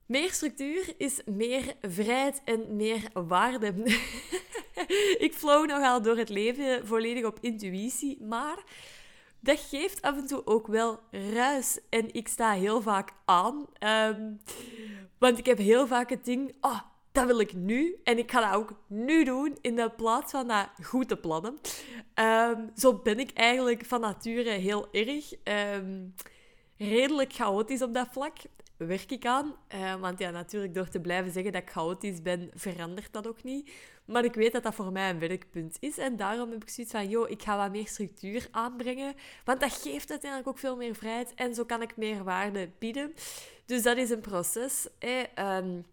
meer 0.06 0.32
structuur 0.32 0.94
is 0.96 1.20
meer 1.24 1.74
vrijheid 1.80 2.42
en 2.44 2.76
meer 2.76 3.10
waarde. 3.12 3.74
ik 5.26 5.32
flow 5.34 5.66
nogal 5.66 6.02
door 6.02 6.16
het 6.16 6.28
leven 6.28 6.86
volledig 6.86 7.24
op 7.24 7.38
intuïtie, 7.40 8.22
maar 8.22 8.64
dat 9.40 9.60
geeft 9.60 10.02
af 10.02 10.16
en 10.16 10.26
toe 10.26 10.46
ook 10.46 10.66
wel 10.66 11.00
ruis. 11.10 11.78
En 11.88 12.14
ik 12.14 12.28
sta 12.28 12.52
heel 12.52 12.82
vaak 12.82 13.10
aan, 13.24 13.66
um, 13.78 14.40
want 15.18 15.38
ik 15.38 15.46
heb 15.46 15.58
heel 15.58 15.86
vaak 15.86 16.10
het 16.10 16.24
ding, 16.24 16.56
oh, 16.60 16.80
dat 17.12 17.26
wil 17.26 17.40
ik 17.40 17.52
nu. 17.54 18.00
En 18.04 18.18
ik 18.18 18.30
ga 18.30 18.40
dat 18.40 18.60
ook 18.60 18.72
nu 18.86 19.24
doen, 19.24 19.58
in 19.60 19.76
de 19.76 19.90
plaats 19.90 20.30
van 20.30 20.48
dat 20.48 20.68
goed 20.82 21.08
te 21.08 21.16
plannen. 21.16 21.58
Um, 22.14 22.70
zo 22.76 22.94
ben 22.94 23.18
ik 23.18 23.30
eigenlijk 23.32 23.84
van 23.84 24.00
nature 24.00 24.50
heel 24.50 24.88
erg. 24.92 25.32
Redelijk 26.84 27.32
chaotisch 27.32 27.82
op 27.82 27.94
dat 27.94 28.08
vlak. 28.10 28.36
Werk 28.76 29.10
ik 29.10 29.26
aan. 29.26 29.54
Uh, 29.74 29.94
want 29.94 30.18
ja, 30.18 30.30
natuurlijk, 30.30 30.74
door 30.74 30.88
te 30.88 31.00
blijven 31.00 31.32
zeggen 31.32 31.52
dat 31.52 31.62
ik 31.62 31.70
chaotisch 31.70 32.22
ben, 32.22 32.50
verandert 32.54 33.12
dat 33.12 33.26
ook 33.26 33.42
niet. 33.42 33.72
Maar 34.04 34.24
ik 34.24 34.34
weet 34.34 34.52
dat 34.52 34.62
dat 34.62 34.74
voor 34.74 34.92
mij 34.92 35.10
een 35.10 35.18
werkpunt 35.18 35.76
is. 35.80 35.98
En 35.98 36.16
daarom 36.16 36.50
heb 36.50 36.62
ik 36.62 36.68
zoiets 36.68 36.92
van, 36.92 37.08
joh, 37.08 37.30
ik 37.30 37.42
ga 37.42 37.56
wat 37.56 37.70
meer 37.70 37.86
structuur 37.86 38.48
aanbrengen. 38.50 39.14
Want 39.44 39.60
dat 39.60 39.72
geeft 39.72 40.10
uiteindelijk 40.10 40.50
ook 40.50 40.58
veel 40.58 40.76
meer 40.76 40.94
vrijheid. 40.94 41.34
En 41.34 41.54
zo 41.54 41.64
kan 41.64 41.82
ik 41.82 41.96
meer 41.96 42.24
waarde 42.24 42.70
bieden. 42.78 43.14
Dus 43.66 43.82
dat 43.82 43.96
is 43.96 44.10
een 44.10 44.20
proces. 44.20 44.88
Um, 45.38 45.84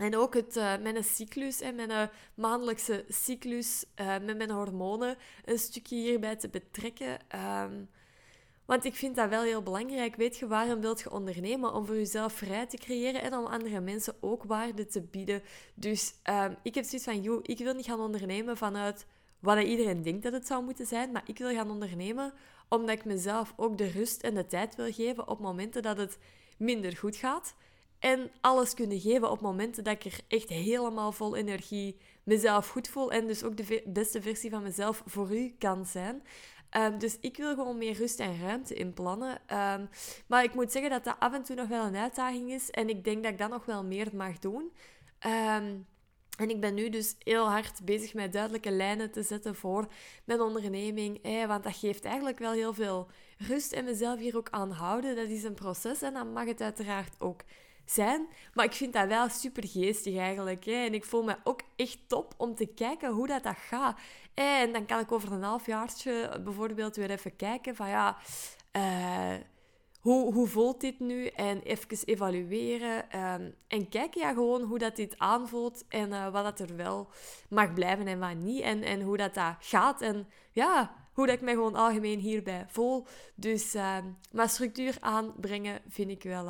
en 0.00 0.16
ook 0.16 0.34
het, 0.34 0.56
uh, 0.56 0.78
mijn 0.78 1.04
cyclus, 1.04 1.60
en 1.60 1.74
mijn 1.74 2.10
maandelijkse 2.34 3.04
cyclus 3.08 3.84
uh, 4.00 4.06
met 4.06 4.36
mijn 4.36 4.50
hormonen, 4.50 5.16
een 5.44 5.58
stukje 5.58 5.96
hierbij 5.96 6.36
te 6.36 6.48
betrekken. 6.48 7.18
Um, 7.62 7.88
want 8.70 8.84
ik 8.84 8.94
vind 8.94 9.16
dat 9.16 9.28
wel 9.28 9.42
heel 9.42 9.62
belangrijk. 9.62 10.16
Weet 10.16 10.36
je, 10.36 10.46
waarom 10.46 10.80
wilt 10.80 11.00
je 11.00 11.10
ondernemen? 11.10 11.74
Om 11.74 11.86
voor 11.86 11.94
jezelf 11.94 12.32
vrij 12.32 12.66
te 12.66 12.76
creëren 12.76 13.22
en 13.22 13.34
om 13.34 13.46
andere 13.46 13.80
mensen 13.80 14.14
ook 14.20 14.44
waarde 14.44 14.86
te 14.86 15.00
bieden. 15.02 15.42
Dus 15.74 16.14
um, 16.30 16.56
ik 16.62 16.74
heb 16.74 16.84
zoiets 16.84 17.04
van, 17.04 17.22
joh, 17.22 17.40
ik 17.42 17.58
wil 17.58 17.74
niet 17.74 17.86
gaan 17.86 18.00
ondernemen 18.00 18.56
vanuit 18.56 19.06
wat 19.40 19.62
iedereen 19.62 20.02
denkt 20.02 20.22
dat 20.22 20.32
het 20.32 20.46
zou 20.46 20.64
moeten 20.64 20.86
zijn. 20.86 21.12
Maar 21.12 21.22
ik 21.26 21.38
wil 21.38 21.54
gaan 21.54 21.70
ondernemen 21.70 22.32
omdat 22.68 22.90
ik 22.96 23.04
mezelf 23.04 23.52
ook 23.56 23.78
de 23.78 23.90
rust 23.90 24.22
en 24.22 24.34
de 24.34 24.46
tijd 24.46 24.76
wil 24.76 24.92
geven 24.92 25.28
op 25.28 25.40
momenten 25.40 25.82
dat 25.82 25.98
het 25.98 26.18
minder 26.58 26.96
goed 26.96 27.16
gaat. 27.16 27.54
En 27.98 28.30
alles 28.40 28.74
kunnen 28.74 29.00
geven 29.00 29.30
op 29.30 29.40
momenten 29.40 29.84
dat 29.84 29.94
ik 29.94 30.12
er 30.12 30.20
echt 30.28 30.48
helemaal 30.48 31.12
vol 31.12 31.36
energie 31.36 31.96
mezelf 32.22 32.68
goed 32.68 32.88
voel. 32.88 33.12
En 33.12 33.26
dus 33.26 33.42
ook 33.42 33.56
de 33.56 33.82
beste 33.86 34.22
versie 34.22 34.50
van 34.50 34.62
mezelf 34.62 35.02
voor 35.06 35.36
u 35.36 35.54
kan 35.58 35.86
zijn. 35.86 36.22
Um, 36.76 36.98
dus 36.98 37.16
ik 37.20 37.36
wil 37.36 37.54
gewoon 37.54 37.78
meer 37.78 37.96
rust 37.96 38.20
en 38.20 38.40
ruimte 38.40 38.74
inplannen. 38.74 39.30
Um, 39.30 39.88
maar 40.26 40.44
ik 40.44 40.54
moet 40.54 40.72
zeggen 40.72 40.90
dat 40.90 41.04
dat 41.04 41.16
af 41.18 41.32
en 41.32 41.42
toe 41.42 41.56
nog 41.56 41.68
wel 41.68 41.84
een 41.84 41.96
uitdaging 41.96 42.50
is. 42.52 42.70
En 42.70 42.88
ik 42.88 43.04
denk 43.04 43.22
dat 43.22 43.32
ik 43.32 43.38
dat 43.38 43.50
nog 43.50 43.64
wel 43.64 43.84
meer 43.84 44.08
mag 44.14 44.38
doen. 44.38 44.72
Um, 45.26 45.86
en 46.38 46.50
ik 46.50 46.60
ben 46.60 46.74
nu 46.74 46.88
dus 46.88 47.14
heel 47.18 47.50
hard 47.50 47.84
bezig 47.84 48.14
met 48.14 48.32
duidelijke 48.32 48.70
lijnen 48.70 49.10
te 49.10 49.22
zetten 49.22 49.54
voor 49.54 49.86
mijn 50.24 50.40
onderneming. 50.40 51.46
Want 51.46 51.64
dat 51.64 51.76
geeft 51.76 52.04
eigenlijk 52.04 52.38
wel 52.38 52.52
heel 52.52 52.74
veel 52.74 53.08
rust 53.38 53.72
en 53.72 53.84
mezelf 53.84 54.18
hier 54.18 54.36
ook 54.36 54.50
aan 54.50 54.70
houden. 54.70 55.16
Dat 55.16 55.28
is 55.28 55.42
een 55.42 55.54
proces 55.54 56.02
en 56.02 56.12
dan 56.12 56.32
mag 56.32 56.46
het 56.46 56.60
uiteraard 56.60 57.14
ook 57.18 57.40
zijn. 57.84 58.28
Maar 58.54 58.64
ik 58.64 58.72
vind 58.72 58.92
dat 58.92 59.08
wel 59.08 59.28
super 59.28 59.66
geestig 59.66 60.16
eigenlijk. 60.16 60.64
Hè? 60.64 60.84
En 60.84 60.94
ik 60.94 61.04
voel 61.04 61.22
me 61.22 61.36
ook 61.44 61.60
echt 61.76 61.98
top 62.06 62.34
om 62.36 62.54
te 62.54 62.66
kijken 62.66 63.10
hoe 63.10 63.26
dat, 63.26 63.42
dat 63.42 63.56
gaat. 63.56 63.98
En 64.40 64.72
dan 64.72 64.86
kan 64.86 64.98
ik 64.98 65.12
over 65.12 65.32
een 65.32 65.42
halfjaartje 65.42 66.40
bijvoorbeeld 66.44 66.96
weer 66.96 67.10
even 67.10 67.36
kijken 67.36 67.76
van 67.76 67.88
ja... 67.88 68.16
Uh, 68.76 69.34
hoe, 70.00 70.32
hoe 70.32 70.46
voelt 70.46 70.80
dit 70.80 71.00
nu? 71.00 71.26
En 71.26 71.62
even 71.62 72.04
evalueren. 72.04 73.18
Um, 73.20 73.54
en 73.68 73.88
kijken 73.88 74.20
ja, 74.20 74.32
gewoon 74.32 74.62
hoe 74.62 74.78
dat 74.78 74.96
dit 74.96 75.18
aanvoelt 75.18 75.84
en 75.88 76.08
uh, 76.08 76.32
wat 76.32 76.44
dat 76.44 76.68
er 76.68 76.76
wel 76.76 77.10
mag 77.48 77.74
blijven 77.74 78.06
en 78.06 78.18
wat 78.18 78.34
niet. 78.34 78.62
En, 78.62 78.82
en 78.82 79.00
hoe 79.00 79.16
dat, 79.16 79.34
dat 79.34 79.54
gaat. 79.60 80.00
En 80.00 80.28
ja, 80.52 80.94
hoe 81.12 81.26
dat 81.26 81.34
ik 81.34 81.40
me 81.40 81.50
gewoon 81.50 81.74
algemeen 81.74 82.18
hierbij 82.18 82.64
voel. 82.68 83.06
Dus, 83.34 83.74
uh, 83.74 83.96
maar 84.32 84.48
structuur 84.48 84.96
aanbrengen 85.00 85.80
vind 85.88 86.10
ik 86.10 86.22
wel... 86.22 86.48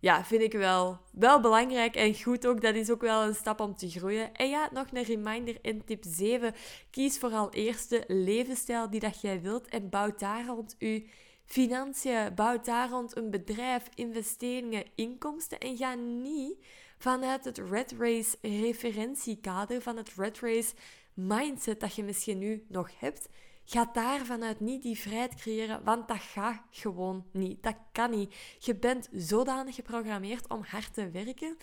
Ja, 0.00 0.24
vind 0.24 0.42
ik 0.42 0.52
wel, 0.52 0.98
wel 1.12 1.40
belangrijk 1.40 1.96
en 1.96 2.22
goed 2.22 2.46
ook. 2.46 2.60
Dat 2.60 2.74
is 2.74 2.90
ook 2.90 3.00
wel 3.00 3.22
een 3.22 3.34
stap 3.34 3.60
om 3.60 3.76
te 3.76 3.90
groeien. 3.90 4.34
En 4.34 4.48
ja, 4.48 4.68
nog 4.72 4.86
een 4.92 5.02
reminder 5.02 5.58
in 5.62 5.84
tip 5.84 6.04
7. 6.06 6.54
Kies 6.90 7.18
vooral 7.18 7.50
eerst 7.52 7.90
de 7.90 8.04
levensstijl 8.06 8.90
die 8.90 9.00
dat 9.00 9.20
jij 9.20 9.40
wilt 9.40 9.68
en 9.68 9.88
bouw 9.88 10.14
daar 10.16 10.46
rond 10.46 10.74
je 10.78 11.06
financiën. 11.44 12.34
Bouw 12.34 12.60
daar 12.60 12.90
rond 12.90 13.16
een 13.16 13.30
bedrijf, 13.30 13.84
investeringen, 13.94 14.84
inkomsten. 14.94 15.58
En 15.58 15.76
ga 15.76 15.94
niet 15.94 16.64
vanuit 16.98 17.44
het 17.44 17.58
Red 17.58 17.94
Race 17.98 18.36
referentiekader, 18.42 19.82
van 19.82 19.96
het 19.96 20.12
Red 20.16 20.40
Race 20.40 20.74
mindset 21.14 21.80
dat 21.80 21.94
je 21.94 22.04
misschien 22.04 22.38
nu 22.38 22.64
nog 22.68 22.90
hebt. 22.98 23.28
Ga 23.70 23.88
daar 23.92 24.24
vanuit 24.24 24.60
niet 24.60 24.82
die 24.82 24.98
vrijheid 24.98 25.34
creëren, 25.34 25.84
want 25.84 26.08
dat 26.08 26.20
gaat 26.20 26.62
gewoon 26.70 27.26
niet. 27.32 27.62
Dat 27.62 27.76
kan 27.92 28.10
niet. 28.10 28.34
Je 28.58 28.74
bent 28.74 29.08
zodanig 29.12 29.74
geprogrammeerd 29.74 30.48
om 30.48 30.62
hard 30.62 30.94
te 30.94 31.10
werken. 31.10 31.56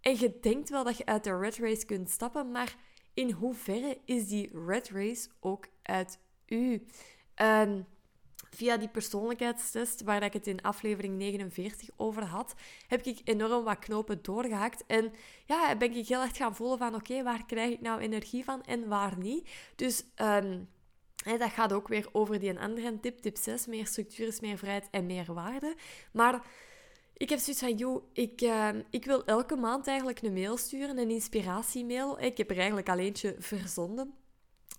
En 0.00 0.18
je 0.18 0.38
denkt 0.40 0.68
wel 0.68 0.84
dat 0.84 0.96
je 0.96 1.06
uit 1.06 1.24
de 1.24 1.38
red 1.38 1.56
race 1.56 1.86
kunt 1.86 2.10
stappen, 2.10 2.50
maar 2.50 2.76
in 3.14 3.30
hoeverre 3.30 3.98
is 4.04 4.28
die 4.28 4.50
red 4.66 4.88
race 4.88 5.28
ook 5.40 5.66
uit 5.82 6.18
u? 6.46 6.86
Um, 7.42 7.86
via 8.50 8.76
die 8.76 8.88
persoonlijkheidstest, 8.88 10.02
waar 10.02 10.22
ik 10.22 10.32
het 10.32 10.46
in 10.46 10.62
aflevering 10.62 11.16
49 11.16 11.88
over 11.96 12.24
had, 12.24 12.54
heb 12.86 13.02
ik 13.02 13.20
enorm 13.24 13.64
wat 13.64 13.78
knopen 13.78 14.22
doorgehakt. 14.22 14.84
En 14.86 15.12
ja, 15.46 15.76
ben 15.76 15.96
ik 15.96 16.08
heel 16.08 16.22
erg 16.22 16.36
gaan 16.36 16.56
voelen 16.56 16.78
van, 16.78 16.94
oké, 16.94 17.22
waar 17.22 17.46
krijg 17.46 17.72
ik 17.72 17.80
nou 17.80 18.00
energie 18.00 18.44
van 18.44 18.62
en 18.62 18.88
waar 18.88 19.18
niet? 19.18 19.48
Dus... 19.76 20.04
Um, 20.16 20.68
dat 21.24 21.50
gaat 21.50 21.72
ook 21.72 21.88
weer 21.88 22.08
over 22.12 22.38
die 22.38 22.58
andere 22.58 23.00
tip, 23.00 23.18
tip 23.18 23.36
6. 23.36 23.66
Meer 23.66 23.86
structuur 23.86 24.26
is 24.26 24.40
meer 24.40 24.58
vrijheid 24.58 24.88
en 24.90 25.06
meer 25.06 25.34
waarde. 25.34 25.74
Maar 26.12 26.46
ik 27.16 27.28
heb 27.28 27.38
zoiets 27.38 27.62
van, 27.62 27.76
joh, 27.76 28.02
ik, 28.12 28.40
uh, 28.40 28.68
ik 28.90 29.04
wil 29.04 29.24
elke 29.24 29.56
maand 29.56 29.86
eigenlijk 29.86 30.22
een 30.22 30.32
mail 30.32 30.56
sturen, 30.56 30.98
een 30.98 31.10
inspiratiemail. 31.10 32.20
Ik 32.20 32.36
heb 32.36 32.50
er 32.50 32.56
eigenlijk 32.56 32.88
al 32.88 32.98
eentje 32.98 33.36
verzonden 33.38 34.14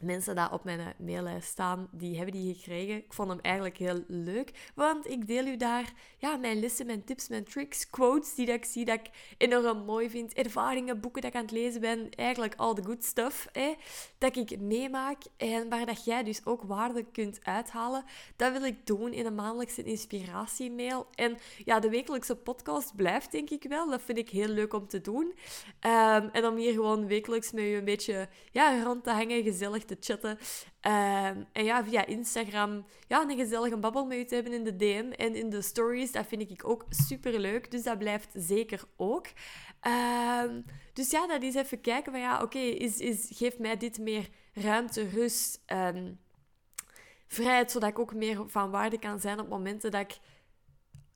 mensen 0.04 0.36
die 0.36 0.52
op 0.52 0.63
mijn 0.63 0.93
maillijst 0.98 1.48
staan, 1.48 1.88
die 1.91 2.15
hebben 2.17 2.34
die 2.34 2.56
gekregen. 2.56 2.95
Ik 2.95 3.13
vond 3.13 3.30
hem 3.30 3.39
eigenlijk 3.39 3.78
heel 3.78 4.04
leuk, 4.08 4.71
want 4.76 5.10
ik 5.10 5.28
deel 5.28 5.45
u 5.45 5.58
daar 5.58 5.93
ja, 6.17 6.36
mijn 6.36 6.60
lessen, 6.60 6.86
mijn 6.86 7.04
tips, 7.04 7.28
mijn 7.28 7.43
tricks, 7.43 7.89
quotes 7.89 8.36
die 8.36 8.45
dat 8.45 8.56
ik 8.56 8.65
zie, 8.65 8.86
dat 8.86 9.00
ik 9.00 9.36
enorm 9.38 9.86
mooi 9.86 10.10
vind, 10.10 10.34
ervaringen, 10.34 11.00
boeken 11.00 11.21
dat 11.21 11.30
ik 11.30 11.38
aan 11.38 11.43
het 11.43 11.52
lezen 11.52 11.82
ben, 11.82 12.10
eigenlijk 12.10 12.54
all 12.56 12.74
the 12.74 12.84
good 12.84 13.04
stuff, 13.04 13.48
hè, 13.52 13.74
dat 14.17 14.36
ik 14.36 14.60
meemaak 14.60 15.21
en 15.38 15.69
waar 15.69 15.86
dat 15.86 16.06
jij 16.06 16.24
dus 16.24 16.45
ook 16.45 16.63
waarde 16.63 17.06
kunt 17.12 17.39
uithalen. 17.43 18.04
Dat 18.36 18.52
wil 18.52 18.63
ik 18.63 18.86
doen 18.86 19.13
in 19.13 19.26
een 19.26 19.36
maandelijkse 19.36 19.84
inspiratiemail. 19.84 21.08
En 21.15 21.38
ja, 21.65 21.80
de 21.80 21.89
wekelijkse 21.89 22.36
podcast 22.36 22.95
blijft 22.95 23.32
denk 23.32 23.50
ik 23.50 23.63
wel. 23.63 23.89
Dat 23.89 24.02
vind 24.02 24.17
ik 24.17 24.30
heel 24.30 24.48
leuk 24.48 24.74
om 24.74 24.88
te 24.88 25.02
doen. 25.02 25.26
Um, 25.26 26.30
en 26.32 26.45
om 26.45 26.56
hier 26.56 26.74
gewoon 26.74 27.08
wekelijks 27.08 27.52
met 27.52 27.63
je 27.63 27.76
een 27.76 27.86
beetje 27.86 28.30
ja, 28.52 28.84
rond 28.84 29.04
te 29.04 29.10
hangen, 29.10 29.43
gezellig 29.43 29.85
te 29.86 29.98
chatten. 30.00 30.38
Ehm, 30.80 31.43
en 31.52 31.63
ja, 31.63 31.84
via 31.84 32.06
Instagram 32.06 32.86
ja, 33.08 33.21
een 33.21 33.38
gezellige 33.38 33.78
babbel 33.78 34.06
met 34.06 34.17
je 34.17 34.26
te 34.26 34.36
hebben 34.36 34.54
in 34.54 34.63
de 34.63 34.76
DM 34.76 35.12
en 35.12 35.36
in 35.36 35.50
de 35.50 35.62
stories. 35.62 36.12
Dat 36.12 36.28
vind 36.28 36.52
ik 36.52 36.67
ook 36.67 36.86
super 36.89 37.39
leuk. 37.39 37.71
Dus 37.71 37.84
dat 37.84 37.98
blijft 37.98 38.30
zeker 38.34 38.84
ook. 38.95 39.28
Ehm, 39.80 40.62
dus 40.93 41.12
ja, 41.12 41.28
dat 41.28 41.41
is 41.41 41.56
even 41.56 41.82
kijken 41.82 42.12
van 42.12 42.21
ja, 42.21 42.41
oké, 42.41 42.60
is, 42.60 42.98
is, 42.98 43.28
geeft 43.34 43.60
mij 43.60 43.78
dit 43.78 43.98
meer 43.98 44.30
ruimte, 44.54 45.10
rust, 45.10 45.63
um, 45.67 46.19
vrijheid, 47.28 47.71
zodat 47.71 47.89
ik 47.89 48.00
ook 48.00 48.13
meer 48.13 48.50
van 48.50 48.71
waarde 48.71 49.00
kan 49.00 49.19
zijn 49.19 49.39
op 49.39 49.50
momenten 49.50 49.91
dat 49.91 50.02
ik 50.02 50.17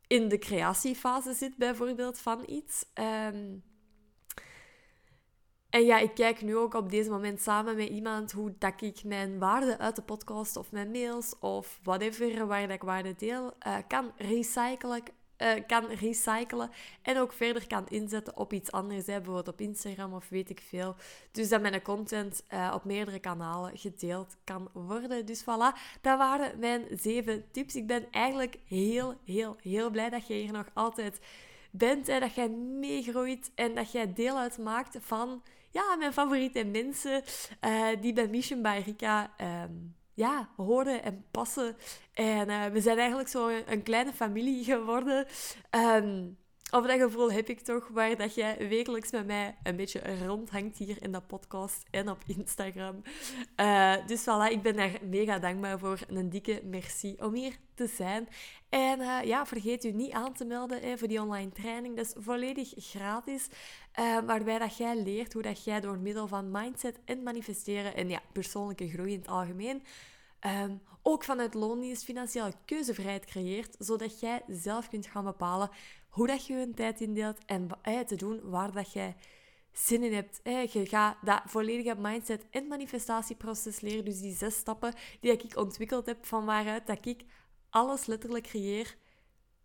in 0.08 0.27
de 0.27 0.38
creatiefase 0.38 1.34
zit, 1.34 1.58
bijvoorbeeld, 1.58 2.19
van 2.19 2.43
iets. 2.45 2.86
En 5.69 5.86
ja, 5.86 5.99
ik 5.99 6.13
kijk 6.13 6.41
nu 6.41 6.58
ook 6.58 6.73
op 6.73 6.89
deze 6.89 7.10
moment 7.10 7.41
samen 7.41 7.75
met 7.75 7.89
iemand 7.89 8.32
hoe 8.32 8.53
dat 8.58 8.82
ik 8.82 9.03
mijn 9.03 9.39
waarde 9.39 9.77
uit 9.77 9.95
de 9.95 10.01
podcast 10.01 10.58
of 10.58 10.71
mijn 10.71 10.91
mails 10.91 11.39
of 11.39 11.79
whatever 11.84 12.47
waar 12.47 12.69
ik 12.69 12.82
waarde 12.82 13.15
deel, 13.15 13.53
uh, 13.67 13.77
kan 13.88 14.12
recyclen. 14.17 15.03
Uh, 15.41 15.53
kan 15.67 15.86
recyclen 15.86 16.69
en 17.01 17.17
ook 17.17 17.34
verder 17.34 17.67
kan 17.67 17.88
inzetten 17.88 18.38
op 18.38 18.53
iets 18.53 18.71
anders, 18.71 19.05
bijvoorbeeld 19.05 19.47
op 19.47 19.62
Instagram 19.62 20.13
of 20.13 20.29
weet 20.29 20.49
ik 20.49 20.62
veel. 20.67 20.95
Dus 21.32 21.49
dat 21.49 21.62
mijn 21.62 21.82
content 21.82 22.43
uh, 22.53 22.71
op 22.75 22.84
meerdere 22.84 23.19
kanalen 23.19 23.77
gedeeld 23.77 24.36
kan 24.43 24.69
worden. 24.73 25.25
Dus 25.25 25.41
voilà, 25.41 25.99
dat 26.01 26.17
waren 26.17 26.60
mijn 26.60 26.86
zeven 26.91 27.45
tips. 27.51 27.75
Ik 27.75 27.88
ben 27.88 28.08
eigenlijk 28.12 28.58
heel, 28.65 29.15
heel, 29.25 29.55
heel 29.62 29.89
blij 29.89 30.10
dat 30.10 30.27
je 30.27 30.34
hier 30.34 30.51
nog 30.51 30.69
altijd 30.73 31.19
bent. 31.71 32.08
Hè, 32.08 32.19
dat 32.19 32.36
jij 32.36 32.49
meegroeit 32.79 33.51
en 33.55 33.75
dat 33.75 33.91
jij 33.91 34.13
deel 34.13 34.38
uitmaakt 34.38 34.97
van 34.99 35.41
ja, 35.71 35.95
mijn 35.95 36.13
favoriete 36.13 36.63
mensen 36.63 37.23
uh, 37.65 37.88
die 38.01 38.13
bij 38.13 38.27
Mission 38.27 38.62
by 38.62 38.82
Rika 38.86 39.34
um, 39.63 39.95
ja, 40.13 40.49
horen 40.55 41.03
en 41.03 41.25
passen. 41.32 41.77
En 42.13 42.49
uh, 42.49 42.65
we 42.65 42.82
zijn 42.82 42.97
eigenlijk 42.97 43.29
zo 43.29 43.47
een, 43.47 43.84
kleine 43.84 44.13
familie 44.13 44.63
geworden. 44.63 45.27
Um, 45.71 46.38
of 46.71 46.86
dat 46.86 46.99
gevoel 46.99 47.32
heb 47.32 47.49
ik 47.49 47.60
toch, 47.60 47.88
waar 47.88 48.17
dat 48.17 48.36
jij 48.36 48.67
wekelijks 48.67 49.12
met 49.12 49.25
mij 49.25 49.55
een 49.63 49.75
beetje 49.75 50.25
rondhangt 50.25 50.77
hier 50.77 50.97
in 51.01 51.12
de 51.12 51.21
podcast 51.21 51.84
en 51.91 52.10
op 52.10 52.17
Instagram. 52.25 53.01
Uh, 53.60 53.95
dus 54.08 54.21
voilà, 54.21 54.51
ik 54.51 54.62
ben 54.62 54.75
daar 54.75 54.99
mega 55.03 55.39
dankbaar 55.39 55.79
voor. 55.79 55.99
Een 56.08 56.29
dikke 56.29 56.62
merci 56.63 57.15
om 57.19 57.34
hier 57.34 57.58
te 57.73 57.88
zijn. 57.88 58.27
En 58.69 58.99
uh, 58.99 59.23
ja, 59.23 59.45
vergeet 59.45 59.84
u 59.84 59.91
niet 59.91 60.12
aan 60.12 60.34
te 60.34 60.45
melden 60.45 60.82
hè, 60.82 60.97
voor 60.97 61.08
die 61.08 61.21
online 61.21 61.51
training. 61.51 61.95
Dat 61.95 62.05
is 62.05 62.13
volledig 62.17 62.73
gratis. 62.77 63.47
Uh, 63.99 64.19
waarbij 64.19 64.60
dat 64.60 64.77
jij 64.77 65.03
leert 65.03 65.34
hoe 65.34 65.41
dat 65.41 65.63
jij 65.63 65.79
door 65.79 65.97
middel 65.97 66.27
van 66.27 66.51
mindset 66.51 66.99
en 67.05 67.23
manifesteren 67.23 67.95
en 67.95 68.10
ja, 68.10 68.21
persoonlijke 68.34 68.89
groei 68.89 69.13
in 69.13 69.19
het 69.19 69.27
algemeen 69.27 69.84
Um, 70.45 70.82
ook 71.01 71.23
vanuit 71.23 71.53
loondienst 71.53 72.03
financiële 72.03 72.53
keuzevrijheid 72.65 73.25
creëert, 73.25 73.75
zodat 73.79 74.19
jij 74.19 74.43
zelf 74.47 74.89
kunt 74.89 75.05
gaan 75.05 75.23
bepalen 75.23 75.69
hoe 76.09 76.27
dat 76.27 76.45
je 76.45 76.53
je 76.53 76.73
tijd 76.73 77.01
indeelt 77.01 77.45
en 77.45 77.67
eh, 77.81 77.99
te 77.99 78.15
doen 78.15 78.49
waar 78.49 78.71
dat 78.71 78.91
jij 78.91 79.15
zin 79.71 80.03
in 80.03 80.13
hebt. 80.13 80.39
Eh, 80.43 80.67
je 80.67 80.85
gaat 80.85 81.17
dat 81.21 81.41
volledige 81.45 81.95
mindset- 81.99 82.45
en 82.49 82.67
manifestatieproces 82.67 83.79
leren. 83.79 84.05
Dus 84.05 84.19
die 84.19 84.35
zes 84.35 84.55
stappen 84.55 84.93
die 85.19 85.31
ik 85.31 85.57
ontwikkeld 85.57 86.05
heb, 86.05 86.25
van 86.25 86.45
waaruit 86.45 86.87
dat 86.87 87.05
ik 87.05 87.25
alles 87.69 88.05
letterlijk 88.05 88.43
creëer 88.43 88.95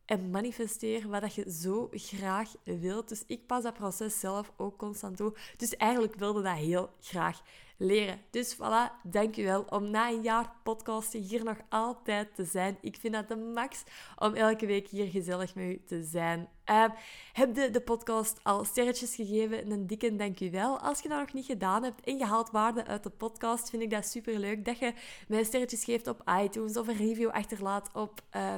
en 0.06 0.30
manifesteer 0.30 1.08
wat 1.08 1.20
dat 1.20 1.34
je 1.34 1.52
zo 1.52 1.88
graag 1.92 2.52
wilt. 2.64 3.08
Dus 3.08 3.24
ik 3.26 3.46
pas 3.46 3.62
dat 3.62 3.74
proces 3.74 4.20
zelf 4.20 4.52
ook 4.56 4.78
constant 4.78 5.16
toe. 5.16 5.34
Dus 5.56 5.76
eigenlijk 5.76 6.14
wilde 6.14 6.42
dat 6.42 6.56
heel 6.56 6.90
graag 7.00 7.42
leren. 7.76 8.20
Dus 8.30 8.54
voilà, 8.54 9.02
dankjewel 9.02 9.64
om 9.68 9.90
na 9.90 10.08
een 10.08 10.22
jaar 10.22 10.52
podcasten 10.62 11.20
hier 11.20 11.44
nog 11.44 11.56
altijd 11.68 12.34
te 12.34 12.44
zijn. 12.44 12.78
Ik 12.80 12.96
vind 12.96 13.14
dat 13.14 13.28
de 13.28 13.36
max 13.36 13.82
om 14.18 14.34
elke 14.34 14.66
week 14.66 14.88
hier 14.88 15.06
gezellig 15.06 15.54
met 15.54 15.64
u 15.64 15.82
te 15.86 16.02
zijn. 16.02 16.48
Uh, 16.70 16.84
heb 17.32 17.54
de, 17.54 17.70
de 17.70 17.80
podcast 17.80 18.40
al 18.42 18.64
sterretjes 18.64 19.14
gegeven? 19.14 19.70
Een 19.70 19.86
dikke 19.86 20.16
dankjewel. 20.16 20.78
Als 20.78 21.00
je 21.00 21.08
dat 21.08 21.18
nog 21.18 21.32
niet 21.32 21.46
gedaan 21.46 21.82
hebt 21.82 22.04
en 22.04 22.18
je 22.18 22.24
haalt 22.24 22.50
waarde 22.50 22.86
uit 22.86 23.02
de 23.02 23.10
podcast, 23.10 23.70
vind 23.70 23.82
ik 23.82 23.90
dat 23.90 24.06
super 24.06 24.38
leuk 24.38 24.64
dat 24.64 24.78
je 24.78 24.92
mij 25.28 25.44
sterretjes 25.44 25.84
geeft 25.84 26.06
op 26.06 26.30
iTunes 26.42 26.76
of 26.76 26.88
een 26.88 26.96
review 26.96 27.30
achterlaat 27.30 27.90
op... 27.92 28.22
Uh, 28.36 28.54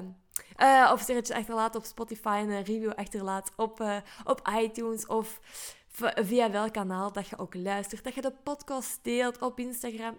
uh, 0.58 0.90
of 0.92 1.00
sterretjes 1.00 1.36
achterlaat 1.36 1.74
op 1.74 1.84
Spotify 1.84 2.38
en 2.42 2.50
een 2.50 2.64
review 2.64 2.92
achterlaat 2.92 3.52
op, 3.56 3.80
uh, 3.80 3.96
op 4.24 4.48
iTunes 4.60 5.06
of 5.06 5.40
via 6.14 6.50
welk 6.50 6.72
kanaal 6.72 7.12
dat 7.12 7.28
je 7.28 7.38
ook 7.38 7.54
luistert. 7.54 8.04
Dat 8.04 8.14
je 8.14 8.20
de 8.20 8.32
podcast 8.42 8.98
deelt 9.02 9.42
op 9.42 9.58
Instagram. 9.58 10.16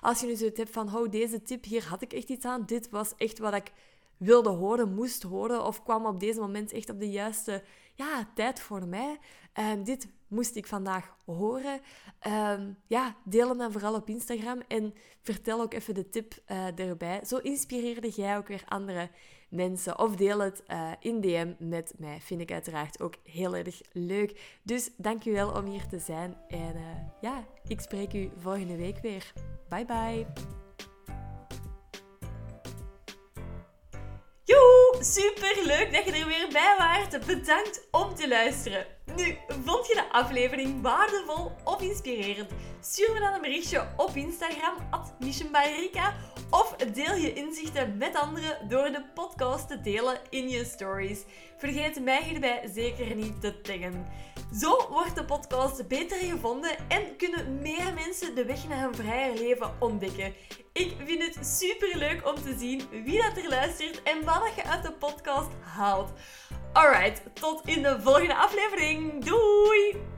Als 0.00 0.20
je 0.20 0.26
nu 0.26 0.36
zoiets 0.36 0.58
hebt 0.58 0.72
van, 0.72 0.96
oh, 0.96 1.10
deze 1.10 1.42
tip, 1.42 1.64
hier 1.64 1.88
had 1.88 2.02
ik 2.02 2.12
echt 2.12 2.28
iets 2.28 2.44
aan. 2.44 2.66
Dit 2.66 2.90
was 2.90 3.12
echt 3.16 3.38
wat 3.38 3.54
ik 3.54 3.72
wilde 4.16 4.48
horen, 4.48 4.94
moest 4.94 5.22
horen. 5.22 5.64
Of 5.64 5.82
kwam 5.82 6.06
op 6.06 6.20
deze 6.20 6.40
moment 6.40 6.72
echt 6.72 6.90
op 6.90 6.98
de 6.98 7.10
juiste 7.10 7.62
ja, 7.94 8.28
tijd 8.34 8.60
voor 8.60 8.86
mij. 8.86 9.18
Um, 9.54 9.84
dit 9.84 10.06
moest 10.32 10.56
ik 10.56 10.66
vandaag 10.66 11.16
horen? 11.24 11.80
Um, 12.26 12.76
ja, 12.86 13.16
deel 13.24 13.48
hem 13.48 13.58
dan 13.58 13.72
vooral 13.72 13.94
op 13.94 14.08
Instagram 14.08 14.60
en 14.68 14.94
vertel 15.22 15.60
ook 15.60 15.74
even 15.74 15.94
de 15.94 16.08
tip 16.08 16.34
uh, 16.50 16.78
erbij. 16.78 17.24
Zo 17.24 17.36
inspireerde 17.36 18.10
jij 18.10 18.36
ook 18.36 18.48
weer 18.48 18.64
andere 18.68 19.10
mensen. 19.48 19.98
Of 19.98 20.16
deel 20.16 20.38
het 20.38 20.62
uh, 20.68 20.92
in 21.00 21.20
DM 21.20 21.52
met 21.58 21.94
mij. 21.98 22.20
Vind 22.20 22.40
ik 22.40 22.52
uiteraard 22.52 23.00
ook 23.00 23.14
heel 23.24 23.56
erg 23.56 23.80
leuk. 23.92 24.58
Dus 24.62 24.90
dankjewel 24.96 25.50
om 25.50 25.64
hier 25.64 25.86
te 25.86 25.98
zijn. 25.98 26.36
En 26.48 26.76
uh, 26.76 26.82
ja, 27.20 27.44
ik 27.66 27.80
spreek 27.80 28.12
u 28.12 28.30
volgende 28.38 28.76
week 28.76 28.98
weer. 28.98 29.32
Bye 29.68 29.84
bye. 29.84 30.61
Super 35.04 35.62
leuk 35.64 35.92
dat 35.92 36.04
je 36.04 36.12
er 36.12 36.26
weer 36.26 36.48
bij 36.52 36.74
waart. 36.78 37.26
Bedankt 37.26 37.88
om 37.90 38.14
te 38.14 38.28
luisteren. 38.28 38.86
Nu, 39.16 39.36
vond 39.64 39.86
je 39.86 39.94
de 39.94 40.12
aflevering 40.12 40.82
waardevol 40.82 41.52
of 41.64 41.80
inspirerend? 41.80 42.50
Stuur 42.80 43.12
me 43.12 43.20
dan 43.20 43.34
een 43.34 43.40
berichtje 43.40 43.86
op 43.96 44.16
Instagram, 44.16 44.74
at 44.90 45.14
of 46.52 46.76
deel 46.76 47.14
je 47.14 47.32
inzichten 47.32 47.96
met 47.96 48.16
anderen 48.16 48.68
door 48.68 48.84
de 48.84 49.04
podcast 49.14 49.68
te 49.68 49.80
delen 49.80 50.18
in 50.30 50.48
je 50.48 50.64
stories. 50.64 51.24
Vergeet 51.56 52.00
mij 52.00 52.22
hierbij 52.22 52.70
zeker 52.74 53.14
niet 53.14 53.40
te 53.40 53.60
taggen. 53.60 54.06
Zo 54.58 54.88
wordt 54.90 55.16
de 55.16 55.24
podcast 55.24 55.88
beter 55.88 56.16
gevonden 56.16 56.70
en 56.88 57.16
kunnen 57.16 57.58
meer 57.60 57.94
mensen 57.94 58.34
de 58.34 58.44
weg 58.44 58.68
naar 58.68 58.84
een 58.84 58.94
vrijer 58.94 59.34
leven 59.34 59.74
ontdekken. 59.78 60.34
Ik 60.72 60.94
vind 61.04 61.22
het 61.22 61.46
super 61.46 61.96
leuk 61.96 62.28
om 62.28 62.34
te 62.34 62.56
zien 62.58 62.82
wie 63.04 63.22
dat 63.22 63.36
er 63.36 63.48
luistert 63.48 64.02
en 64.02 64.24
wat 64.24 64.52
je 64.56 64.64
uit 64.64 64.82
de 64.82 64.92
podcast 64.92 65.50
haalt. 65.60 66.10
Alright, 66.72 67.22
tot 67.32 67.60
in 67.64 67.82
de 67.82 68.00
volgende 68.00 68.34
aflevering. 68.34 69.24
Doei! 69.24 70.11